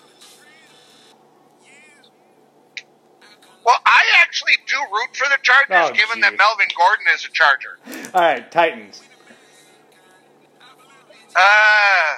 Well, 3.65 3.79
I 3.85 4.03
actually 4.21 4.55
do 4.67 4.77
root 4.93 5.15
for 5.17 5.29
the 5.29 5.39
Chargers, 5.43 5.91
Oh, 5.91 5.93
given 5.93 6.21
that. 6.21 6.37
Melvin 6.37 6.67
Gordon 6.77 7.07
is 7.15 7.25
a 7.25 7.31
Charger. 7.33 7.79
All 8.15 8.21
right, 8.21 8.51
Titans. 8.51 9.03
Uh, 11.37 12.15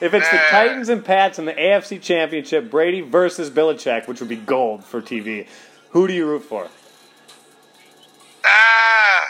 If 0.00 0.12
it's 0.14 0.28
the. 0.30 0.38
Titans 0.50 0.88
and 0.88 1.04
Pats 1.04 1.38
in 1.38 1.44
the 1.46 1.52
AFC 1.54 2.00
Championship, 2.00 2.70
Brady 2.70 3.00
versus 3.00 3.50
Belichick, 3.50 4.06
which 4.06 4.20
would 4.20 4.28
be 4.28 4.36
gold 4.36 4.84
for 4.84 5.00
TV, 5.02 5.46
who 5.90 6.06
do 6.06 6.12
you 6.14 6.26
root 6.26 6.42
for? 6.44 6.64
uh, 8.44 9.24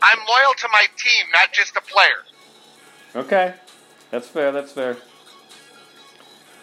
I'm 0.00 0.18
loyal 0.18 0.54
to 0.58 0.68
my 0.72 0.84
team, 0.96 1.26
not 1.32 1.52
just 1.52 1.76
a 1.76 1.80
player. 1.80 2.08
Okay, 3.16 3.54
that's 4.10 4.28
fair. 4.28 4.52
That's 4.52 4.72
fair. 4.72 4.96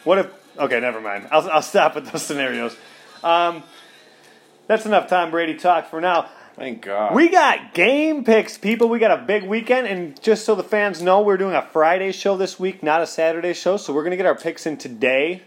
What 0.04 0.18
if? 0.20 0.28
Okay, 0.58 0.80
never 0.80 1.00
mind. 1.02 1.28
I'll 1.32 1.50
I'll 1.50 1.62
stop 1.62 1.96
at 1.98 2.06
those 2.06 2.22
scenarios. 2.24 2.76
Um, 3.24 3.64
that's 4.68 4.86
enough 4.86 5.08
Tom 5.08 5.32
Brady 5.32 5.56
talk 5.56 5.90
for 5.90 6.02
now. 6.02 6.30
Thank 6.56 6.82
God. 6.82 7.16
We 7.16 7.30
got 7.30 7.74
game 7.74 8.24
picks, 8.24 8.58
people. 8.58 8.90
We 8.90 9.00
got 9.00 9.18
a 9.18 9.24
big 9.24 9.44
weekend, 9.44 9.88
and 9.88 10.22
just 10.22 10.46
so 10.46 10.54
the 10.56 10.64
fans 10.64 11.02
know, 11.02 11.22
we're 11.22 11.38
doing 11.38 11.56
a 11.56 11.62
Friday 11.62 12.12
show 12.12 12.36
this 12.38 12.60
week, 12.60 12.84
not 12.84 13.02
a 13.02 13.08
Saturday 13.08 13.54
show. 13.54 13.78
So 13.78 13.94
we're 13.94 14.04
gonna 14.04 14.18
get 14.18 14.26
our 14.26 14.36
picks 14.36 14.66
in 14.66 14.78
today, 14.78 15.44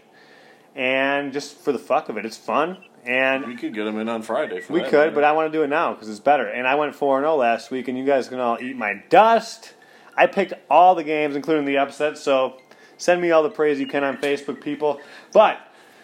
and 0.75 1.31
just 1.31 1.57
for 1.57 1.71
the 1.71 1.79
fuck 1.79 2.09
of 2.09 2.17
it, 2.17 2.25
it's 2.25 2.37
fun. 2.37 2.77
And 3.05 3.45
we 3.45 3.55
could 3.55 3.73
get 3.73 3.83
them 3.83 3.99
in 3.99 4.09
on 4.09 4.23
Friday. 4.23 4.61
For 4.61 4.73
We 4.73 4.81
could, 4.81 4.91
matter. 4.93 5.11
but 5.11 5.23
I 5.23 5.31
want 5.33 5.51
to 5.51 5.55
do 5.55 5.61
it 5.63 5.67
now 5.67 5.93
because 5.93 6.09
it's 6.09 6.19
better. 6.19 6.47
And 6.47 6.67
I 6.67 6.73
went 6.73 6.95
4 6.95 7.21
0 7.21 7.35
last 7.35 7.69
week, 7.69 7.87
and 7.87 7.97
you 7.97 8.03
guys 8.03 8.27
can 8.27 8.39
all 8.39 8.57
eat 8.59 8.75
my 8.75 9.03
dust. 9.09 9.75
I 10.17 10.25
picked 10.25 10.53
all 10.71 10.95
the 10.95 11.03
games, 11.03 11.35
including 11.35 11.65
the 11.65 11.77
upset, 11.77 12.17
so 12.17 12.57
send 12.97 13.21
me 13.21 13.29
all 13.29 13.43
the 13.43 13.49
praise 13.49 13.79
you 13.79 13.85
can 13.85 14.03
on 14.03 14.17
Facebook, 14.17 14.59
people. 14.59 14.99
But 15.33 15.59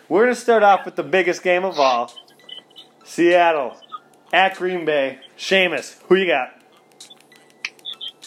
we're 0.09 0.25
going 0.25 0.35
to 0.35 0.39
start 0.39 0.61
off 0.61 0.85
with 0.85 0.95
the 0.95 1.03
biggest 1.03 1.41
game 1.41 1.65
of 1.65 1.79
all 1.79 2.13
Seattle 3.03 3.77
at 4.33 4.55
Green 4.57 4.85
Bay. 4.85 5.19
Seamus, 5.37 6.01
who 6.07 6.15
you 6.15 6.27
got? 6.27 6.55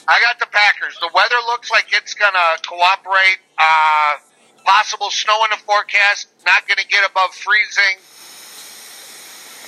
I 0.06 0.20
got 0.20 0.38
the 0.38 0.46
Packers. 0.50 0.98
The 1.00 1.10
weather 1.14 1.36
looks 1.46 1.70
like 1.70 1.86
it's 1.92 2.14
gonna 2.14 2.56
cooperate. 2.68 3.38
Uh, 3.56 4.16
possible 4.64 5.10
snow 5.10 5.44
in 5.44 5.50
the 5.50 5.64
forecast. 5.64 6.28
Not 6.44 6.68
gonna 6.68 6.86
get 6.88 7.08
above 7.08 7.34
freezing. 7.34 7.98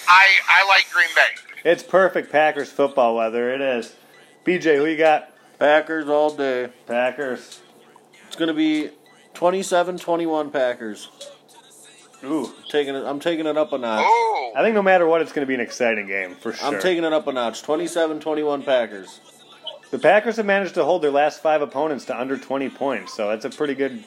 I 0.09 0.29
I 0.49 0.69
like 0.69 0.91
Green 0.93 1.09
Bay. 1.15 1.71
It's 1.71 1.83
perfect 1.83 2.31
Packers 2.31 2.71
football 2.71 3.17
weather. 3.17 3.53
It 3.53 3.61
is. 3.61 3.95
BJ, 4.45 4.77
who 4.77 4.87
you 4.87 4.97
got? 4.97 5.33
Packers 5.59 6.09
all 6.09 6.31
day. 6.31 6.69
Packers. 6.87 7.61
It's 8.29 8.37
going 8.37 8.49
to 8.49 8.55
be 8.55 8.91
27-21 9.35 10.53
Packers. 10.53 11.09
Ooh. 12.25 12.53
Taking 12.69 12.95
it. 12.95 13.05
I'm 13.05 13.21
taking 13.21 13.47
it 13.47 13.57
up 13.57 13.73
a 13.73 13.79
notch. 13.79 14.05
Ooh, 14.05 14.53
I 14.57 14.63
think 14.63 14.75
no 14.75 14.83
matter 14.83 15.07
what, 15.07 15.23
it's 15.23 15.33
going 15.33 15.45
to 15.45 15.47
be 15.47 15.55
an 15.55 15.61
exciting 15.61 16.07
game, 16.07 16.35
for 16.35 16.53
sure. 16.53 16.67
I'm 16.75 16.81
taking 16.81 17.05
it 17.05 17.13
up 17.13 17.27
a 17.27 17.33
notch. 17.33 17.63
27-21 17.63 18.65
Packers. 18.65 19.21
The 19.91 19.99
Packers 19.99 20.37
have 20.37 20.47
managed 20.47 20.75
to 20.75 20.85
hold 20.85 21.03
their 21.03 21.11
last 21.11 21.43
five 21.43 21.63
opponents 21.63 22.05
to 22.07 22.19
under 22.19 22.37
20 22.37 22.71
points, 22.71 23.15
so 23.15 23.29
that's 23.29 23.45
a 23.45 23.51
pretty 23.51 23.75
good 23.75 24.03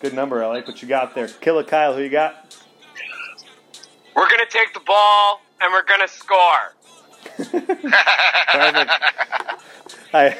good 0.00 0.12
number. 0.12 0.44
I 0.44 0.48
like 0.48 0.66
what 0.68 0.82
you 0.82 0.88
got 0.88 1.14
there. 1.14 1.26
Killer 1.28 1.64
Kyle, 1.64 1.94
who 1.94 2.02
you 2.02 2.10
got? 2.10 2.54
We're 4.14 4.28
gonna 4.28 4.44
take 4.48 4.74
the 4.74 4.80
ball 4.80 5.40
and 5.60 5.72
we're 5.72 5.84
gonna 5.84 6.08
score. 6.08 6.74
Perfect. 7.36 8.92
I 10.14 10.36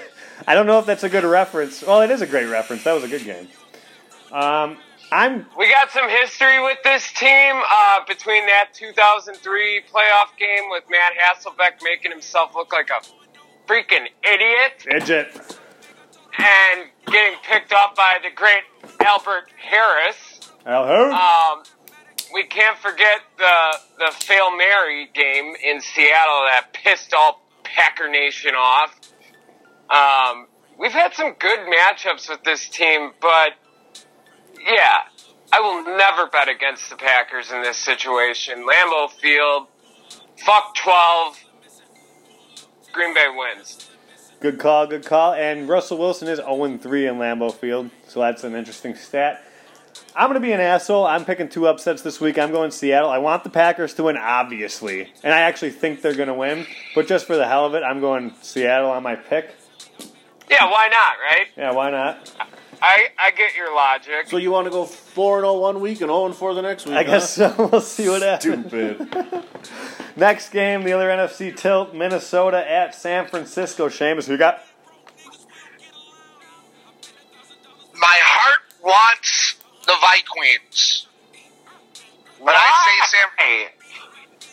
I 0.46 0.54
don't 0.54 0.66
know 0.66 0.78
if 0.78 0.86
that's 0.86 1.04
a 1.04 1.08
good 1.08 1.24
reference. 1.24 1.82
Well, 1.82 2.02
it 2.02 2.10
is 2.10 2.20
a 2.20 2.26
great 2.26 2.46
reference. 2.46 2.84
That 2.84 2.92
was 2.92 3.04
a 3.04 3.08
good 3.08 3.24
game. 3.24 3.48
Um, 4.30 4.76
I'm 5.12 5.46
We 5.56 5.70
got 5.70 5.90
some 5.90 6.08
history 6.08 6.62
with 6.62 6.78
this 6.82 7.12
team 7.12 7.54
uh, 7.56 8.00
between 8.06 8.46
that 8.46 8.70
2003 8.74 9.82
playoff 9.92 10.36
game 10.38 10.70
with 10.70 10.84
Matt 10.90 11.12
Hasselbeck 11.14 11.82
making 11.82 12.10
himself 12.10 12.54
look 12.54 12.72
like 12.72 12.90
a 12.90 13.04
freaking 13.70 14.06
idiot 14.24 14.84
Idjit. 14.86 15.58
and 16.38 16.88
getting 17.06 17.38
picked 17.48 17.72
up 17.72 17.94
by 17.94 18.18
the 18.22 18.30
great 18.34 18.64
Albert 19.00 19.50
Harris. 19.56 20.40
Hello. 20.64 21.10
Um, 21.12 21.62
we 22.34 22.44
can't 22.44 22.78
forget 22.78 23.20
the 23.38 23.78
the 23.98 24.12
Fail 24.12 24.56
Mary 24.56 25.08
game 25.14 25.54
in 25.62 25.80
Seattle 25.80 26.46
that 26.50 26.68
pissed 26.72 27.14
all 27.14 27.42
Packer 27.62 28.10
Nation 28.10 28.52
off. 28.56 28.98
Um, 29.88 30.48
we've 30.78 30.92
had 30.92 31.14
some 31.14 31.34
good 31.38 31.60
matchups 31.60 32.28
with 32.28 32.42
this 32.42 32.68
team, 32.68 33.12
but 33.20 33.52
yeah, 34.66 35.02
I 35.52 35.60
will 35.60 35.96
never 35.96 36.26
bet 36.26 36.48
against 36.48 36.90
the 36.90 36.96
Packers 36.96 37.50
in 37.50 37.62
this 37.62 37.76
situation. 37.76 38.66
Lambeau 38.66 39.10
Field, 39.10 39.68
fuck 40.44 40.74
twelve. 40.74 41.38
Green 42.92 43.14
Bay 43.14 43.26
wins. 43.34 43.90
Good 44.40 44.58
call, 44.58 44.86
good 44.86 45.04
call. 45.04 45.34
And 45.34 45.68
Russell 45.68 45.98
Wilson 45.98 46.28
is 46.28 46.38
0 46.38 46.78
3 46.78 47.06
in 47.06 47.14
Lambeau 47.16 47.52
Field, 47.52 47.90
so 48.06 48.20
that's 48.20 48.44
an 48.44 48.54
interesting 48.54 48.94
stat. 48.94 49.42
I'm 50.14 50.28
going 50.28 50.40
to 50.40 50.46
be 50.46 50.52
an 50.52 50.60
asshole. 50.60 51.06
I'm 51.06 51.24
picking 51.24 51.48
two 51.48 51.66
upsets 51.66 52.02
this 52.02 52.20
week. 52.20 52.38
I'm 52.38 52.50
going 52.50 52.70
Seattle. 52.70 53.10
I 53.10 53.18
want 53.18 53.44
the 53.44 53.50
Packers 53.50 53.94
to 53.94 54.04
win, 54.04 54.16
obviously. 54.16 55.12
And 55.22 55.32
I 55.32 55.40
actually 55.40 55.70
think 55.70 56.02
they're 56.02 56.14
going 56.14 56.28
to 56.28 56.34
win. 56.34 56.66
But 56.94 57.06
just 57.06 57.26
for 57.26 57.36
the 57.36 57.46
hell 57.46 57.66
of 57.66 57.74
it, 57.74 57.82
I'm 57.82 58.00
going 58.00 58.34
Seattle 58.42 58.90
on 58.90 59.02
my 59.02 59.14
pick. 59.14 59.54
Yeah, 60.50 60.70
why 60.70 60.88
not, 60.88 61.16
right? 61.30 61.46
Yeah, 61.56 61.72
why 61.72 61.90
not? 61.90 62.30
I 62.82 63.08
I 63.18 63.30
get 63.30 63.56
your 63.56 63.74
logic. 63.74 64.28
So 64.28 64.36
you 64.36 64.50
want 64.50 64.66
to 64.66 64.70
go 64.70 64.84
4-0 64.84 65.60
one 65.60 65.80
week 65.80 66.00
and 66.00 66.10
0-4 66.10 66.54
the 66.54 66.62
next 66.62 66.86
week? 66.86 66.96
I 66.96 67.02
guess 67.04 67.30
so. 67.34 67.54
We'll 67.72 67.80
see 67.80 68.08
what 68.08 68.22
happens. 68.22 68.66
Stupid. 68.68 69.44
Next 70.16 70.48
game, 70.50 70.82
the 70.84 70.92
other 70.92 71.08
NFC 71.08 71.54
tilt, 71.54 71.94
Minnesota 71.94 72.58
at 72.70 72.94
San 72.94 73.26
Francisco. 73.26 73.88
Seamus, 73.88 74.26
who 74.26 74.32
you 74.32 74.38
got? 74.38 74.62
my 77.98 78.18
heart 78.22 78.60
wants 78.82 79.56
the 79.86 79.94
Vikings, 80.00 81.06
but 82.38 82.54
I 82.54 82.84
say 82.84 83.18
Sam. 83.18 83.70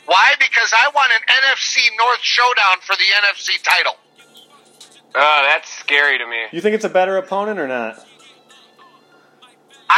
Why? 0.06 0.34
Because 0.40 0.74
I 0.76 0.90
want 0.94 1.12
an 1.14 1.22
NFC 1.44 1.78
North 1.98 2.20
showdown 2.22 2.78
for 2.82 2.96
the 2.96 3.04
NFC 3.04 3.62
title. 3.64 3.96
oh, 5.16 5.48
that's 5.50 5.70
scary 5.72 6.18
to 6.18 6.28
me. 6.28 6.46
You 6.52 6.62
think 6.62 6.76
it's 6.76 6.86
a 6.86 6.90
better 6.90 7.18
opponent 7.18 7.60
or 7.60 7.68
not? 7.68 8.06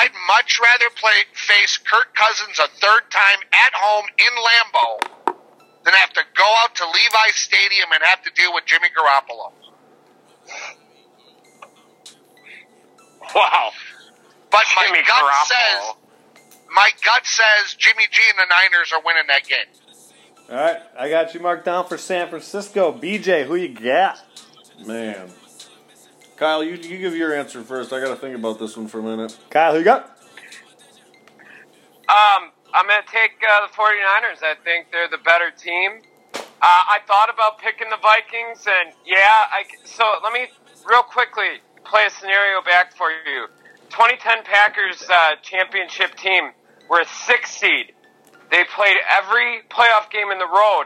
I'd 0.05 0.11
much 0.27 0.59
rather 0.61 0.85
play 0.95 1.25
face 1.33 1.77
Kirk 1.77 2.13
Cousins 2.13 2.59
a 2.59 2.67
third 2.79 3.09
time 3.09 3.39
at 3.53 3.73
home 3.73 4.05
in 4.19 4.33
Lambeau 4.37 5.33
than 5.83 5.93
have 5.95 6.13
to 6.13 6.21
go 6.37 6.45
out 6.59 6.75
to 6.75 6.85
Levi 6.85 7.31
Stadium 7.33 7.89
and 7.91 8.03
have 8.03 8.21
to 8.21 8.31
deal 8.35 8.53
with 8.53 8.65
Jimmy 8.65 8.89
Garoppolo. 8.95 9.51
Wow. 13.33 13.71
But 14.51 14.63
my 14.75 14.85
Jimmy 14.85 14.99
gut 15.07 15.23
Garoppolo. 15.23 15.47
says 15.47 15.93
my 16.71 16.91
gut 17.03 17.25
says 17.25 17.73
Jimmy 17.75 18.03
G 18.11 18.21
and 18.29 18.37
the 18.37 18.53
Niners 18.53 18.93
are 18.93 19.01
winning 19.03 19.27
that 19.27 19.47
game. 19.47 19.57
All 20.51 20.55
right, 20.55 20.81
I 20.99 21.09
got 21.09 21.33
you 21.33 21.39
marked 21.39 21.65
down 21.65 21.87
for 21.87 21.97
San 21.97 22.29
Francisco. 22.29 22.93
BJ, 22.93 23.45
who 23.45 23.55
you 23.55 23.69
got? 23.69 24.21
Man. 24.85 25.31
Kyle, 26.37 26.63
you, 26.63 26.75
you 26.75 26.97
give 26.97 27.15
your 27.15 27.33
answer 27.33 27.61
first. 27.61 27.93
I 27.93 28.01
got 28.01 28.09
to 28.09 28.15
think 28.15 28.35
about 28.35 28.59
this 28.59 28.75
one 28.75 28.87
for 28.87 28.99
a 28.99 29.03
minute. 29.03 29.37
Kyle, 29.49 29.71
who 29.71 29.79
you 29.79 29.85
got? 29.85 30.17
Um, 32.09 32.51
I'm 32.73 32.87
going 32.87 33.01
to 33.01 33.11
take 33.11 33.39
uh, 33.41 33.67
the 33.67 33.73
49ers. 33.73 34.43
I 34.43 34.55
think 34.63 34.91
they're 34.91 35.07
the 35.09 35.23
better 35.23 35.49
team. 35.49 36.01
Uh, 36.35 36.39
I 36.61 36.99
thought 37.07 37.29
about 37.33 37.59
picking 37.59 37.89
the 37.89 37.97
Vikings, 38.01 38.65
and 38.67 38.93
yeah, 39.05 39.17
I, 39.19 39.63
so 39.85 40.03
let 40.23 40.33
me 40.33 40.47
real 40.87 41.03
quickly 41.03 41.61
play 41.85 42.05
a 42.05 42.09
scenario 42.09 42.61
back 42.61 42.95
for 42.95 43.11
you. 43.11 43.47
2010 43.89 44.43
Packers 44.43 45.03
uh, 45.09 45.35
championship 45.41 46.15
team 46.15 46.51
were 46.89 46.99
a 46.99 47.07
six 47.07 47.51
seed. 47.51 47.93
They 48.51 48.63
played 48.75 48.97
every 49.09 49.61
playoff 49.69 50.11
game 50.11 50.31
in 50.31 50.39
the 50.39 50.47
road, 50.47 50.85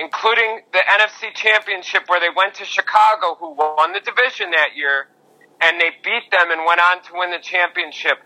including 0.00 0.60
the 0.72 0.80
NFC 0.80 1.34
championship 1.34 2.08
where 2.08 2.20
they 2.20 2.32
went 2.34 2.54
to 2.54 2.64
Chicago, 2.64 3.36
who 3.38 3.54
won 3.54 3.92
the 3.92 4.00
division 4.00 4.50
that 4.52 4.74
year, 4.74 5.08
and 5.60 5.80
they 5.80 5.90
beat 6.02 6.30
them 6.32 6.50
and 6.50 6.64
went 6.66 6.80
on 6.80 7.02
to 7.04 7.10
win 7.14 7.30
the 7.30 7.38
championship. 7.42 8.18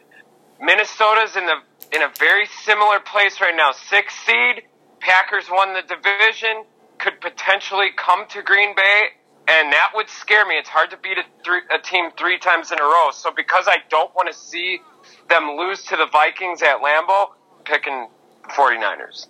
Minnesota's 0.61 1.37
in 1.37 1.47
the 1.47 1.59
in 1.95 2.03
a 2.03 2.11
very 2.19 2.47
similar 2.63 3.01
place 3.01 3.41
right 3.41 3.55
now. 3.57 3.73
Six 3.73 4.15
seed. 4.25 4.63
Packers 5.01 5.51
won 5.51 5.75
the 5.75 5.83
division. 5.83 6.65
Could 6.99 7.21
potentially 7.21 7.91
come 7.97 8.27
to 8.29 8.43
Green 8.43 8.75
Bay, 8.75 9.03
and 9.49 9.73
that 9.73 9.91
would 9.95 10.09
scare 10.09 10.47
me. 10.47 10.55
It's 10.55 10.69
hard 10.69 10.91
to 10.91 10.97
beat 10.97 11.19
a, 11.19 11.25
three, 11.45 11.61
a 11.75 11.83
team 11.83 12.11
three 12.17 12.39
times 12.39 12.73
in 12.73 12.79
a 12.79 12.83
row. 12.83 13.11
So 13.13 13.31
because 13.35 13.67
I 13.67 13.79
don't 13.91 14.15
want 14.15 14.33
to 14.33 14.35
see 14.35 14.81
them 15.29 15.57
lose 15.59 15.83
to 15.85 15.97
the 15.97 16.07
Vikings 16.11 16.63
at 16.63 16.79
Lambeau, 16.79 17.33
picking 17.65 18.09
49ers. 18.49 19.27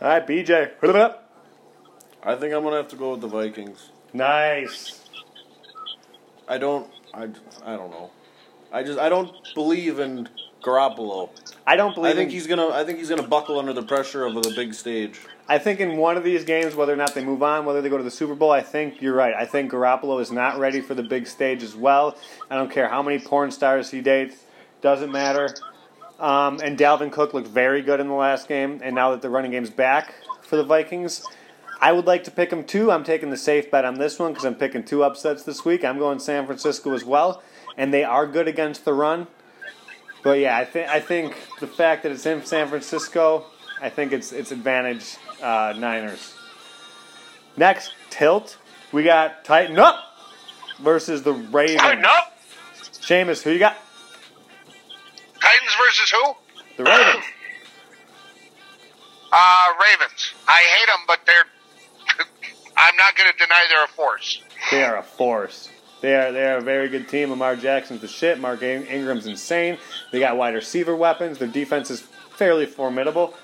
All 0.00 0.08
right, 0.08 0.26
BJ. 0.26 0.78
Put 0.78 0.90
it 0.90 0.96
up. 0.96 1.28
I 2.22 2.34
think 2.36 2.54
I'm 2.54 2.62
gonna 2.62 2.76
have 2.76 2.88
to 2.88 2.96
go 2.96 3.12
with 3.12 3.20
the 3.20 3.28
Vikings. 3.28 3.90
Nice. 4.12 5.00
I 6.48 6.58
don't. 6.58 6.90
I, 7.12 7.24
I 7.64 7.76
don't 7.76 7.90
know. 7.90 8.10
I 8.72 8.82
just 8.82 8.98
I 8.98 9.08
don't 9.08 9.32
believe 9.54 9.98
in 9.98 10.28
Garoppolo. 10.62 11.30
I 11.66 11.76
don't 11.76 11.94
believe. 11.94 12.12
I 12.12 12.14
think 12.14 12.30
in- 12.30 12.34
he's 12.34 12.46
gonna. 12.46 12.68
I 12.68 12.84
think 12.84 12.98
he's 12.98 13.08
gonna 13.08 13.22
buckle 13.22 13.58
under 13.58 13.72
the 13.72 13.82
pressure 13.82 14.24
of 14.24 14.34
the 14.34 14.52
big 14.56 14.74
stage. 14.74 15.20
I 15.48 15.58
think 15.58 15.80
in 15.80 15.96
one 15.96 16.16
of 16.16 16.24
these 16.24 16.44
games, 16.44 16.74
whether 16.74 16.92
or 16.92 16.96
not 16.96 17.14
they 17.14 17.24
move 17.24 17.42
on, 17.42 17.64
whether 17.64 17.82
they 17.82 17.88
go 17.88 17.98
to 17.98 18.04
the 18.04 18.10
Super 18.10 18.34
Bowl, 18.34 18.52
I 18.52 18.62
think 18.62 19.02
you're 19.02 19.14
right. 19.14 19.34
I 19.34 19.44
think 19.46 19.72
Garoppolo 19.72 20.20
is 20.20 20.30
not 20.30 20.58
ready 20.58 20.80
for 20.80 20.94
the 20.94 21.02
big 21.02 21.26
stage 21.26 21.62
as 21.62 21.74
well. 21.74 22.16
I 22.48 22.56
don't 22.56 22.70
care 22.70 22.88
how 22.88 23.02
many 23.02 23.18
porn 23.18 23.50
stars 23.50 23.90
he 23.90 24.00
dates, 24.00 24.36
doesn't 24.80 25.10
matter. 25.10 25.54
Um, 26.20 26.60
and 26.62 26.78
Dalvin 26.78 27.10
Cook 27.10 27.32
looked 27.32 27.48
very 27.48 27.80
good 27.80 27.98
in 27.98 28.06
the 28.06 28.14
last 28.14 28.46
game, 28.46 28.80
and 28.84 28.94
now 28.94 29.10
that 29.12 29.22
the 29.22 29.30
running 29.30 29.52
game's 29.52 29.70
back 29.70 30.14
for 30.42 30.56
the 30.56 30.62
Vikings, 30.62 31.24
I 31.80 31.92
would 31.92 32.06
like 32.06 32.24
to 32.24 32.30
pick 32.30 32.50
them 32.50 32.62
too. 32.62 32.92
I'm 32.92 33.04
taking 33.04 33.30
the 33.30 33.38
safe 33.38 33.70
bet 33.70 33.86
on 33.86 33.94
this 33.94 34.18
one 34.18 34.32
because 34.32 34.44
I'm 34.44 34.54
picking 34.54 34.84
two 34.84 35.02
upsets 35.02 35.44
this 35.44 35.64
week. 35.64 35.82
I'm 35.82 35.98
going 35.98 36.18
San 36.18 36.44
Francisco 36.44 36.92
as 36.92 37.04
well, 37.06 37.42
and 37.78 37.92
they 37.92 38.04
are 38.04 38.26
good 38.26 38.48
against 38.48 38.84
the 38.84 38.92
run. 38.92 39.28
But 40.22 40.40
yeah, 40.40 40.58
I 40.58 40.66
think 40.66 40.90
I 40.90 41.00
think 41.00 41.34
the 41.58 41.66
fact 41.66 42.02
that 42.02 42.12
it's 42.12 42.26
in 42.26 42.44
San 42.44 42.68
Francisco, 42.68 43.46
I 43.80 43.88
think 43.88 44.12
it's 44.12 44.30
it's 44.30 44.52
advantage 44.52 45.16
uh, 45.42 45.72
Niners. 45.78 46.34
Next 47.56 47.94
tilt, 48.10 48.58
we 48.92 49.04
got 49.04 49.42
Tighten 49.46 49.78
Up 49.78 50.04
versus 50.80 51.22
the 51.22 51.32
Ravens. 51.32 51.80
Tighten 51.80 52.04
up. 52.04 52.38
Seamus, 52.92 53.42
who 53.42 53.52
you 53.52 53.58
got? 53.58 53.76
Titans 55.50 55.74
versus 55.84 56.10
who? 56.10 56.34
The 56.76 56.84
Ravens. 56.84 57.24
Uh, 59.32 59.66
Ravens. 59.80 60.32
I 60.46 60.60
hate 60.76 60.86
them, 60.86 60.98
but 61.06 61.20
they're. 61.26 61.44
I'm 62.76 62.96
not 62.96 63.16
going 63.16 63.30
to 63.32 63.38
deny 63.38 63.66
they're 63.68 63.84
a 63.84 63.88
force. 63.88 64.42
They 64.70 64.84
are 64.84 64.98
a 64.98 65.02
force. 65.02 65.68
They 66.02 66.14
are 66.14 66.32
they 66.32 66.44
are 66.44 66.58
a 66.58 66.62
very 66.62 66.88
good 66.88 67.08
team. 67.08 67.30
Lamar 67.30 67.56
Jackson's 67.56 68.00
the 68.00 68.08
shit. 68.08 68.38
Mark 68.38 68.62
Ingram's 68.62 69.26
insane. 69.26 69.78
They 70.12 70.20
got 70.20 70.36
wide 70.36 70.54
receiver 70.54 70.94
weapons. 70.94 71.38
Their 71.38 71.48
defense 71.48 71.90
is 71.90 72.00
fairly 72.00 72.66
formidable. 72.66 73.34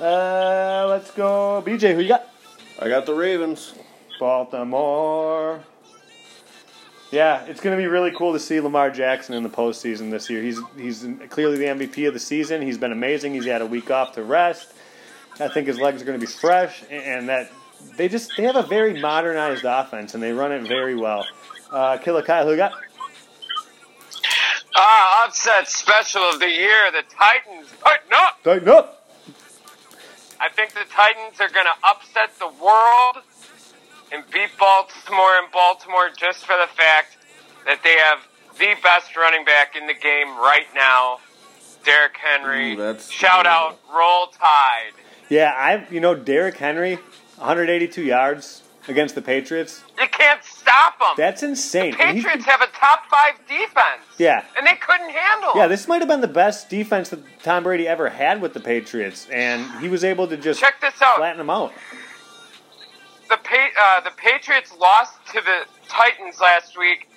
Uh, 0.00 0.86
let's 0.88 1.10
go, 1.10 1.62
BJ. 1.64 1.94
Who 1.94 2.00
you 2.00 2.08
got? 2.08 2.26
I 2.78 2.88
got 2.88 3.06
the 3.06 3.14
Ravens. 3.14 3.74
Baltimore. 4.18 5.62
Yeah, 7.10 7.44
it's 7.46 7.60
going 7.60 7.76
to 7.76 7.82
be 7.82 7.88
really 7.88 8.12
cool 8.12 8.32
to 8.32 8.38
see 8.38 8.60
Lamar 8.60 8.90
Jackson 8.90 9.34
in 9.34 9.42
the 9.42 9.48
postseason 9.48 10.10
this 10.10 10.30
year. 10.30 10.42
He's 10.42 10.60
he's 10.76 11.06
clearly 11.28 11.58
the 11.58 11.64
MVP 11.64 12.06
of 12.06 12.14
the 12.14 12.20
season. 12.20 12.62
He's 12.62 12.78
been 12.78 12.92
amazing. 12.92 13.34
He's 13.34 13.46
had 13.46 13.62
a 13.62 13.66
week 13.66 13.90
off 13.90 14.12
to 14.14 14.22
rest. 14.22 14.72
I 15.40 15.48
think 15.48 15.66
his 15.66 15.78
legs 15.78 16.02
are 16.02 16.04
going 16.04 16.20
to 16.20 16.24
be 16.24 16.30
fresh, 16.30 16.84
and 16.88 17.28
that 17.28 17.50
they 17.96 18.08
just 18.08 18.32
they 18.36 18.44
have 18.44 18.56
a 18.56 18.62
very 18.62 19.00
modernized 19.00 19.64
offense 19.64 20.14
and 20.14 20.22
they 20.22 20.32
run 20.32 20.52
it 20.52 20.66
very 20.68 20.94
well. 20.94 21.26
Uh, 21.70 21.98
Killer 21.98 22.22
Kyle, 22.22 22.46
who 22.46 22.56
got? 22.56 22.72
Ah, 24.76 25.26
upset 25.26 25.68
special 25.68 26.22
of 26.22 26.38
the 26.38 26.48
year. 26.48 26.92
The 26.92 27.02
Titans. 27.10 27.68
Tighten 27.82 28.12
up. 28.12 28.42
Tighten 28.44 28.68
up. 28.68 29.08
I 30.38 30.48
think 30.48 30.72
the 30.72 30.86
Titans 30.90 31.40
are 31.40 31.50
going 31.50 31.66
to 31.66 31.86
upset 31.86 32.38
the 32.38 32.48
world 32.62 33.24
and 34.12 34.24
beat 34.32 34.50
Baltimore 34.58 35.36
in 35.44 35.50
Baltimore 35.52 36.08
just 36.16 36.44
for 36.46 36.56
the 36.56 36.68
fact 36.74 37.16
that 37.66 37.82
they 37.82 37.96
have 37.96 38.26
the 38.58 38.74
best 38.82 39.16
running 39.16 39.44
back 39.44 39.76
in 39.76 39.86
the 39.86 39.94
game 39.94 40.28
right 40.38 40.66
now, 40.74 41.18
Derrick 41.84 42.16
Henry. 42.16 42.74
Ooh, 42.74 42.98
Shout 42.98 43.46
out, 43.46 43.78
Roll 43.94 44.26
Tide. 44.28 44.92
Yeah, 45.28 45.52
I 45.56 45.86
you 45.90 46.00
know 46.00 46.14
Derrick 46.14 46.56
Henry, 46.56 46.96
182 47.36 48.02
yards 48.02 48.62
against 48.88 49.14
the 49.14 49.22
Patriots. 49.22 49.84
You 50.00 50.08
can't 50.08 50.42
stop 50.42 50.98
them. 50.98 51.08
That's 51.16 51.42
insane. 51.42 51.92
He's- 51.94 52.14
Patriots 52.14 52.44
have 52.46 52.60
a 52.60 52.66
top 52.68 53.04
five 53.10 53.34
defense. 53.46 54.02
Yeah. 54.18 54.42
And 54.56 54.66
they 54.66 54.74
couldn't 54.74 55.10
handle 55.10 55.52
Yeah, 55.54 55.68
this 55.68 55.86
might 55.86 56.00
have 56.00 56.08
been 56.08 56.20
the 56.22 56.26
best 56.28 56.68
defense 56.68 57.10
that 57.10 57.20
Tom 57.42 57.62
Brady 57.62 57.86
ever 57.86 58.08
had 58.08 58.40
with 58.42 58.52
the 58.54 58.60
Patriots, 58.60 59.28
and 59.30 59.64
he 59.80 59.88
was 59.88 60.02
able 60.02 60.26
to 60.28 60.36
just 60.36 60.58
Check 60.60 60.80
this 60.80 61.00
out. 61.02 61.16
flatten 61.16 61.38
them 61.38 61.50
out. 61.50 61.72
The 63.30 63.36
pa- 63.38 63.74
uh, 63.80 64.00
the 64.00 64.10
Patriots 64.16 64.72
lost 64.78 65.14
to 65.32 65.40
the 65.40 65.62
Titans 65.88 66.40
last 66.40 66.76
week. 66.78 67.08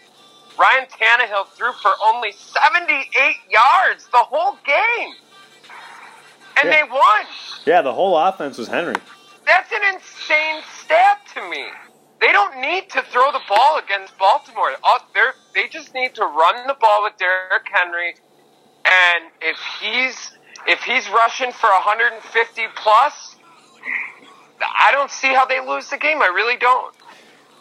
Ryan 0.58 0.86
Tannehill 0.86 1.48
threw 1.58 1.74
for 1.74 1.92
only 2.06 2.32
78 2.32 3.36
yards 3.50 4.08
the 4.12 4.20
whole 4.20 4.58
game, 4.66 5.14
and 6.58 6.70
Yeah. 6.70 6.76
they 6.78 6.84
won. 6.84 7.26
Yeah, 7.66 7.82
the 7.82 7.94
whole 7.94 8.16
offense 8.18 8.58
was 8.60 8.68
Henry. 8.68 8.96
That's 9.46 9.72
an 9.72 9.84
insane 9.96 10.62
stat 10.80 11.20
to 11.34 11.42
me. 11.50 11.66
They 12.22 12.32
don't 12.32 12.58
need 12.58 12.90
to 12.92 13.02
throw 13.02 13.32
the 13.32 13.42
ball 13.50 13.80
against 13.80 14.18
Baltimore. 14.18 14.72
They 15.54 15.68
just 15.68 15.94
need 15.94 16.16
to 16.16 16.26
run 16.26 16.68
the 16.68 16.76
ball 16.76 17.04
with 17.04 17.18
Derrick 17.18 17.68
Henry, 17.72 18.16
and 18.86 19.26
if 19.42 19.58
he's 19.82 20.32
if 20.66 20.82
he's 20.84 21.10
rushing 21.10 21.52
for 21.52 21.68
150 21.70 22.68
plus, 22.76 23.36
I 24.76 24.92
don't 24.92 25.12
see 25.12 25.28
how 25.34 25.46
they 25.46 25.60
lose 25.66 25.90
the 25.90 25.98
game. 25.98 26.22
I 26.22 26.28
really 26.28 26.58
don't. 26.58 26.96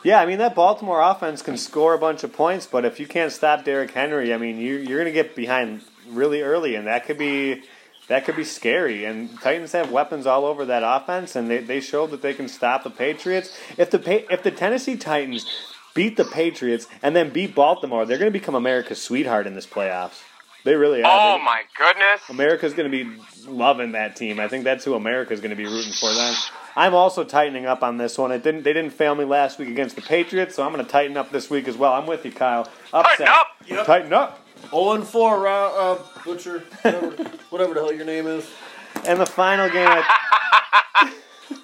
Yeah, 0.05 0.21
I 0.21 0.27
mean 0.27 0.39
that 0.39 0.55
Baltimore 0.55 1.01
offense 1.01 1.43
can 1.43 1.57
score 1.57 1.95
a 1.95 1.99
bunch 1.99 2.25
of 2.25 2.33
points, 2.33 2.67
but 2.67 2.85
if 2.85 2.99
you 2.99 3.07
can't 3.07 3.31
stop 3.31 3.65
Derrick 3.65 3.93
Henry, 3.93 4.35
I 4.35 4.37
mean 4.39 4.59
you, 4.59 4.77
you're 4.77 4.99
going 4.99 5.05
to 5.07 5.13
get 5.13 5.37
behind 5.37 5.83
really 6.09 6.43
early, 6.43 6.75
and 6.75 6.87
that 6.89 7.07
could 7.07 7.19
be 7.19 7.63
that 8.09 8.25
could 8.25 8.35
be 8.35 8.43
scary. 8.45 9.05
And 9.05 9.41
Titans 9.41 9.71
have 9.73 9.93
weapons 9.93 10.27
all 10.27 10.45
over 10.45 10.65
that 10.65 10.83
offense, 10.85 11.37
and 11.37 11.49
they, 11.49 11.59
they 11.59 11.81
showed 11.81 12.11
that 12.11 12.21
they 12.21 12.35
can 12.35 12.49
stop 12.49 12.83
the 12.83 12.91
Patriots. 12.91 13.57
If 13.79 13.91
the 13.91 14.33
if 14.33 14.43
the 14.43 14.51
Tennessee 14.51 14.97
Titans 14.97 15.47
beat 15.95 16.17
the 16.17 16.25
Patriots 16.25 16.89
and 17.01 17.15
then 17.15 17.31
beat 17.31 17.55
Baltimore, 17.55 18.05
they're 18.05 18.19
going 18.19 18.33
to 18.33 18.37
become 18.39 18.57
America's 18.57 19.01
sweetheart 19.01 19.47
in 19.47 19.55
this 19.55 19.67
playoffs. 19.67 20.21
They 20.65 20.75
really 20.75 21.05
are. 21.05 21.11
Oh 21.13 21.39
They- 21.39 21.45
my 21.45 21.63
goodness! 21.79 22.23
America's 22.29 22.75
going 22.75 22.91
to 22.91 23.05
be 23.05 23.21
loving 23.47 23.93
that 23.93 24.17
team. 24.17 24.41
I 24.41 24.49
think 24.49 24.65
that's 24.65 24.85
who 24.85 24.95
America's 24.95 25.41
going 25.41 25.51
to 25.51 25.57
be 25.57 25.67
rooting 25.67 25.93
for 25.93 26.13
then. 26.13 26.35
I'm 26.75 26.95
also 26.95 27.25
tightening 27.25 27.67
up 27.67 27.83
on 27.83 27.99
this 27.99 28.17
one. 28.17 28.33
It 28.33 28.43
didn't. 28.43 28.63
They 28.63 28.73
didn't 28.73 28.93
fail 28.93 29.15
me 29.15 29.25
last 29.25 29.59
week 29.59 29.69
against 29.69 29.97
the 29.97 30.03
Patriots, 30.03 30.55
so 30.55 30.65
I'm 30.65 30.73
going 30.73 30.85
to 30.85 30.91
tighten 30.91 31.17
up 31.17 31.31
this 31.31 31.51
week 31.51 31.69
as 31.69 31.77
well. 31.77 31.93
I'm 31.93 32.07
with 32.07 32.25
you, 32.25 32.33
Kyle. 32.33 32.69
Upset. 32.93 33.27
Tighten 33.27 33.29
up! 33.29 33.47
Yep. 33.67 33.87
Tighten 33.87 34.13
up. 34.13 34.47
0 34.71 34.93
and 34.93 35.07
4, 35.07 35.41
Ra- 35.41 35.93
uh, 35.93 35.99
Butcher, 36.25 36.61
whatever, 36.83 37.11
whatever 37.51 37.75
the 37.75 37.81
hell 37.81 37.93
your 37.93 38.05
name 38.05 38.27
is. 38.27 38.49
And 39.07 39.21
the 39.21 39.27
final 39.27 39.69
game. 39.69 39.89
I, 39.89 41.15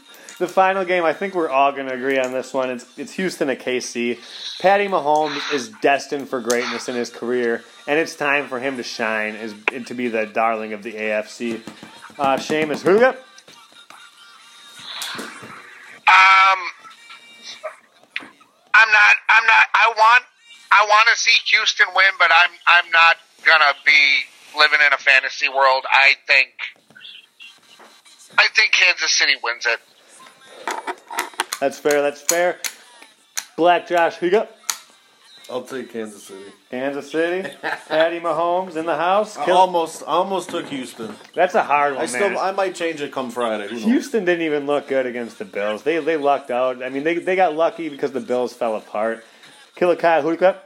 the 0.38 0.48
final 0.48 0.84
game. 0.84 1.04
I 1.04 1.12
think 1.12 1.34
we're 1.34 1.48
all 1.48 1.72
going 1.72 1.86
to 1.86 1.94
agree 1.94 2.18
on 2.18 2.32
this 2.32 2.52
one. 2.52 2.70
It's 2.70 2.98
it's 2.98 3.12
Houston 3.12 3.48
at 3.50 3.60
KC. 3.60 4.18
Patty 4.60 4.88
Mahomes 4.88 5.54
is 5.54 5.70
destined 5.80 6.28
for 6.28 6.40
greatness 6.40 6.88
in 6.88 6.96
his 6.96 7.10
career, 7.10 7.62
and 7.86 7.98
it's 7.98 8.16
time 8.16 8.48
for 8.48 8.58
him 8.58 8.76
to 8.76 8.82
shine, 8.82 9.36
is 9.36 9.54
to 9.86 9.94
be 9.94 10.08
the 10.08 10.26
darling 10.26 10.72
of 10.72 10.82
the 10.82 10.92
AFC. 10.92 11.60
Uh, 12.18 12.36
Seamus, 12.36 12.82
who 12.82 12.94
you 12.94 13.00
got? 13.00 13.18
Um, 15.16 16.60
I'm 18.74 18.90
not. 18.92 19.14
I'm 19.28 19.46
not. 19.46 19.66
I 19.74 19.92
want. 19.96 20.24
I 20.70 20.84
want 20.88 21.08
to 21.12 21.16
see 21.16 21.32
Houston 21.56 21.86
win, 21.94 22.12
but 22.18 22.28
I'm. 22.30 22.50
I'm 22.66 22.90
not 22.90 23.16
gonna 23.44 23.74
be 23.84 24.24
living 24.58 24.80
in 24.86 24.92
a 24.92 24.98
fantasy 24.98 25.48
world. 25.48 25.84
I 25.90 26.14
think. 26.26 26.50
I 28.36 28.46
think 28.54 28.72
Kansas 28.72 29.12
City 29.12 29.34
wins 29.42 29.66
it. 29.66 29.80
That's 31.60 31.78
fair. 31.78 32.02
That's 32.02 32.22
fair. 32.22 32.58
Black 33.56 33.88
Josh, 33.88 34.16
who 34.16 34.26
you 34.26 34.32
got? 34.32 34.50
I'll 35.50 35.62
take 35.62 35.90
Kansas 35.92 36.24
City. 36.24 36.44
Kansas 36.70 37.10
City. 37.10 37.48
Patty 37.88 38.20
Mahomes 38.20 38.76
in 38.76 38.84
the 38.84 38.96
house. 38.96 39.36
I 39.36 39.46
Kill- 39.46 39.56
almost, 39.56 40.02
I 40.02 40.06
almost 40.12 40.50
took 40.50 40.66
Houston. 40.66 41.14
That's 41.34 41.54
a 41.54 41.62
hard 41.62 41.94
one, 41.94 42.02
I 42.02 42.06
still, 42.06 42.30
man. 42.30 42.38
I 42.38 42.52
might 42.52 42.74
change 42.74 43.00
it 43.00 43.12
come 43.12 43.30
Friday. 43.30 43.66
Who 43.68 43.74
knows? 43.76 43.84
Houston 43.84 44.24
didn't 44.26 44.44
even 44.44 44.66
look 44.66 44.88
good 44.88 45.06
against 45.06 45.38
the 45.38 45.44
Bills. 45.46 45.82
They 45.82 45.98
they 46.00 46.16
lucked 46.18 46.50
out. 46.50 46.82
I 46.82 46.90
mean, 46.90 47.02
they 47.04 47.14
they 47.18 47.34
got 47.36 47.54
lucky 47.56 47.88
because 47.88 48.12
the 48.12 48.20
Bills 48.20 48.52
fell 48.52 48.76
apart. 48.76 49.24
Killer 49.74 49.96
Kyle, 49.96 50.20
who 50.22 50.32
you 50.32 50.36
got? 50.36 50.64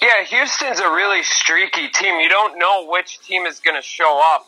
Yeah, 0.00 0.22
Houston's 0.24 0.78
a 0.78 0.88
really 0.90 1.22
streaky 1.22 1.88
team. 1.88 2.20
You 2.20 2.28
don't 2.28 2.58
know 2.58 2.86
which 2.88 3.18
team 3.20 3.46
is 3.46 3.60
going 3.60 3.76
to 3.76 3.82
show 3.82 4.20
up. 4.34 4.46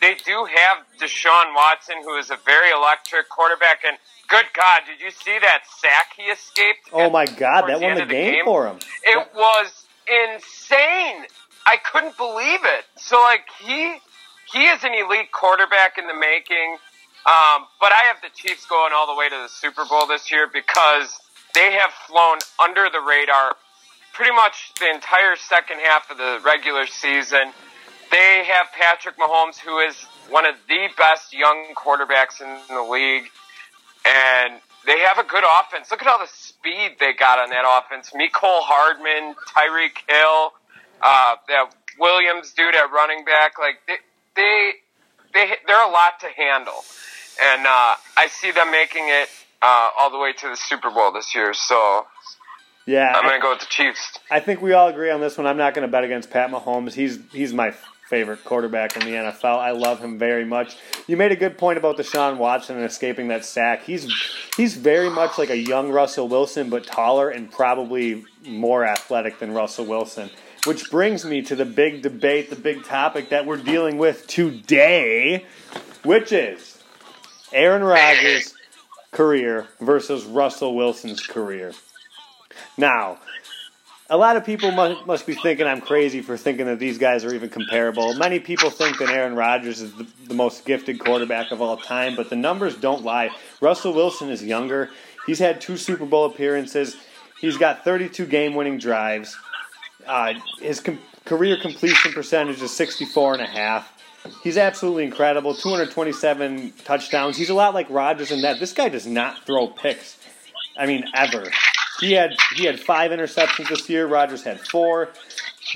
They 0.00 0.14
do 0.14 0.46
have 0.54 0.78
Deshaun 1.00 1.54
Watson, 1.54 1.96
who 2.04 2.16
is 2.16 2.30
a 2.30 2.36
very 2.44 2.70
electric 2.70 3.28
quarterback. 3.28 3.80
And 3.86 3.96
good 4.30 4.46
God, 4.54 4.82
did 4.86 5.04
you 5.04 5.10
see 5.10 5.38
that 5.40 5.62
sack 5.78 6.12
he 6.16 6.22
escaped? 6.24 6.88
Oh 6.92 7.10
my 7.10 7.26
God, 7.26 7.68
that 7.68 7.80
won 7.80 7.90
end 7.90 7.98
the 7.98 8.04
of 8.04 8.08
game 8.08 8.44
for 8.44 8.66
him. 8.66 8.78
It 9.02 9.28
was 9.34 9.84
insane. 10.08 11.26
I 11.66 11.76
couldn't 11.84 12.16
believe 12.16 12.60
it. 12.64 12.84
So 12.96 13.20
like 13.20 13.44
he 13.62 13.98
he 14.52 14.64
is 14.66 14.82
an 14.82 14.94
elite 14.94 15.30
quarterback 15.32 15.98
in 15.98 16.06
the 16.06 16.14
making. 16.14 16.78
Um, 17.26 17.68
but 17.78 17.92
I 17.92 18.08
have 18.08 18.16
the 18.22 18.30
Chiefs 18.34 18.64
going 18.64 18.92
all 18.94 19.06
the 19.06 19.18
way 19.18 19.28
to 19.28 19.36
the 19.36 19.48
Super 19.48 19.84
Bowl 19.84 20.06
this 20.06 20.32
year 20.32 20.48
because 20.50 21.20
they 21.54 21.72
have 21.72 21.90
flown 22.08 22.38
under 22.58 22.88
the 22.90 23.00
radar 23.00 23.56
pretty 24.14 24.32
much 24.34 24.72
the 24.80 24.88
entire 24.88 25.36
second 25.36 25.80
half 25.80 26.10
of 26.10 26.16
the 26.16 26.40
regular 26.44 26.86
season. 26.86 27.52
They 28.10 28.44
have 28.48 28.66
Patrick 28.72 29.18
Mahomes, 29.18 29.58
who 29.58 29.78
is 29.78 29.96
one 30.30 30.46
of 30.46 30.54
the 30.66 30.88
best 30.96 31.32
young 31.32 31.74
quarterbacks 31.76 32.40
in 32.40 32.74
the 32.74 32.82
league, 32.82 33.28
and 34.06 34.60
they 34.86 34.98
have 35.00 35.18
a 35.18 35.24
good 35.28 35.44
offense. 35.44 35.90
Look 35.90 36.02
at 36.02 36.08
all 36.08 36.18
the 36.18 36.28
speed 36.32 36.96
they 36.98 37.12
got 37.12 37.38
on 37.38 37.50
that 37.50 37.64
offense. 37.66 38.10
Mecole 38.14 38.62
Hardman, 38.62 39.34
Tyreek 39.54 39.98
Hill, 40.08 40.52
uh, 41.02 41.36
that 41.48 41.74
Williams 41.98 42.52
dude 42.52 42.74
at 42.74 42.90
running 42.90 43.24
back. 43.24 43.58
Like 43.58 43.76
they, 43.86 43.96
they, 44.36 44.72
they 45.34 45.52
they're 45.66 45.86
a 45.86 45.90
lot 45.90 46.20
to 46.20 46.28
handle, 46.36 46.82
and 47.42 47.66
uh, 47.66 47.94
I 48.16 48.28
see 48.28 48.50
them 48.50 48.70
making 48.70 49.04
it 49.06 49.28
uh, 49.62 49.90
all 49.98 50.10
the 50.10 50.18
way 50.18 50.32
to 50.32 50.48
the 50.48 50.56
Super 50.56 50.90
Bowl 50.90 51.12
this 51.12 51.34
year. 51.34 51.52
So 51.54 52.06
Yeah, 52.86 53.12
I'm 53.14 53.22
going 53.22 53.38
to 53.38 53.42
go 53.42 53.50
with 53.50 53.60
the 53.60 53.66
Chiefs. 53.66 54.18
I 54.30 54.40
think 54.40 54.62
we 54.62 54.72
all 54.72 54.88
agree 54.88 55.10
on 55.10 55.20
this 55.20 55.36
one. 55.36 55.46
I'm 55.46 55.58
not 55.58 55.74
going 55.74 55.86
to 55.86 55.92
bet 55.92 56.04
against 56.04 56.30
Pat 56.30 56.50
Mahomes. 56.50 56.94
He's 56.94 57.18
he's 57.32 57.52
my 57.52 57.74
favorite 58.10 58.42
quarterback 58.44 58.96
in 58.96 59.04
the 59.04 59.12
NFL. 59.12 59.58
I 59.58 59.70
love 59.70 60.00
him 60.00 60.18
very 60.18 60.44
much. 60.44 60.76
You 61.06 61.16
made 61.16 61.30
a 61.30 61.36
good 61.36 61.56
point 61.56 61.78
about 61.78 61.96
Deshaun 61.96 62.38
Watson 62.38 62.74
and 62.74 62.84
escaping 62.84 63.28
that 63.28 63.44
sack. 63.44 63.84
He's 63.84 64.12
he's 64.56 64.74
very 64.74 65.08
much 65.08 65.38
like 65.38 65.48
a 65.48 65.56
young 65.56 65.90
Russell 65.92 66.26
Wilson, 66.26 66.70
but 66.70 66.84
taller 66.84 67.30
and 67.30 67.50
probably 67.50 68.24
more 68.44 68.84
athletic 68.84 69.38
than 69.38 69.52
Russell 69.52 69.84
Wilson. 69.84 70.28
Which 70.66 70.90
brings 70.90 71.24
me 71.24 71.40
to 71.42 71.54
the 71.54 71.64
big 71.64 72.02
debate, 72.02 72.50
the 72.50 72.56
big 72.56 72.84
topic 72.84 73.28
that 73.30 73.46
we're 73.46 73.56
dealing 73.56 73.96
with 73.96 74.26
today, 74.26 75.46
which 76.02 76.32
is 76.32 76.82
Aaron 77.52 77.84
Rodgers' 77.84 78.54
career 79.12 79.68
versus 79.80 80.24
Russell 80.24 80.74
Wilson's 80.74 81.24
career. 81.24 81.72
Now, 82.76 83.18
a 84.10 84.16
lot 84.16 84.36
of 84.36 84.44
people 84.44 84.72
must, 84.72 85.06
must 85.06 85.26
be 85.26 85.34
thinking 85.34 85.66
I'm 85.66 85.80
crazy 85.80 86.20
for 86.20 86.36
thinking 86.36 86.66
that 86.66 86.80
these 86.80 86.98
guys 86.98 87.24
are 87.24 87.32
even 87.32 87.48
comparable. 87.48 88.12
Many 88.14 88.40
people 88.40 88.68
think 88.68 88.98
that 88.98 89.08
Aaron 89.08 89.36
Rodgers 89.36 89.80
is 89.80 89.92
the, 89.94 90.06
the 90.26 90.34
most 90.34 90.66
gifted 90.66 90.98
quarterback 90.98 91.52
of 91.52 91.62
all 91.62 91.76
time, 91.76 92.16
but 92.16 92.28
the 92.28 92.36
numbers 92.36 92.76
don't 92.76 93.04
lie. 93.04 93.30
Russell 93.60 93.94
Wilson 93.94 94.28
is 94.28 94.44
younger. 94.44 94.90
He's 95.26 95.38
had 95.38 95.60
two 95.60 95.76
Super 95.76 96.06
Bowl 96.06 96.26
appearances. 96.26 96.96
He's 97.40 97.56
got 97.56 97.84
32 97.84 98.26
game 98.26 98.54
winning 98.54 98.78
drives. 98.78 99.36
Uh, 100.04 100.34
his 100.60 100.80
com- 100.80 100.98
career 101.24 101.56
completion 101.56 102.12
percentage 102.12 102.60
is 102.60 102.76
64 102.76 103.34
and 103.34 103.42
a 103.42 103.46
half. 103.46 103.92
He's 104.42 104.58
absolutely 104.58 105.04
incredible. 105.04 105.54
227 105.54 106.72
touchdowns. 106.84 107.36
He's 107.36 107.48
a 107.48 107.54
lot 107.54 107.74
like 107.74 107.88
Rodgers 107.88 108.32
in 108.32 108.42
that 108.42 108.58
this 108.58 108.72
guy 108.72 108.88
does 108.88 109.06
not 109.06 109.46
throw 109.46 109.68
picks. 109.68 110.18
I 110.76 110.86
mean, 110.86 111.04
ever. 111.14 111.44
He 112.00 112.12
had 112.12 112.34
he 112.56 112.64
had 112.64 112.80
five 112.80 113.10
interceptions 113.10 113.68
this 113.68 113.88
year. 113.88 114.06
Rodgers 114.06 114.42
had 114.42 114.60
four. 114.60 115.10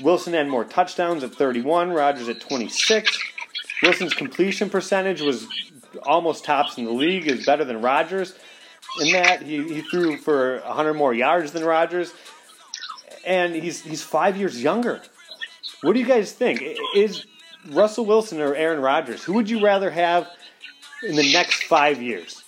Wilson 0.01 0.33
had 0.33 0.47
more 0.47 0.65
touchdowns 0.65 1.23
at 1.23 1.33
31. 1.33 1.91
Rodgers 1.91 2.27
at 2.27 2.41
26. 2.41 3.17
Wilson's 3.83 4.13
completion 4.13 4.69
percentage 4.69 5.21
was 5.21 5.47
almost 6.03 6.43
tops 6.43 6.77
in 6.77 6.85
the 6.85 6.91
league. 6.91 7.27
Is 7.27 7.45
better 7.45 7.63
than 7.63 7.81
Rodgers. 7.81 8.33
In 9.01 9.11
that 9.11 9.41
he, 9.41 9.61
he 9.63 9.81
threw 9.81 10.17
for 10.17 10.61
100 10.61 10.93
more 10.93 11.13
yards 11.13 11.51
than 11.51 11.63
Rodgers, 11.63 12.13
and 13.25 13.53
he's 13.53 13.81
he's 13.81 14.01
five 14.01 14.37
years 14.37 14.61
younger. 14.61 15.01
What 15.81 15.93
do 15.93 15.99
you 15.99 16.05
guys 16.05 16.31
think? 16.31 16.63
Is 16.95 17.25
Russell 17.69 18.05
Wilson 18.05 18.41
or 18.41 18.55
Aaron 18.55 18.81
Rodgers? 18.81 19.23
Who 19.23 19.33
would 19.33 19.49
you 19.49 19.63
rather 19.63 19.91
have 19.91 20.27
in 21.03 21.15
the 21.15 21.31
next 21.33 21.63
five 21.65 22.01
years? 22.01 22.43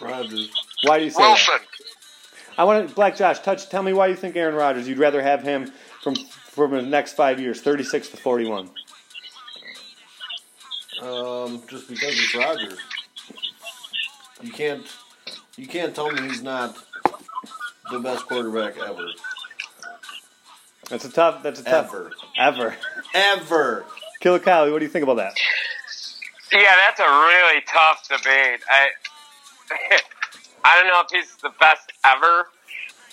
Rodgers. 0.00 0.50
Why 0.84 0.98
do 0.98 1.04
you 1.04 1.10
say 1.10 1.22
Wilson. 1.22 1.54
that? 1.54 1.75
I 2.58 2.64
want 2.64 2.88
to, 2.88 2.94
Black 2.94 3.16
Josh, 3.16 3.40
touch. 3.40 3.68
Tell 3.68 3.82
me 3.82 3.92
why 3.92 4.06
you 4.08 4.16
think 4.16 4.36
Aaron 4.36 4.54
Rodgers. 4.54 4.88
You'd 4.88 4.98
rather 4.98 5.22
have 5.22 5.42
him 5.42 5.72
from 6.02 6.14
from 6.14 6.70
the 6.70 6.82
next 6.82 7.12
five 7.12 7.38
years, 7.40 7.60
thirty 7.60 7.84
six 7.84 8.08
to 8.08 8.16
forty 8.16 8.46
one. 8.46 8.70
Um, 11.02 11.62
just 11.68 11.88
because 11.88 12.18
it's 12.18 12.34
Rodgers. 12.34 12.78
You 14.42 14.52
can't 14.52 14.86
you 15.56 15.66
can't 15.66 15.94
tell 15.94 16.10
me 16.10 16.28
he's 16.28 16.42
not 16.42 16.76
the 17.90 18.00
best 18.00 18.26
quarterback 18.26 18.78
ever. 18.78 19.06
That's 20.88 21.04
a 21.04 21.10
tough. 21.10 21.42
That's 21.42 21.60
a 21.60 21.64
tough. 21.64 21.86
Ever. 21.94 22.12
Ever. 22.38 22.76
Ever. 23.14 23.84
Killer 24.20 24.38
Cali, 24.38 24.72
what 24.72 24.78
do 24.78 24.84
you 24.84 24.90
think 24.90 25.02
about 25.02 25.16
that? 25.16 25.34
Yeah, 26.52 26.74
that's 26.86 27.00
a 27.00 27.04
really 27.04 27.60
tough 27.66 28.08
debate. 28.08 28.60
I 28.70 28.88
I 30.66 30.74
don't 30.74 30.90
know 30.90 31.00
if 31.06 31.10
he's 31.14 31.30
the 31.42 31.54
best 31.60 31.92
ever. 32.02 32.50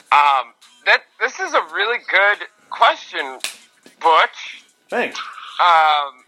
Um, 0.09 0.57
that 0.89 1.05
this 1.19 1.39
is 1.39 1.53
a 1.53 1.61
really 1.69 1.99
good 2.09 2.49
question, 2.71 3.37
Butch. 4.01 4.65
Thanks. 4.89 5.19
Um, 5.61 6.25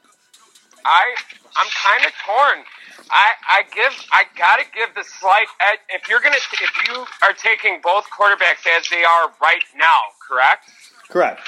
I 0.86 1.18
I'm 1.58 1.70
kind 1.74 2.06
of 2.06 2.14
torn. 2.22 2.62
I 3.10 3.34
I 3.50 3.64
give 3.74 3.94
I 4.12 4.26
gotta 4.38 4.70
give 4.70 4.94
the 4.94 5.04
slight 5.04 5.50
edge. 5.66 5.80
If 5.90 6.08
you're 6.08 6.22
gonna 6.22 6.38
if 6.38 6.74
you 6.88 7.06
are 7.26 7.34
taking 7.34 7.82
both 7.82 8.06
quarterbacks 8.14 8.70
as 8.78 8.88
they 8.90 9.04
are 9.04 9.34
right 9.42 9.66
now, 9.76 10.14
correct? 10.22 10.70
Correct. 11.10 11.42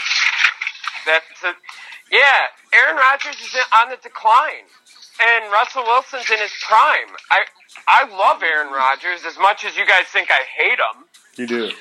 That's 1.05 1.43
a, 1.45 1.53
yeah. 2.11 2.49
Aaron 2.73 2.97
Rodgers 2.97 3.37
is 3.41 3.53
on 3.77 3.89
the 3.89 3.97
decline, 4.01 4.65
and 5.21 5.51
Russell 5.51 5.83
Wilson's 5.83 6.29
in 6.31 6.39
his 6.39 6.51
prime. 6.65 7.13
I 7.29 7.45
I 7.87 8.05
love 8.09 8.41
Aaron 8.43 8.71
Rodgers 8.71 9.25
as 9.25 9.37
much 9.37 9.65
as 9.65 9.75
you 9.77 9.85
guys 9.85 10.05
think 10.11 10.29
I 10.31 10.41
hate 10.57 10.79
him. 10.79 11.05
You 11.35 11.47
do. 11.47 11.71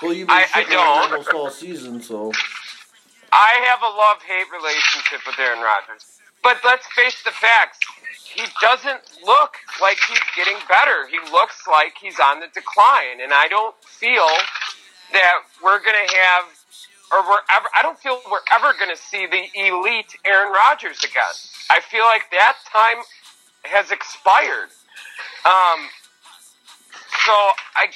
Well, 0.00 0.12
you've 0.12 0.28
been 0.28 0.36
I- 0.36 0.48
I 0.54 0.64
shitting 0.64 0.64
on 0.64 0.66
him 0.66 0.74
don't. 0.74 1.12
almost 1.12 1.32
all 1.34 1.50
season, 1.50 2.02
so 2.02 2.32
I 3.32 3.60
have 3.66 3.82
a 3.82 3.88
love 3.88 4.22
hate 4.22 4.46
relationship 4.52 5.20
with 5.26 5.38
Aaron 5.38 5.60
Rodgers. 5.60 6.06
But 6.42 6.58
let's 6.64 6.86
face 6.94 7.22
the 7.22 7.30
facts. 7.30 7.78
He 8.24 8.42
doesn't 8.60 9.00
look 9.24 9.56
like 9.80 9.98
he's 10.08 10.18
getting 10.34 10.56
better. 10.68 11.06
He 11.08 11.18
looks 11.30 11.66
like 11.68 11.94
he's 12.00 12.18
on 12.18 12.40
the 12.40 12.48
decline. 12.48 13.20
And 13.22 13.32
I 13.32 13.46
don't 13.48 13.76
feel 13.84 14.26
that 15.12 15.34
we're 15.62 15.78
going 15.78 16.08
to 16.08 16.14
have, 16.16 16.44
or 17.12 17.28
we're 17.28 17.44
ever, 17.50 17.68
I 17.76 17.82
don't 17.82 17.98
feel 17.98 18.20
we're 18.30 18.40
ever 18.56 18.72
going 18.78 18.90
to 18.90 18.96
see 19.00 19.26
the 19.26 19.44
elite 19.54 20.16
Aaron 20.24 20.52
Rodgers 20.52 21.04
again. 21.04 21.36
I 21.70 21.80
feel 21.80 22.04
like 22.04 22.30
that 22.32 22.56
time 22.72 23.04
has 23.64 23.90
expired. 23.92 24.70
Um, 25.44 25.80
so 27.26 27.32
I, 27.74 27.90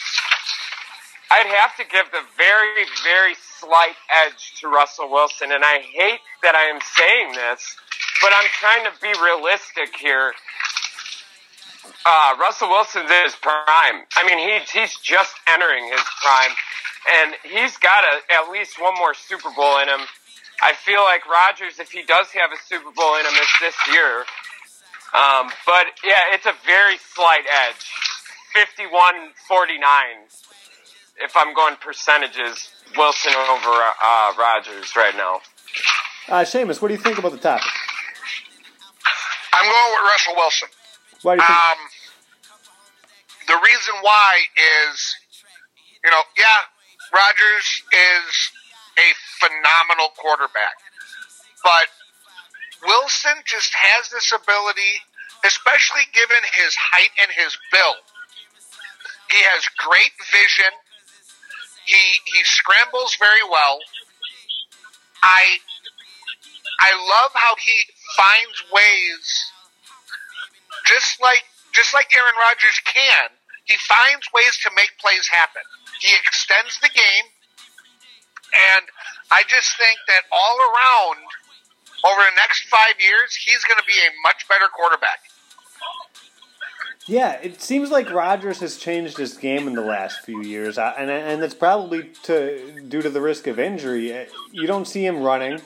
I'd 1.30 1.46
have 1.46 1.76
to 1.76 1.84
give 1.90 2.10
the 2.10 2.22
very, 2.36 2.86
very 3.04 3.34
slight 3.58 3.94
edge 4.26 4.54
to 4.60 4.68
Russell 4.68 5.10
Wilson, 5.10 5.52
and 5.52 5.64
I 5.64 5.78
hate 5.78 6.20
that 6.42 6.54
I 6.54 6.64
am 6.66 6.80
saying 6.82 7.34
this, 7.34 7.76
but 8.20 8.32
I'm 8.34 8.48
trying 8.58 8.84
to 8.84 8.92
be 9.00 9.14
realistic 9.22 9.96
here. 9.96 10.32
Uh, 12.04 12.34
Russell 12.40 12.68
Wilson's 12.68 13.10
in 13.10 13.22
his 13.24 13.34
prime. 13.36 14.06
I 14.16 14.26
mean, 14.26 14.38
he, 14.38 14.58
he's 14.78 14.96
just 14.98 15.34
entering 15.46 15.84
his 15.90 16.02
prime, 16.22 16.54
and 17.22 17.34
he's 17.42 17.76
got 17.78 18.02
a, 18.02 18.34
at 18.34 18.50
least 18.50 18.80
one 18.80 18.94
more 18.98 19.14
Super 19.14 19.50
Bowl 19.54 19.78
in 19.82 19.88
him. 19.88 20.06
I 20.62 20.72
feel 20.72 21.02
like 21.02 21.26
Rodgers, 21.28 21.78
if 21.78 21.92
he 21.92 22.02
does 22.02 22.26
have 22.32 22.50
a 22.50 22.58
Super 22.66 22.90
Bowl 22.90 23.14
in 23.16 23.26
him, 23.26 23.34
it's 23.36 23.60
this 23.60 23.94
year. 23.94 24.24
Um, 25.14 25.50
but 25.64 25.86
yeah, 26.04 26.32
it's 26.32 26.46
a 26.46 26.54
very 26.66 26.98
slight 27.14 27.44
edge. 27.68 27.92
51 28.52 29.14
49 29.48 29.90
if 31.18 31.36
I'm 31.36 31.54
going 31.54 31.76
percentages, 31.76 32.70
Wilson 32.96 33.32
over 33.34 33.70
uh, 34.02 34.32
Rodgers 34.38 34.94
right 34.96 35.16
now. 35.16 35.40
Uh, 36.28 36.42
Seamus, 36.42 36.82
what 36.82 36.88
do 36.88 36.94
you 36.94 37.00
think 37.00 37.18
about 37.18 37.32
the 37.32 37.38
topic? 37.38 37.66
I'm 39.52 39.64
going 39.64 39.92
with 39.92 40.10
Russell 40.10 40.34
Wilson. 40.36 40.68
Why 41.22 41.36
do 41.36 41.42
you 41.42 41.46
think? 41.46 41.58
Um, 41.58 41.78
the 43.48 43.58
reason 43.64 43.94
why 44.02 44.42
is, 44.90 45.16
you 46.04 46.10
know, 46.10 46.22
yeah, 46.36 46.66
Rodgers 47.14 47.82
is 47.92 48.50
a 48.98 49.08
phenomenal 49.40 50.10
quarterback, 50.18 50.76
but 51.62 51.88
Wilson 52.86 53.42
just 53.44 53.74
has 53.74 54.08
this 54.10 54.32
ability, 54.32 55.02
especially 55.44 56.06
given 56.12 56.42
his 56.54 56.74
height 56.74 57.10
and 57.20 57.30
his 57.30 57.56
build. 57.72 58.02
He 59.30 59.38
has 59.42 59.66
great 59.78 60.14
vision. 60.30 60.72
He 61.84 62.02
he 62.32 62.42
scrambles 62.44 63.16
very 63.18 63.44
well. 63.50 63.78
I 65.22 65.58
I 66.80 66.92
love 66.94 67.32
how 67.34 67.54
he 67.58 67.74
finds 68.16 68.62
ways 68.72 69.52
just 70.86 71.20
like 71.20 71.42
just 71.74 71.92
like 71.92 72.08
Aaron 72.16 72.34
Rodgers 72.40 72.78
can, 72.86 73.28
he 73.64 73.76
finds 73.76 74.24
ways 74.32 74.56
to 74.62 74.70
make 74.74 74.96
plays 74.98 75.28
happen. 75.28 75.62
He 76.00 76.14
extends 76.24 76.80
the 76.80 76.88
game, 76.88 77.26
and 78.72 78.84
I 79.30 79.42
just 79.44 79.76
think 79.76 79.98
that 80.08 80.24
all 80.32 80.56
around, 80.56 81.20
over 82.04 82.20
the 82.20 82.36
next 82.36 82.64
five 82.68 82.94
years, 83.00 83.34
he's 83.34 83.62
going 83.64 83.78
to 83.78 83.86
be 83.86 83.94
a 83.94 84.10
much 84.22 84.46
better 84.48 84.66
quarterback. 84.74 85.20
Yeah, 87.08 87.34
it 87.40 87.60
seems 87.62 87.90
like 87.90 88.10
Rodgers 88.10 88.58
has 88.60 88.76
changed 88.78 89.16
his 89.16 89.36
game 89.36 89.68
in 89.68 89.74
the 89.74 89.80
last 89.82 90.22
few 90.24 90.42
years, 90.42 90.76
uh, 90.76 90.92
and 90.98 91.08
and 91.08 91.40
it's 91.42 91.54
probably 91.54 92.10
to 92.24 92.80
due 92.88 93.00
to 93.00 93.08
the 93.10 93.20
risk 93.20 93.46
of 93.46 93.60
injury. 93.60 94.12
Uh, 94.12 94.24
You 94.50 94.66
don't 94.66 94.86
see 94.86 95.06
him 95.06 95.22
running. 95.22 95.60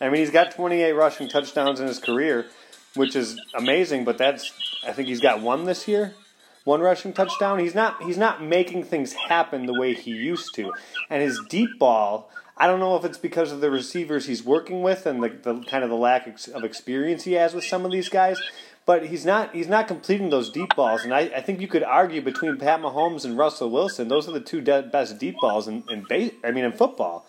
I 0.00 0.08
mean, 0.08 0.20
he's 0.20 0.30
got 0.30 0.52
28 0.52 0.92
rushing 0.92 1.28
touchdowns 1.28 1.80
in 1.80 1.88
his 1.88 1.98
career, 1.98 2.46
which 2.94 3.16
is 3.16 3.40
amazing. 3.54 4.04
But 4.04 4.18
that's 4.18 4.52
I 4.86 4.92
think 4.92 5.08
he's 5.08 5.20
got 5.20 5.40
one 5.40 5.64
this 5.64 5.88
year, 5.88 6.14
one 6.62 6.80
rushing 6.80 7.12
touchdown. 7.12 7.58
He's 7.58 7.74
not 7.74 8.00
he's 8.04 8.18
not 8.18 8.40
making 8.40 8.84
things 8.84 9.14
happen 9.14 9.66
the 9.66 9.74
way 9.74 9.94
he 9.94 10.12
used 10.12 10.54
to, 10.54 10.72
and 11.10 11.20
his 11.20 11.40
deep 11.48 11.70
ball. 11.80 12.30
I 12.60 12.66
don't 12.66 12.80
know 12.80 12.96
if 12.96 13.04
it's 13.04 13.18
because 13.18 13.52
of 13.52 13.60
the 13.60 13.70
receivers 13.70 14.26
he's 14.26 14.42
working 14.42 14.82
with 14.82 15.06
and 15.06 15.22
the, 15.22 15.28
the 15.28 15.60
kind 15.62 15.84
of 15.84 15.90
the 15.90 15.96
lack 15.96 16.26
of 16.48 16.64
experience 16.64 17.22
he 17.22 17.34
has 17.34 17.54
with 17.54 17.64
some 17.64 17.84
of 17.84 17.92
these 17.92 18.08
guys, 18.08 18.40
but 18.84 19.06
he's 19.06 19.24
not 19.24 19.54
he's 19.54 19.68
not 19.68 19.86
completing 19.86 20.30
those 20.30 20.50
deep 20.50 20.74
balls. 20.74 21.04
And 21.04 21.14
I, 21.14 21.20
I 21.20 21.40
think 21.40 21.60
you 21.60 21.68
could 21.68 21.84
argue 21.84 22.20
between 22.20 22.56
Pat 22.56 22.80
Mahomes 22.80 23.24
and 23.24 23.38
Russell 23.38 23.70
Wilson, 23.70 24.08
those 24.08 24.28
are 24.28 24.32
the 24.32 24.40
two 24.40 24.60
de- 24.60 24.82
best 24.82 25.18
deep 25.18 25.36
balls 25.40 25.68
in, 25.68 25.84
in 25.88 26.04
base, 26.08 26.32
I 26.42 26.50
mean 26.50 26.64
in 26.64 26.72
football. 26.72 27.26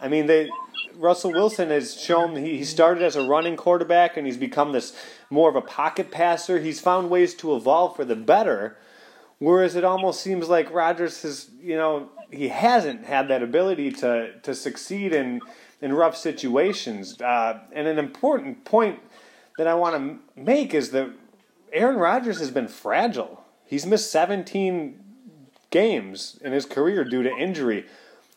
I 0.00 0.08
mean 0.08 0.26
they 0.26 0.50
Russell 0.94 1.32
Wilson 1.32 1.70
has 1.70 1.98
shown 1.98 2.36
he, 2.36 2.58
he 2.58 2.64
started 2.64 3.02
as 3.02 3.16
a 3.16 3.26
running 3.26 3.56
quarterback 3.56 4.18
and 4.18 4.26
he's 4.26 4.36
become 4.36 4.72
this 4.72 4.94
more 5.30 5.48
of 5.48 5.56
a 5.56 5.62
pocket 5.62 6.10
passer. 6.10 6.60
He's 6.60 6.80
found 6.80 7.08
ways 7.08 7.34
to 7.36 7.56
evolve 7.56 7.96
for 7.96 8.04
the 8.04 8.16
better. 8.16 8.76
Whereas 9.38 9.74
it 9.74 9.84
almost 9.84 10.22
seems 10.22 10.48
like 10.48 10.72
Rodgers 10.72 11.22
has, 11.22 11.50
you 11.60 11.76
know, 11.76 12.10
he 12.30 12.48
hasn't 12.48 13.04
had 13.04 13.28
that 13.28 13.42
ability 13.42 13.92
to 13.92 14.32
to 14.42 14.54
succeed 14.54 15.12
in 15.12 15.40
in 15.80 15.92
rough 15.92 16.16
situations. 16.16 17.20
Uh, 17.20 17.60
and 17.72 17.86
an 17.86 17.98
important 17.98 18.64
point 18.64 19.00
that 19.58 19.66
I 19.66 19.74
want 19.74 19.96
to 19.96 20.40
make 20.40 20.74
is 20.74 20.90
that 20.90 21.10
Aaron 21.72 21.96
Rodgers 21.96 22.38
has 22.38 22.50
been 22.50 22.68
fragile. 22.68 23.44
He's 23.66 23.84
missed 23.84 24.10
17 24.10 25.00
games 25.70 26.38
in 26.42 26.52
his 26.52 26.64
career 26.64 27.04
due 27.04 27.22
to 27.22 27.30
injury. 27.30 27.86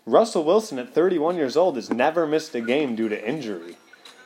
Russell 0.06 0.44
Wilson 0.44 0.80
at 0.80 0.94
31 0.94 1.36
years 1.36 1.56
old 1.56 1.76
has 1.76 1.90
never 1.90 2.26
missed 2.26 2.56
a 2.56 2.62
game 2.62 2.96
due 2.96 3.10
to 3.10 3.28
injury. 3.28 3.78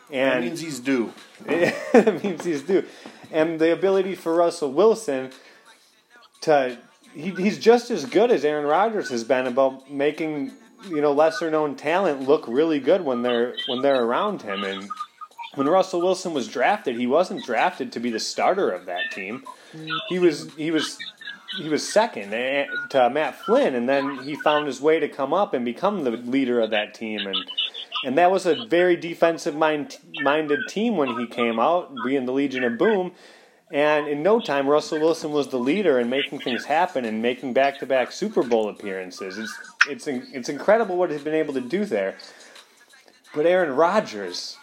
That 0.10 0.16
And 0.16 0.46
means 0.46 0.62
he's 0.62 0.80
due. 0.80 1.14
it 1.46 2.24
means 2.24 2.46
he's 2.46 2.62
due. 2.62 2.86
And 3.32 3.60
the 3.60 3.74
ability 3.74 4.16
for 4.16 4.34
Russell 4.34 4.72
Wilson 4.72 5.32
to 6.42 6.78
he, 7.14 7.32
he's 7.32 7.58
just 7.58 7.92
as 7.92 8.06
good 8.06 8.32
as 8.32 8.44
Aaron 8.46 8.66
Rodgers 8.66 9.10
has 9.10 9.24
been 9.24 9.48
about 9.48 9.92
making 9.92 10.52
you 10.90 11.02
know 11.02 11.14
lesser 11.14 11.50
known 11.50 11.76
talent 11.76 12.28
look 12.28 12.48
really 12.48 12.80
good 12.80 13.04
when 13.04 13.22
they're 13.22 13.56
when 13.68 13.82
they're 13.82 14.04
around 14.04 14.42
him. 14.42 14.64
And 14.64 14.90
when 15.56 15.68
Russell 15.68 16.02
Wilson 16.02 16.34
was 16.34 16.48
drafted, 16.48 16.98
he 16.98 17.08
wasn't 17.08 17.46
drafted 17.46 17.92
to 17.94 18.00
be 18.00 18.10
the 18.10 18.20
starter 18.20 18.72
of 18.72 18.86
that 18.86 19.12
team. 19.12 19.44
He 20.10 20.20
was 20.20 20.54
he 20.56 20.72
was 20.72 20.98
he 21.58 21.70
was 21.70 21.88
second 21.88 22.32
to 22.90 23.10
Matt 23.10 23.36
Flynn, 23.36 23.76
and 23.76 23.88
then 23.88 24.24
he 24.24 24.36
found 24.36 24.68
his 24.68 24.82
way 24.82 25.00
to 25.00 25.08
come 25.08 25.34
up 25.34 25.54
and 25.54 25.64
become 25.64 26.04
the 26.04 26.12
leader 26.12 26.60
of 26.60 26.72
that 26.72 26.94
team. 26.94 27.28
And 27.28 27.38
and 28.06 28.18
that 28.18 28.32
was 28.32 28.46
a 28.46 28.66
very 28.66 28.96
defensive 28.96 29.56
mind, 29.56 29.98
minded 30.22 30.60
team 30.68 30.98
when 30.98 31.18
he 31.18 31.26
came 31.26 31.60
out, 31.60 31.94
being 32.06 32.26
the 32.26 32.34
Legion 32.34 32.64
of 32.64 32.78
Boom. 32.78 33.14
And 33.74 34.08
in 34.08 34.22
no 34.22 34.40
time, 34.40 34.68
Russell 34.68 35.00
Wilson 35.00 35.32
was 35.32 35.48
the 35.48 35.58
leader 35.58 36.00
in 36.00 36.08
making 36.08 36.40
things 36.40 36.66
happen 36.66 37.06
and 37.06 37.24
making 37.24 37.54
back 37.54 37.80
to 37.80 37.88
back 37.88 38.12
Super 38.12 38.44
Bowl 38.44 38.70
appearances. 38.70 39.40
It's 39.40 39.58
it's 39.90 40.08
it's 40.08 40.48
incredible 40.48 40.96
what 40.96 41.10
he's 41.10 41.24
been 41.24 41.34
able 41.34 41.56
to 41.56 41.62
do 41.62 41.84
there. 41.84 42.16
But 43.34 43.48
Aaron 43.48 43.76
Rodgers 43.76 44.58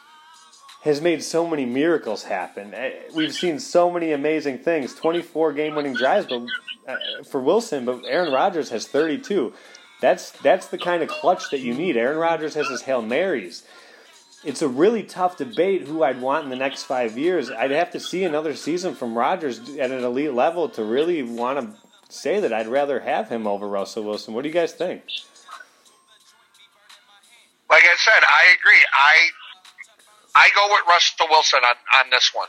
has 0.82 1.00
made 1.00 1.24
so 1.24 1.44
many 1.44 1.66
miracles 1.66 2.22
happen. 2.22 2.72
Eh, 2.72 2.92
We've 3.12 3.34
seen 3.34 3.58
so 3.58 3.90
many 3.90 4.12
amazing 4.12 4.58
things. 4.58 4.94
24 4.94 5.52
game-winning 5.52 5.94
drives, 5.94 6.26
but 6.26 6.42
uh, 6.88 6.96
for 7.28 7.40
Wilson, 7.40 7.84
but 7.84 8.02
Aaron 8.06 8.32
Rodgers 8.32 8.70
has 8.70 8.86
32. 8.86 9.52
That's 10.00 10.30
that's 10.30 10.68
the 10.68 10.78
kind 10.78 11.02
of 11.02 11.08
clutch 11.08 11.50
that 11.50 11.60
you 11.60 11.74
need. 11.74 11.96
Aaron 11.96 12.16
Rodgers 12.16 12.54
has 12.54 12.68
his 12.68 12.82
hail 12.82 13.02
marys. 13.02 13.64
It's 14.42 14.62
a 14.62 14.68
really 14.68 15.02
tough 15.02 15.36
debate 15.36 15.82
who 15.82 16.02
I'd 16.02 16.20
want 16.20 16.44
in 16.44 16.50
the 16.50 16.56
next 16.56 16.84
five 16.84 17.18
years. 17.18 17.50
I'd 17.50 17.70
have 17.72 17.90
to 17.90 18.00
see 18.00 18.24
another 18.24 18.54
season 18.54 18.94
from 18.94 19.16
Rodgers 19.16 19.76
at 19.76 19.90
an 19.90 20.02
elite 20.02 20.32
level 20.32 20.68
to 20.70 20.84
really 20.84 21.22
want 21.22 21.60
to 21.60 21.76
say 22.12 22.40
that 22.40 22.52
I'd 22.52 22.66
rather 22.66 23.00
have 23.00 23.28
him 23.28 23.46
over 23.46 23.68
Russell 23.68 24.04
Wilson. 24.04 24.32
What 24.32 24.42
do 24.42 24.48
you 24.48 24.54
guys 24.54 24.72
think? 24.72 25.02
Like 27.70 27.84
I 27.84 27.96
said, 27.98 28.22
I 28.24 28.54
agree. 28.58 28.84
I 28.92 29.28
I 30.34 30.50
go 30.54 30.66
with 30.70 30.80
Russell 30.88 31.26
Wilson 31.28 31.60
on, 31.64 31.76
on 32.00 32.10
this 32.10 32.32
one. 32.34 32.48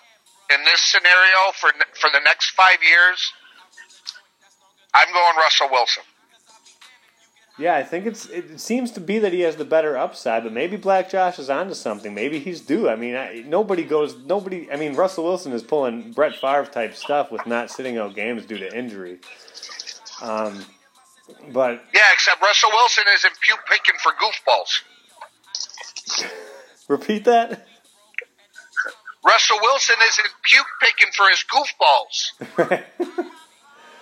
In 0.50 0.64
this 0.64 0.82
scenario, 0.82 1.52
for 1.56 1.72
for 2.00 2.10
the 2.12 2.22
next 2.24 2.52
five 2.52 2.82
years, 2.82 3.34
I'm 4.94 5.12
going 5.12 5.36
Russell 5.38 5.70
Wilson. 5.72 6.04
Yeah, 7.62 7.76
I 7.76 7.84
think 7.84 8.08
it's 8.08 8.26
it 8.26 8.60
seems 8.60 8.90
to 8.94 9.00
be 9.00 9.20
that 9.20 9.32
he 9.34 9.42
has 9.42 9.56
the 9.56 9.66
better 9.66 9.96
upside, 9.96 10.44
but 10.44 10.52
maybe 10.52 10.78
Black 10.78 11.12
Josh 11.12 11.38
is 11.38 11.48
onto 11.48 11.76
something. 11.76 12.14
Maybe 12.16 12.40
he's 12.40 12.60
due. 12.60 12.90
I 12.90 12.96
mean, 12.96 13.16
I, 13.16 13.44
nobody 13.46 13.84
goes. 13.84 14.16
Nobody. 14.26 14.68
I 14.72 14.78
mean, 14.78 14.96
Russell 14.96 15.26
Wilson 15.26 15.54
is 15.54 15.62
pulling 15.62 16.12
Brett 16.12 16.36
Favre 16.36 16.66
type 16.66 16.96
stuff 16.96 17.32
with 17.32 17.46
not 17.46 17.70
sitting 17.70 18.00
out 18.00 18.16
games 18.16 18.48
due 18.48 18.58
to 18.58 18.76
injury. 18.76 19.20
Um, 20.24 20.66
but 21.54 21.84
Yeah, 21.94 22.02
except 22.12 22.42
Russell 22.42 22.72
Wilson 22.74 23.04
isn't 23.14 23.34
puke 23.42 23.60
picking 23.70 23.96
for 24.02 24.12
goofballs. 24.14 24.82
repeat 26.88 27.26
that. 27.26 27.68
Russell 29.24 29.60
Wilson 29.62 29.98
isn't 30.08 30.28
puke 30.44 30.66
picking 30.82 31.12
for 31.14 31.28
his 31.30 31.44
goofballs 31.44 32.32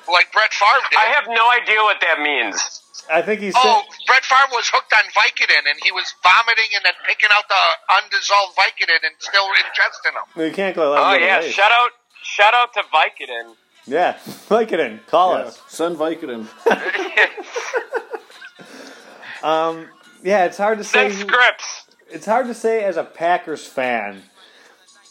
like 0.08 0.32
Brett 0.32 0.54
Favre 0.54 0.88
did. 0.90 0.98
I 0.98 1.14
have 1.14 1.26
no 1.28 1.52
idea 1.62 1.82
what 1.82 1.98
that 2.00 2.22
means. 2.22 2.84
I 3.12 3.22
think 3.24 3.42
he's. 3.42 3.54
Oh, 3.58 3.82
Brett 4.08 4.24
Favre 4.24 4.48
was 4.52 4.70
hooked 4.74 4.94
on 4.94 5.04
Vicodin, 5.12 5.70
and 5.70 5.80
he 5.84 5.92
was 5.92 6.14
vomiting 6.24 6.70
and 6.76 6.86
then 6.86 6.94
picking 7.08 7.30
out 7.34 7.46
the 7.50 7.96
undissolved 7.96 8.56
Vicodin 8.56 9.02
and 9.04 9.16
still 9.20 9.46
ingesting 9.46 10.14
them. 10.36 10.46
you 10.48 10.52
can't 10.54 10.76
go. 10.76 10.96
Oh 10.96 11.14
yeah, 11.14 11.42
shout 11.42 11.72
out, 11.72 11.90
shout 12.22 12.54
out 12.54 12.74
to 12.74 12.82
Vicodin. 12.82 13.56
Yeah, 13.88 14.14
Vicodin, 14.50 15.00
call 15.08 15.34
Yeah, 15.34 15.46
us. 15.46 15.62
send 15.68 15.98
Vicodin. 15.98 16.48
Um, 19.42 19.88
yeah, 20.22 20.44
it's 20.46 20.58
hard 20.58 20.80
to 20.80 20.84
say. 20.84 21.10
Send 21.12 21.30
scripts. 21.30 21.86
it's 22.10 22.26
hard 22.26 22.48
to 22.48 22.54
say 22.54 22.84
as 22.84 22.98
a 22.98 23.06
Packers 23.06 23.66
fan 23.66 24.24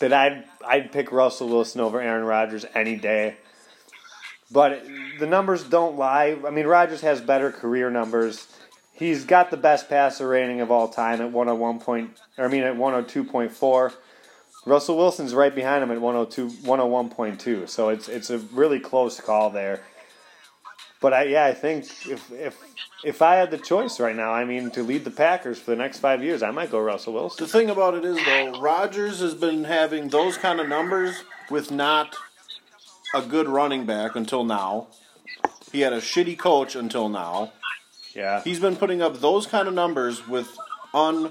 that 0.00 0.12
I'd 0.12 0.44
I'd 0.66 0.92
pick 0.92 1.10
Russell 1.12 1.48
Wilson 1.48 1.80
over 1.80 1.98
Aaron 2.00 2.24
Rodgers 2.24 2.66
any 2.74 2.96
day. 2.96 3.38
But 4.50 4.84
the 5.18 5.26
numbers 5.26 5.64
don't 5.64 5.96
lie. 5.96 6.36
I 6.46 6.50
mean, 6.50 6.66
Rodgers 6.66 7.02
has 7.02 7.20
better 7.20 7.52
career 7.52 7.90
numbers. 7.90 8.46
He's 8.92 9.24
got 9.24 9.50
the 9.50 9.56
best 9.56 9.88
passer 9.88 10.28
rating 10.28 10.60
of 10.60 10.70
all 10.70 10.88
time 10.88 11.20
at 11.20 11.30
101 11.30 11.80
point. 11.80 12.18
Or 12.36 12.46
I 12.46 12.48
mean, 12.48 12.62
at 12.62 12.74
102.4. 12.74 13.92
Russell 14.66 14.96
Wilson's 14.96 15.34
right 15.34 15.54
behind 15.54 15.82
him 15.82 15.90
at 15.90 16.00
102, 16.00 16.48
101.2. 16.66 17.68
So 17.68 17.90
it's 17.90 18.08
it's 18.08 18.30
a 18.30 18.38
really 18.38 18.80
close 18.80 19.20
call 19.20 19.50
there. 19.50 19.82
But 21.00 21.14
I 21.14 21.22
yeah, 21.24 21.44
I 21.44 21.54
think 21.54 21.84
if 22.06 22.30
if 22.32 22.58
if 23.04 23.22
I 23.22 23.36
had 23.36 23.50
the 23.50 23.58
choice 23.58 24.00
right 24.00 24.16
now, 24.16 24.32
I 24.32 24.44
mean, 24.44 24.70
to 24.72 24.82
lead 24.82 25.04
the 25.04 25.10
Packers 25.10 25.58
for 25.58 25.70
the 25.70 25.76
next 25.76 25.98
five 25.98 26.22
years, 26.22 26.42
I 26.42 26.50
might 26.50 26.70
go 26.70 26.80
Russell 26.80 27.12
Wilson. 27.12 27.44
The 27.44 27.50
thing 27.50 27.70
about 27.70 27.94
it 27.94 28.04
is, 28.04 28.18
though, 28.24 28.60
Rodgers 28.60 29.20
has 29.20 29.34
been 29.34 29.64
having 29.64 30.08
those 30.08 30.36
kind 30.36 30.58
of 30.60 30.68
numbers 30.68 31.22
with 31.50 31.70
not 31.70 32.16
a 33.14 33.22
good 33.22 33.48
running 33.48 33.86
back 33.86 34.16
until 34.16 34.44
now. 34.44 34.88
He 35.72 35.80
had 35.80 35.92
a 35.92 36.00
shitty 36.00 36.38
coach 36.38 36.74
until 36.76 37.08
now. 37.08 37.52
Yeah. 38.14 38.42
He's 38.42 38.60
been 38.60 38.76
putting 38.76 39.02
up 39.02 39.20
those 39.20 39.46
kind 39.46 39.68
of 39.68 39.74
numbers 39.74 40.26
with 40.26 40.56
un, 40.94 41.30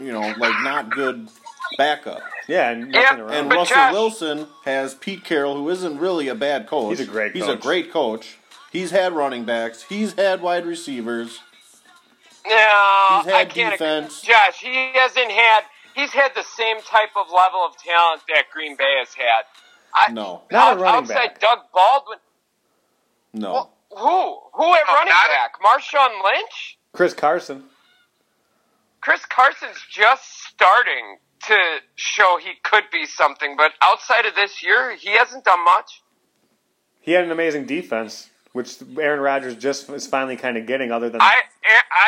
you 0.00 0.12
know, 0.12 0.34
like 0.38 0.62
not 0.62 0.90
good 0.90 1.28
backup. 1.78 2.20
Yeah, 2.48 2.70
and 2.70 2.92
Yeah, 2.94 3.00
nothing 3.02 3.20
around. 3.20 3.32
And 3.34 3.48
But 3.48 3.56
Russell 3.58 3.74
Josh- 3.76 3.92
Wilson 3.92 4.46
has 4.64 4.94
Pete 4.94 5.24
Carroll, 5.24 5.54
who 5.56 5.68
isn't 5.70 5.98
really 5.98 6.28
a 6.28 6.34
bad 6.34 6.66
coach. 6.66 6.98
He's 6.98 7.08
a 7.08 7.10
great 7.10 7.32
He's 7.34 7.44
a 7.44 7.54
coach. 7.54 7.60
great 7.60 7.92
coach. 7.92 8.38
He's 8.70 8.90
had 8.90 9.12
running 9.14 9.44
backs. 9.44 9.84
He's 9.88 10.12
had 10.14 10.42
wide 10.42 10.66
receivers. 10.66 11.40
No, 12.46 12.52
He's 12.52 13.24
had 13.26 13.34
I 13.34 13.44
can't. 13.46 13.72
defense. 13.72 14.20
Josh, 14.20 14.60
he 14.60 14.92
hasn't 14.94 15.30
had. 15.32 15.62
He's 15.94 16.12
had 16.12 16.32
the 16.34 16.42
same 16.44 16.76
type 16.82 17.10
of 17.16 17.26
level 17.32 17.64
of 17.64 17.76
talent 17.78 18.22
that 18.28 18.44
Green 18.52 18.76
Bay 18.76 18.96
has 18.98 19.14
had. 19.14 19.44
I, 19.94 20.12
No. 20.12 20.42
Not 20.50 20.68
a 20.68 20.70
out- 20.76 20.80
running 20.80 21.00
outside 21.10 21.14
back. 21.14 21.40
Doug 21.40 21.58
Baldwin. 21.72 22.18
No. 23.32 23.52
Well, 23.52 23.72
who? 23.90 24.40
Who 24.64 24.74
at 24.74 24.82
No, 24.86 24.94
running 24.94 25.12
not 25.14 25.26
a- 25.26 25.28
back? 25.28 25.60
Marshawn 25.60 26.22
Lynch? 26.24 26.78
Chris 26.92 27.14
Carson. 27.14 27.64
Chris 29.00 29.24
Carson's 29.26 29.80
just 29.90 30.24
starting 30.48 31.18
to 31.46 31.78
show 31.94 32.38
he 32.42 32.54
could 32.64 32.84
be 32.90 33.06
something, 33.06 33.56
but 33.56 33.72
outside 33.82 34.26
of 34.26 34.34
this 34.34 34.62
year, 34.64 34.96
he 34.96 35.10
hasn't 35.16 35.44
done 35.44 35.64
much. 35.64 36.02
He 37.00 37.12
had 37.12 37.22
an 37.24 37.30
amazing 37.30 37.66
defense, 37.66 38.30
which 38.52 38.78
Aaron 38.98 39.20
Rodgers 39.20 39.54
just 39.54 39.88
is 39.90 40.06
finally 40.08 40.36
kind 40.36 40.56
of 40.56 40.66
getting. 40.66 40.90
Other 40.90 41.08
than 41.08 41.20
I 41.20 41.42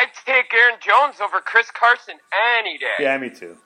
I'd 0.00 0.12
take 0.26 0.52
Aaron 0.52 0.78
Jones 0.80 1.20
over 1.20 1.40
Chris 1.40 1.70
Carson 1.70 2.16
any 2.58 2.78
day. 2.78 2.86
Yeah, 3.00 3.16
me 3.18 3.30
too. 3.30 3.56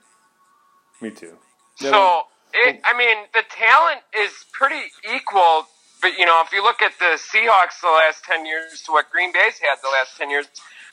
Me 1.00 1.10
too. 1.10 1.36
So, 1.76 2.22
it, 2.54 2.80
I 2.84 2.96
mean, 2.96 3.26
the 3.32 3.42
talent 3.50 4.00
is 4.16 4.44
pretty 4.52 4.90
equal. 5.14 5.66
But 6.00 6.18
you 6.18 6.26
know, 6.26 6.42
if 6.44 6.52
you 6.52 6.62
look 6.62 6.82
at 6.82 6.92
the 6.98 7.18
Seahawks 7.18 7.80
the 7.80 7.88
last 7.88 8.24
ten 8.24 8.44
years 8.44 8.82
to 8.86 8.92
what 8.92 9.10
Green 9.10 9.32
Bay's 9.32 9.58
had 9.58 9.76
the 9.82 9.88
last 9.88 10.16
ten 10.16 10.30
years 10.30 10.46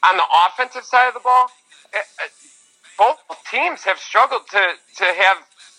on 0.04 0.18
the 0.18 0.24
offensive 0.48 0.84
side 0.84 1.08
of 1.08 1.14
the 1.14 1.20
ball, 1.20 1.48
eh, 1.94 1.98
eh, 1.98 2.28
both 2.98 3.18
teams 3.50 3.84
have 3.84 3.98
struggled 3.98 4.48
to 4.52 4.62
to 4.98 5.04
have 5.06 5.38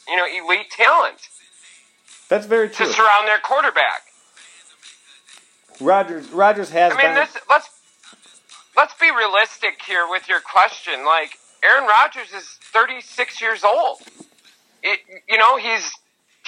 you 0.08 0.16
know 0.16 0.26
elite 0.26 0.70
talent 0.70 1.28
That's 2.28 2.46
very 2.46 2.68
true. 2.68 2.86
to 2.86 2.92
surround 2.92 3.28
their 3.28 3.38
quarterback. 3.38 4.02
Rodgers 5.80 6.28
Rodgers 6.30 6.70
has 6.70 6.92
I 6.92 7.02
mean, 7.02 7.14
this 7.14 7.36
let's 7.48 7.70
let's 8.76 8.94
be 8.94 9.10
realistic 9.10 9.80
here 9.86 10.06
with 10.08 10.28
your 10.28 10.40
question. 10.40 11.04
Like 11.04 11.38
Aaron 11.62 11.86
Rodgers 11.86 12.32
is 12.32 12.58
36 12.72 13.40
years 13.40 13.64
old. 13.64 13.98
It, 14.82 15.00
you 15.28 15.38
know, 15.38 15.56
he's 15.56 15.90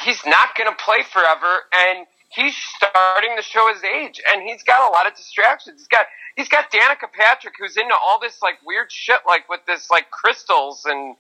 he's 0.05 0.25
not 0.27 0.57
going 0.57 0.71
to 0.71 0.77
play 0.77 1.03
forever, 1.03 1.63
and 1.73 2.07
he's 2.31 2.55
starting 2.77 3.37
to 3.37 3.43
show 3.43 3.73
his 3.73 3.83
age, 3.85 4.21
and 4.33 4.43
he's 4.43 4.63
got 4.63 4.89
a 4.89 4.93
lot 4.93 5.07
of 5.07 5.15
distractions. 5.15 5.81
He's 5.81 5.89
got 5.89 6.07
he's 6.37 6.49
got 6.49 6.71
Danica 6.71 7.13
Patrick, 7.13 7.55
who's 7.59 7.77
into 7.77 7.95
all 7.95 8.19
this 8.21 8.41
like 8.43 8.55
weird 8.65 8.91
shit, 8.91 9.21
like 9.27 9.49
with 9.49 9.61
this 9.67 9.91
like 9.91 10.11
crystals 10.11 10.85
and 10.85 11.17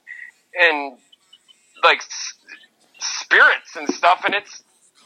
and 0.58 0.98
like 1.84 1.98
s- 1.98 2.34
spirits 2.98 3.76
and 3.76 3.88
stuff, 3.88 4.22
and 4.24 4.34
it's 4.34 4.62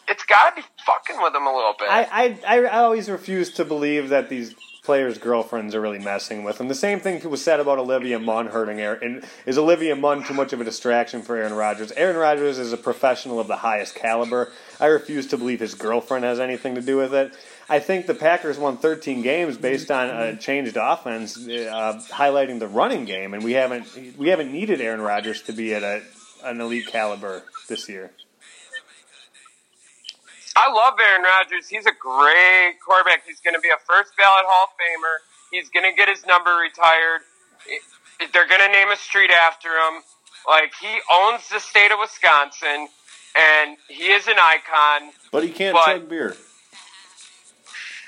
it's 0.09 0.25
got 0.25 0.51
to 0.51 0.63
be 0.63 0.67
fucking 0.85 1.21
with 1.21 1.35
him 1.35 1.47
a 1.47 1.55
little 1.55 1.75
bit. 1.79 1.89
I, 1.89 2.39
I, 2.47 2.65
I 2.65 2.79
always 2.79 3.11
refuse 3.11 3.51
to 3.55 3.65
believe 3.65 4.09
that 4.11 4.29
these 4.29 4.55
players' 4.87 5.19
girlfriends 5.19 5.75
are 5.75 5.81
really 5.81 5.99
messing 5.99 6.45
with 6.45 6.59
them. 6.59 6.69
The 6.69 6.75
same 6.75 7.01
thing 7.01 7.29
was 7.29 7.43
said 7.43 7.59
about 7.59 7.81
Olivia 7.81 8.21
Munn 8.21 8.47
hurting 8.47 8.81
Aaron. 8.81 9.03
And 9.03 9.25
is 9.45 9.59
Olivia 9.59 9.97
Munn 9.97 10.23
too 10.23 10.33
much 10.33 10.53
of 10.53 10.61
a 10.61 10.65
distraction 10.65 11.23
for 11.23 11.37
Aaron 11.37 11.53
Rodgers? 11.53 11.91
Aaron 11.93 12.17
Rodgers 12.17 12.59
is 12.59 12.73
a 12.73 12.77
professional 12.77 13.41
of 13.41 13.49
the 13.49 13.57
highest 13.57 13.97
caliber. 13.97 14.53
I 14.79 14.87
refuse 14.87 15.27
to 15.29 15.37
believe 15.37 15.59
his 15.59 15.75
girlfriend 15.75 16.25
has 16.25 16.39
anything 16.39 16.77
to 16.77 16.81
do 16.81 16.97
with 16.97 17.13
it. 17.13 17.33
I 17.69 17.81
think 17.81 18.07
the 18.07 18.15
Packers 18.15 18.59
won 18.59 18.77
13 18.79 19.23
games 19.23 19.59
based 19.59 19.91
on 19.91 20.09
a 20.09 20.37
changed 20.37 20.77
offense, 20.81 21.37
uh, 21.37 22.01
highlighting 22.11 22.61
the 22.61 22.69
running 22.69 23.07
game, 23.07 23.35
and 23.35 23.43
we 23.43 23.55
haven't 23.55 24.17
we 24.17 24.29
haven't 24.29 24.53
needed 24.53 24.81
Aaron 24.81 25.01
Rodgers 25.01 25.43
to 25.43 25.53
be 25.53 25.75
at 25.75 25.83
a, 25.83 26.01
an 26.45 26.61
elite 26.61 26.87
caliber 26.87 27.43
this 27.69 27.89
year. 27.89 28.13
I 30.57 30.73
love 30.73 30.95
Aaron 30.99 31.23
Rodgers. 31.23 31.69
He's 31.69 31.85
a 31.87 31.93
great 31.93 32.77
quarterback. 32.85 33.25
He's 33.27 33.41
going 33.41 33.55
to 33.55 33.61
be 33.61 33.69
a 33.69 33.79
first 33.87 34.17
ballot 34.17 34.45
Hall 34.49 34.69
of 34.69 34.75
Famer. 34.81 35.17
He's 35.53 35.69
going 35.69 35.85
to 35.89 35.95
get 35.97 36.09
his 36.09 36.25
number 36.27 36.51
retired. 36.57 37.21
They're 38.33 38.49
going 38.49 38.61
to 38.65 38.73
name 38.73 38.91
a 38.91 38.97
street 38.97 39.31
after 39.31 39.69
him. 39.69 40.03
Like 40.49 40.73
he 40.81 40.99
owns 41.13 41.49
the 41.49 41.59
state 41.61 41.91
of 41.93 41.99
Wisconsin, 42.01 42.89
and 43.37 43.77
he 43.89 44.13
is 44.13 44.27
an 44.29 44.37
icon. 44.39 45.11
But 45.31 45.43
he 45.45 45.51
can't 45.51 45.75
But- 45.75 45.87
chug 45.87 46.09
beer. 46.09 46.37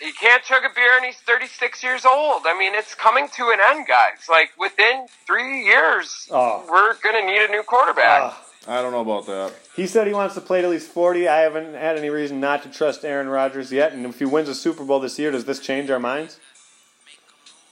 He 0.01 0.13
can't 0.13 0.45
chug 0.45 0.63
a 0.65 0.73
beer, 0.73 0.95
and 0.97 1.05
he's 1.05 1.17
36 1.27 1.83
years 1.83 2.05
old. 2.07 2.43
I 2.47 2.57
mean, 2.57 2.73
it's 2.77 2.95
coming 2.95 3.29
to 3.31 3.51
an 3.51 3.59
end, 3.61 3.89
guys. 3.89 4.29
Like 4.31 4.51
within 4.57 5.09
three 5.27 5.65
years, 5.65 6.29
Oh. 6.31 6.65
we're 6.71 6.95
going 7.03 7.17
to 7.21 7.27
need 7.27 7.43
a 7.43 7.49
new 7.49 7.65
quarterback. 7.65 8.23
Ah. 8.23 8.45
I 8.69 8.83
don't 8.83 8.93
know 8.93 9.01
about 9.01 9.25
that. 9.27 9.55
He 9.75 9.87
said 9.87 10.07
he 10.07 10.12
wants 10.12 10.35
to 10.35 10.43
play 10.43 10.62
at 10.62 10.69
least 10.69 10.89
40. 10.89 11.27
I 11.27 11.41
haven't 11.41 11.73
had 11.73 11.97
any 11.97 12.11
reason 12.11 12.39
not 12.39 12.62
to 12.64 12.69
trust 12.69 13.03
Aaron 13.03 13.29
Rodgers 13.29 13.73
yet. 13.73 13.95
And 13.95 14.05
if 14.05 14.19
he 14.19 14.27
wins 14.27 14.51
a 14.51 14.55
Super 14.55 14.85
Bowl 14.85 15.01
this 15.01 15.19
year, 15.19 15.31
does 15.31 15.47
this 15.47 15.59
change 15.59 15.91
our 15.91 15.99
minds? 15.99 16.39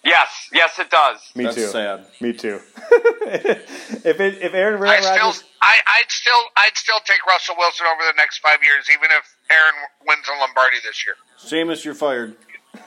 yes, 0.02 0.48
yes, 0.52 0.78
it 0.78 0.88
does. 0.88 1.20
Me 1.34 1.44
That's 1.44 1.56
too. 1.56 1.66
sad. 1.66 2.06
Me 2.20 2.32
too. 2.32 2.60
if 2.92 4.20
it, 4.20 4.38
if 4.40 4.54
Aaron 4.54 4.82
I 4.82 5.00
still, 5.00 5.16
Rodgers, 5.16 5.44
I, 5.60 5.74
I'd 5.86 6.10
still, 6.10 6.40
I'd 6.56 6.76
still 6.76 7.00
take 7.04 7.26
Russell 7.26 7.56
Wilson 7.58 7.86
over 7.92 8.02
the 8.10 8.16
next 8.16 8.38
five 8.38 8.62
years, 8.62 8.88
even 8.90 9.08
if 9.10 9.36
Aaron 9.50 9.74
wins 10.06 10.24
a 10.28 10.38
Lombardi 10.40 10.76
this 10.84 11.04
year. 11.04 11.16
Seamus, 11.38 11.84
you're 11.84 11.94
fired. 11.94 12.36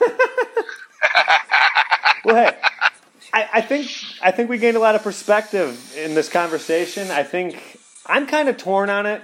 well, 2.24 2.50
hey, 2.50 2.56
I, 3.32 3.48
I 3.54 3.60
think 3.60 3.90
I 4.22 4.30
think 4.30 4.50
we 4.50 4.58
gained 4.58 4.76
a 4.76 4.80
lot 4.80 4.94
of 4.94 5.02
perspective 5.02 5.94
in 5.96 6.14
this 6.14 6.28
conversation. 6.28 7.10
I 7.10 7.22
think 7.22 7.79
I'm 8.10 8.26
kind 8.26 8.48
of 8.48 8.56
torn 8.56 8.90
on 8.90 9.06
it. 9.06 9.22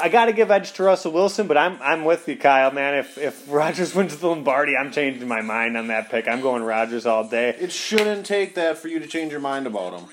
I 0.00 0.08
got 0.08 0.26
to 0.26 0.32
give 0.32 0.50
edge 0.50 0.72
to 0.74 0.84
Russell 0.84 1.12
Wilson, 1.12 1.46
but 1.46 1.58
I'm 1.58 1.76
I'm 1.82 2.04
with 2.04 2.26
you, 2.28 2.36
Kyle. 2.36 2.70
Man, 2.70 2.94
if 2.94 3.18
if 3.18 3.50
Rodgers 3.50 3.94
wins 3.96 4.16
the 4.16 4.28
Lombardi, 4.28 4.76
I'm 4.76 4.90
changing 4.92 5.26
my 5.28 5.42
mind 5.42 5.76
on 5.76 5.88
that 5.88 6.10
pick. 6.10 6.28
I'm 6.28 6.40
going 6.40 6.62
Rodgers 6.62 7.04
all 7.04 7.28
day. 7.28 7.50
It 7.58 7.72
shouldn't 7.72 8.24
take 8.24 8.54
that 8.54 8.78
for 8.78 8.88
you 8.88 9.00
to 9.00 9.06
change 9.06 9.32
your 9.32 9.40
mind 9.40 9.66
about 9.66 9.98
him. 9.98 10.08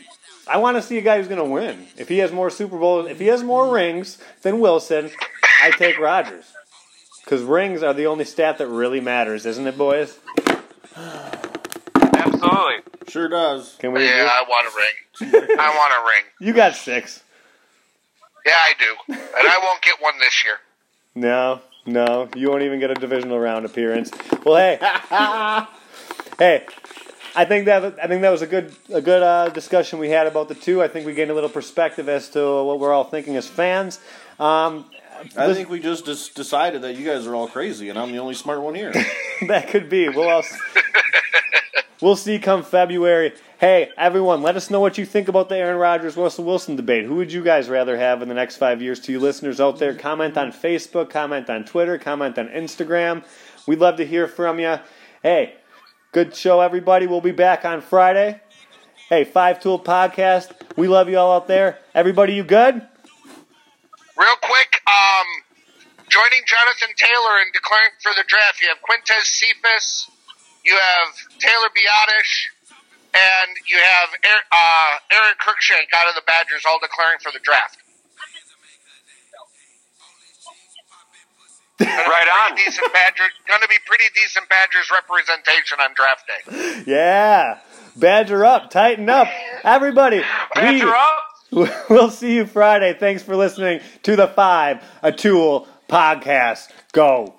I 0.48 0.58
want 0.58 0.78
to 0.78 0.82
see 0.82 0.98
a 0.98 1.02
guy 1.02 1.18
who's 1.18 1.28
going 1.28 1.38
to 1.38 1.46
win. 1.46 1.86
If 1.96 2.10
he 2.10 2.18
has 2.18 2.32
more 2.32 2.50
Super 2.50 2.78
Bowls, 2.80 3.08
if 3.08 3.20
he 3.20 3.28
has 3.28 3.44
more 3.44 3.72
rings 3.72 4.18
than 4.42 4.60
Wilson, 4.60 5.12
I 5.62 5.70
take 5.72 6.00
Rodgers. 6.00 6.52
Because 7.24 7.44
rings 7.44 7.84
are 7.84 7.94
the 7.94 8.08
only 8.08 8.26
stat 8.26 8.58
that 8.58 8.68
really 8.68 9.00
matters, 9.00 9.46
isn't 9.46 9.68
it, 9.68 9.78
boys? 9.78 10.18
Absolutely. 10.96 12.78
Sure 13.08 13.30
does. 13.30 13.76
Can 13.78 13.92
we? 13.94 14.04
Yeah, 14.04 14.10
agree? 14.10 14.30
I 14.32 14.44
want 14.50 14.68
a 14.68 14.72
ring. 14.76 15.46
I 15.60 15.76
want 15.78 15.94
a 15.94 16.06
ring. 16.06 16.48
You 16.48 16.54
got 16.54 16.76
six. 16.76 17.22
Yeah, 18.50 18.56
I 18.56 18.74
do, 18.80 19.14
and 19.38 19.48
I 19.48 19.60
won't 19.64 19.80
get 19.84 20.02
one 20.02 20.18
this 20.20 20.44
year. 20.44 20.56
No, 21.14 21.62
no, 21.86 22.28
you 22.36 22.50
won't 22.50 22.64
even 22.64 22.80
get 22.80 22.90
a 22.90 22.96
divisional 22.96 23.38
round 23.40 23.64
appearance. 23.64 24.10
Well, 24.44 24.56
hey, 24.56 24.80
hey, 26.40 26.66
I 27.36 27.46
think 27.46 27.66
that 27.66 28.00
I 28.02 28.08
think 28.08 28.24
that 28.24 28.32
was 28.32 28.42
a 28.42 28.48
good 28.48 28.74
a 28.92 29.02
good 29.02 29.22
uh, 29.22 29.50
discussion 29.50 30.00
we 30.00 30.10
had 30.10 30.26
about 30.26 30.48
the 30.48 30.56
two. 30.56 30.82
I 30.82 30.88
think 30.88 31.06
we 31.06 31.14
gained 31.14 31.30
a 31.30 31.36
little 31.36 31.50
perspective 31.50 32.10
as 32.10 32.28
to 32.30 32.64
what 32.64 32.80
we're 32.80 32.92
all 32.92 33.04
thinking 33.04 33.36
as 33.36 33.48
fans. 33.48 34.00
Um, 34.40 34.86
I 35.38 35.46
this- 35.46 35.58
think 35.58 35.70
we 35.70 35.80
just 35.80 36.06
dis- 36.06 36.30
decided 36.30 36.82
that 36.82 36.96
you 36.96 37.06
guys 37.06 37.28
are 37.28 37.36
all 37.36 37.48
crazy, 37.48 37.90
and 37.90 38.00
I'm 38.00 38.12
the 38.12 38.18
only 38.18 38.34
smart 38.34 38.62
one 38.62 38.74
here. 38.74 38.92
that 39.48 39.68
could 39.68 39.90
be. 39.90 40.10
We'll 40.10 40.28
all, 40.28 40.44
we'll 42.02 42.16
see 42.16 42.40
come 42.40 42.64
February. 42.64 43.34
Hey, 43.60 43.92
everyone, 43.98 44.42
let 44.42 44.56
us 44.56 44.70
know 44.70 44.80
what 44.80 44.98
you 44.98 45.06
think 45.06 45.28
about 45.28 45.50
the 45.50 45.58
Aaron 45.58 45.76
Rodgers 45.76 46.16
Russell 46.16 46.46
Wilson 46.46 46.78
debate. 46.78 47.04
Who 47.04 47.16
would 47.16 47.34
you 47.34 47.44
guys 47.44 47.68
rather 47.68 47.98
have 47.98 48.22
in 48.22 48.30
the 48.30 48.34
next 48.34 48.56
five 48.56 48.82
years? 48.82 49.02
To 49.02 49.12
you 49.12 49.20
listeners 49.20 49.60
out 49.60 49.80
there, 49.80 49.94
comment 49.94 50.38
on 50.38 50.54
Facebook, 50.54 51.10
comment 51.10 51.50
on 51.50 51.66
Twitter, 51.66 51.98
comment 51.98 52.40
on 52.40 52.48
Instagram. 52.48 53.22
We'd 53.68 53.80
love 53.80 53.98
to 53.98 54.06
hear 54.06 54.30
from 54.30 54.62
you. 54.62 54.78
Hey, 55.22 55.56
good 56.14 56.34
show, 56.34 56.62
everybody. 56.62 57.06
We'll 57.06 57.20
be 57.20 57.34
back 57.34 57.66
on 57.66 57.82
Friday. 57.82 58.40
Hey, 59.10 59.26
Five 59.26 59.60
Tool 59.60 59.78
Podcast. 59.78 60.54
We 60.78 60.88
love 60.88 61.10
you 61.10 61.18
all 61.18 61.36
out 61.36 61.50
there. 61.50 61.80
Everybody, 61.94 62.36
you 62.36 62.46
good? 62.46 62.76
Real 62.76 64.38
quick, 64.42 64.82
um, 64.88 65.28
joining 66.08 66.46
Jonathan 66.46 66.96
Taylor 66.96 67.40
and 67.42 67.52
declaring 67.52 67.90
for 68.02 68.14
the 68.16 68.24
draft, 68.26 68.62
you 68.62 68.70
have 68.70 68.78
Quintez 68.78 69.26
Cephas, 69.26 70.10
you 70.64 70.78
have 70.78 71.40
Taylor 71.40 71.68
Biadasz, 71.76 72.59
and 73.14 73.50
you 73.68 73.78
have 73.78 74.10
Aaron, 74.24 74.46
uh, 74.52 74.94
Aaron 75.12 75.36
Cruickshank 75.42 75.90
out 75.96 76.08
of 76.10 76.16
the 76.16 76.22
Badgers, 76.26 76.64
all 76.68 76.80
declaring 76.82 77.20
for 77.22 77.32
the 77.32 77.40
draft. 77.40 77.78
Right 81.82 82.28
on. 82.50 82.58
Decent 82.58 82.92
Badgers, 82.92 83.32
going 83.48 83.62
to 83.62 83.68
be 83.70 83.78
pretty 83.86 84.04
decent 84.14 84.50
Badgers 84.50 84.92
representation 84.92 85.78
on 85.80 85.92
draft 85.96 86.24
day. 86.28 86.84
Yeah. 86.86 87.60
Badger 87.96 88.44
up. 88.44 88.70
Tighten 88.70 89.10
up. 89.10 89.28
Everybody. 89.64 90.22
Badger 90.54 90.86
we- 90.86 90.92
up. 90.92 91.24
We'll 91.90 92.12
see 92.12 92.36
you 92.36 92.46
Friday. 92.46 92.94
Thanks 92.94 93.24
for 93.24 93.36
listening 93.36 93.80
to 94.04 94.16
the 94.16 94.28
Five 94.28 94.84
A 95.02 95.12
Tool 95.12 95.68
podcast. 95.90 96.68
Go. 96.92 97.34